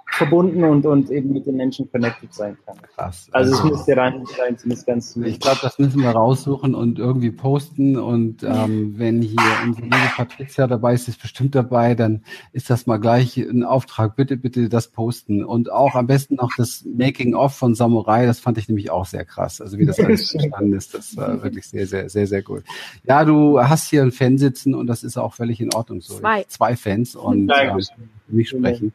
verbunden 0.09 0.65
und, 0.65 0.87
und 0.87 1.11
eben 1.11 1.33
mit 1.33 1.47
den 1.47 1.57
Menschen 1.57 1.91
connected 1.91 2.33
sein 2.33 2.57
kann. 2.65 2.77
Krass. 2.95 3.29
Also, 3.33 3.53
also 3.53 3.65
es 3.67 3.73
müsste 3.73 3.97
rein, 3.97 4.25
rein 4.39 4.57
zumindest 4.57 4.87
ganz 4.87 5.17
Ich 5.17 5.41
glaube, 5.41 5.59
das 5.61 5.79
müssen 5.79 6.01
wir 6.01 6.11
raussuchen 6.11 6.75
und 6.75 6.99
irgendwie 6.99 7.31
posten. 7.31 7.97
Und 7.97 8.43
ähm, 8.43 8.95
wenn 8.97 9.21
hier 9.21 9.39
unsere 9.65 9.85
liebe 9.85 10.11
Patricia 10.17 10.67
dabei 10.67 10.95
ist, 10.95 11.09
ist 11.09 11.21
bestimmt 11.21 11.55
dabei, 11.55 11.95
dann 11.95 12.23
ist 12.53 12.71
das 12.71 12.87
mal 12.87 12.99
gleich 12.99 13.37
ein 13.37 13.65
Auftrag. 13.65 14.17
Bitte, 14.17 14.37
bitte 14.37 14.69
das 14.69 14.89
posten. 14.89 15.45
Und 15.45 15.71
auch 15.71 15.97
am 15.97 16.07
besten 16.07 16.37
noch 16.37 16.51
das 16.57 16.85
Making-of 16.85 17.55
von 17.55 17.75
Samurai, 17.75 18.27
das 18.27 18.39
fand 18.39 18.59
ich 18.59 18.69
nämlich 18.69 18.91
auch 18.91 19.07
sehr 19.07 19.25
krass. 19.25 19.61
Also 19.61 19.77
wie 19.79 19.87
das 19.87 19.99
alles 20.01 20.33
entstanden 20.33 20.73
ist, 20.73 20.95
das 20.95 21.17
war 21.17 21.43
wirklich 21.43 21.67
sehr, 21.67 21.87
sehr, 21.87 22.09
sehr, 22.09 22.27
sehr 22.27 22.43
gut. 22.43 22.63
Ja, 23.05 23.25
du 23.25 23.61
hast 23.61 23.91
hier 23.91 24.03
einen 24.03 24.13
Fan 24.13 24.39
sitzen 24.39 24.75
und 24.75 24.87
das 24.87 25.03
ist 25.03 25.17
auch 25.17 25.35
völlig 25.35 25.61
in 25.61 25.75
Ordnung 25.75 26.01
so. 26.01 26.19
Zwei. 26.19 26.45
Zwei 26.45 26.77
Fans 26.77 27.17
und 27.17 27.53
ähm, 27.55 27.81
nicht 28.29 28.51
sprechen. 28.51 28.93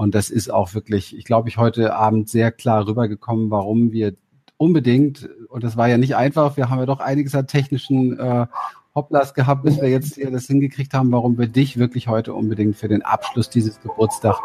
Und 0.00 0.14
das 0.14 0.30
ist 0.30 0.50
auch 0.50 0.72
wirklich, 0.72 1.14
ich 1.14 1.26
glaube, 1.26 1.50
ich 1.50 1.58
heute 1.58 1.94
Abend 1.94 2.26
sehr 2.26 2.52
klar 2.52 2.86
rübergekommen, 2.86 3.50
warum 3.50 3.92
wir 3.92 4.14
unbedingt, 4.56 5.28
und 5.50 5.62
das 5.62 5.76
war 5.76 5.88
ja 5.88 5.98
nicht 5.98 6.16
einfach, 6.16 6.56
wir 6.56 6.70
haben 6.70 6.78
ja 6.78 6.86
doch 6.86 7.00
einiges 7.00 7.34
an 7.34 7.46
technischen 7.46 8.18
äh, 8.18 8.46
Hopplas 8.94 9.34
gehabt, 9.34 9.62
bis 9.62 9.78
wir 9.78 9.90
jetzt 9.90 10.14
hier 10.14 10.30
das 10.30 10.46
hingekriegt 10.46 10.94
haben, 10.94 11.12
warum 11.12 11.36
wir 11.36 11.48
dich 11.48 11.78
wirklich 11.78 12.08
heute 12.08 12.32
unbedingt 12.32 12.76
für 12.76 12.88
den 12.88 13.02
Abschluss 13.02 13.50
dieses 13.50 13.78
Geburtstag, 13.82 14.36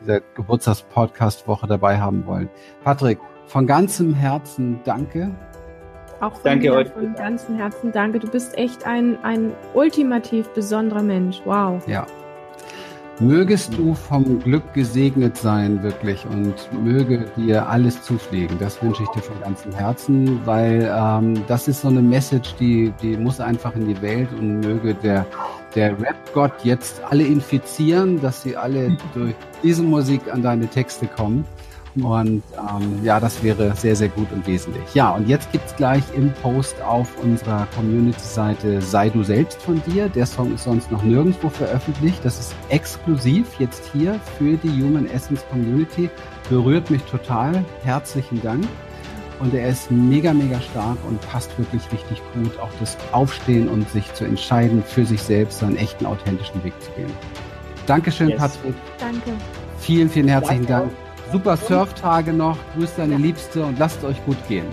dieser 0.00 0.20
Geburtstagspodcast-Woche 0.34 1.66
dabei 1.66 2.00
haben 2.00 2.24
wollen. 2.24 2.48
Patrick, 2.82 3.18
von 3.44 3.66
ganzem 3.66 4.14
Herzen 4.14 4.80
danke. 4.84 5.30
Auch 6.22 6.32
von 6.32 6.40
danke 6.42 6.72
euch. 6.72 6.88
Von 6.88 7.14
ganzem 7.16 7.56
Herzen 7.56 7.92
danke. 7.92 8.18
Du 8.18 8.30
bist 8.30 8.56
echt 8.56 8.86
ein, 8.86 9.22
ein 9.22 9.52
ultimativ 9.74 10.48
besonderer 10.54 11.02
Mensch. 11.02 11.42
Wow. 11.44 11.86
Ja, 11.86 12.06
Mögest 13.20 13.76
du 13.76 13.94
vom 13.94 14.40
Glück 14.40 14.72
gesegnet 14.72 15.36
sein, 15.36 15.82
wirklich, 15.82 16.24
und 16.26 16.54
möge 16.82 17.26
dir 17.36 17.68
alles 17.68 18.02
zufliegen. 18.02 18.58
Das 18.58 18.82
wünsche 18.82 19.02
ich 19.02 19.08
dir 19.10 19.20
von 19.20 19.38
ganzem 19.40 19.72
Herzen, 19.72 20.40
weil 20.46 20.90
ähm, 20.92 21.44
das 21.46 21.68
ist 21.68 21.82
so 21.82 21.88
eine 21.88 22.00
Message, 22.00 22.54
die, 22.58 22.92
die 23.02 23.16
muss 23.16 23.38
einfach 23.38 23.76
in 23.76 23.86
die 23.86 24.00
Welt 24.00 24.28
und 24.32 24.60
möge 24.60 24.94
der, 24.94 25.26
der 25.74 25.90
Rap-Gott 26.00 26.64
jetzt 26.64 27.02
alle 27.04 27.24
infizieren, 27.24 28.20
dass 28.20 28.42
sie 28.42 28.56
alle 28.56 28.96
durch 29.14 29.34
diese 29.62 29.82
Musik 29.82 30.22
an 30.32 30.42
deine 30.42 30.66
Texte 30.66 31.06
kommen. 31.06 31.44
Und 31.96 32.42
ähm, 32.56 33.04
ja, 33.04 33.20
das 33.20 33.42
wäre 33.42 33.76
sehr, 33.76 33.94
sehr 33.94 34.08
gut 34.08 34.32
und 34.32 34.46
wesentlich. 34.46 34.94
Ja, 34.94 35.10
und 35.10 35.28
jetzt 35.28 35.52
gibt's 35.52 35.76
gleich 35.76 36.02
im 36.14 36.32
Post 36.32 36.80
auf 36.80 37.08
unserer 37.22 37.66
Community-Seite 37.76 38.80
Sei 38.80 39.10
du 39.10 39.22
selbst 39.22 39.60
von 39.60 39.82
dir. 39.84 40.08
Der 40.08 40.24
Song 40.24 40.54
ist 40.54 40.64
sonst 40.64 40.90
noch 40.90 41.02
nirgendwo 41.02 41.50
veröffentlicht. 41.50 42.24
Das 42.24 42.38
ist 42.38 42.54
exklusiv 42.70 43.46
jetzt 43.58 43.90
hier 43.92 44.18
für 44.38 44.56
die 44.56 44.82
Human 44.82 45.06
Essence 45.06 45.44
Community. 45.50 46.08
Berührt 46.48 46.90
mich 46.90 47.02
total. 47.02 47.62
Herzlichen 47.84 48.40
Dank. 48.40 48.64
Und 49.38 49.52
er 49.52 49.68
ist 49.68 49.90
mega, 49.90 50.32
mega 50.32 50.60
stark 50.60 50.96
und 51.06 51.20
passt 51.28 51.58
wirklich 51.58 51.82
richtig 51.92 52.22
gut. 52.32 52.58
Auch 52.58 52.70
das 52.80 52.96
Aufstehen 53.10 53.68
und 53.68 53.88
sich 53.90 54.14
zu 54.14 54.24
entscheiden, 54.24 54.82
für 54.86 55.04
sich 55.04 55.20
selbst 55.20 55.58
seinen 55.58 55.76
echten, 55.76 56.06
authentischen 56.06 56.62
Weg 56.64 56.72
zu 56.80 56.90
gehen. 56.92 57.10
Dankeschön, 57.86 58.30
yes. 58.30 58.38
Patrick. 58.38 58.74
Danke. 58.98 59.32
Vielen, 59.78 60.08
vielen 60.08 60.28
herzlichen 60.28 60.66
Danke. 60.66 60.90
Dank 60.90 61.01
super 61.32 61.56
Surftage 61.56 62.32
noch. 62.32 62.58
Grüß 62.76 62.96
deine 62.96 63.16
Liebste 63.16 63.64
und 63.64 63.78
lasst 63.78 64.04
euch 64.04 64.24
gut 64.24 64.36
gehen. 64.48 64.66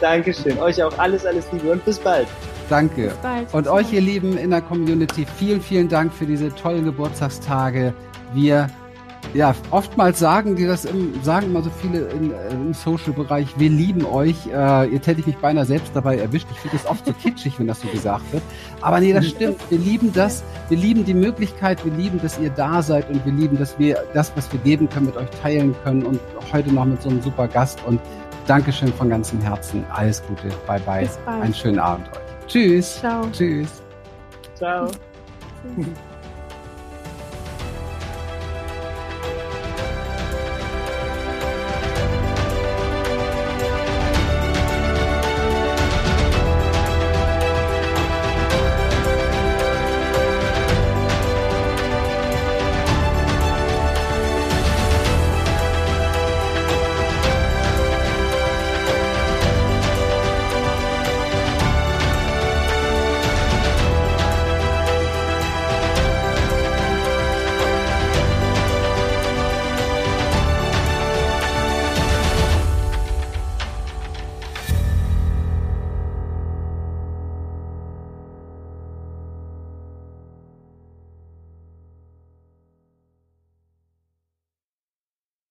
Dankeschön. 0.00 0.58
Euch 0.58 0.82
auch 0.82 0.96
alles, 0.98 1.26
alles 1.26 1.50
Liebe 1.52 1.72
und 1.72 1.84
bis 1.84 1.98
bald. 1.98 2.28
Danke. 2.68 3.08
Bis 3.08 3.16
bald. 3.16 3.52
Und 3.52 3.68
euch, 3.68 3.92
ihr 3.92 4.00
Lieben 4.00 4.36
in 4.38 4.50
der 4.50 4.62
Community, 4.62 5.26
vielen, 5.36 5.60
vielen 5.60 5.88
Dank 5.88 6.12
für 6.12 6.26
diese 6.26 6.54
tollen 6.54 6.84
Geburtstagstage. 6.84 7.92
Wir 8.32 8.68
ja, 9.34 9.54
oftmals 9.70 10.20
sagen 10.20 10.54
die 10.54 10.64
das, 10.64 10.84
im, 10.84 11.22
sagen 11.22 11.46
immer 11.46 11.62
so 11.62 11.70
viele 11.70 12.06
in, 12.08 12.32
im 12.50 12.72
Social-Bereich, 12.72 13.58
wir 13.58 13.68
lieben 13.68 14.06
euch. 14.06 14.46
Äh, 14.46 14.92
jetzt 14.92 15.08
hätte 15.08 15.20
ich 15.20 15.26
mich 15.26 15.36
beinahe 15.38 15.64
selbst 15.64 15.90
dabei 15.94 16.18
erwischt. 16.18 16.46
Ich 16.52 16.60
finde 16.60 16.76
das 16.76 16.86
oft 16.86 17.04
so 17.04 17.12
kitschig, 17.12 17.58
wenn 17.58 17.66
das 17.66 17.80
so 17.80 17.88
gesagt 17.88 18.32
wird. 18.32 18.42
Aber 18.80 19.00
nee, 19.00 19.12
das 19.12 19.26
stimmt. 19.26 19.58
Wir 19.70 19.78
lieben 19.78 20.12
das. 20.12 20.44
Wir 20.68 20.78
lieben 20.78 21.04
die 21.04 21.14
Möglichkeit. 21.14 21.84
Wir 21.84 21.92
lieben, 21.92 22.20
dass 22.22 22.38
ihr 22.38 22.50
da 22.50 22.80
seid 22.80 23.10
und 23.10 23.24
wir 23.26 23.32
lieben, 23.32 23.58
dass 23.58 23.76
wir 23.78 23.98
das, 24.14 24.32
was 24.36 24.50
wir 24.52 24.60
geben 24.60 24.88
können, 24.88 25.06
mit 25.06 25.16
euch 25.16 25.30
teilen 25.42 25.74
können 25.82 26.04
und 26.04 26.20
heute 26.52 26.72
noch 26.72 26.84
mit 26.84 27.02
so 27.02 27.08
einem 27.08 27.20
super 27.20 27.48
Gast. 27.48 27.80
Und 27.86 28.00
Dankeschön 28.46 28.92
von 28.92 29.10
ganzem 29.10 29.40
Herzen. 29.40 29.84
Alles 29.90 30.22
Gute. 30.28 30.48
Bye 30.66 30.80
bye. 30.80 31.00
Bis 31.02 31.18
bald. 31.24 31.42
Einen 31.42 31.54
schönen 31.54 31.78
Abend 31.78 32.08
euch. 32.08 32.46
Tschüss. 32.46 33.00
Ciao. 33.00 33.26
Tschüss. 33.32 33.82
Ciao. 34.54 34.88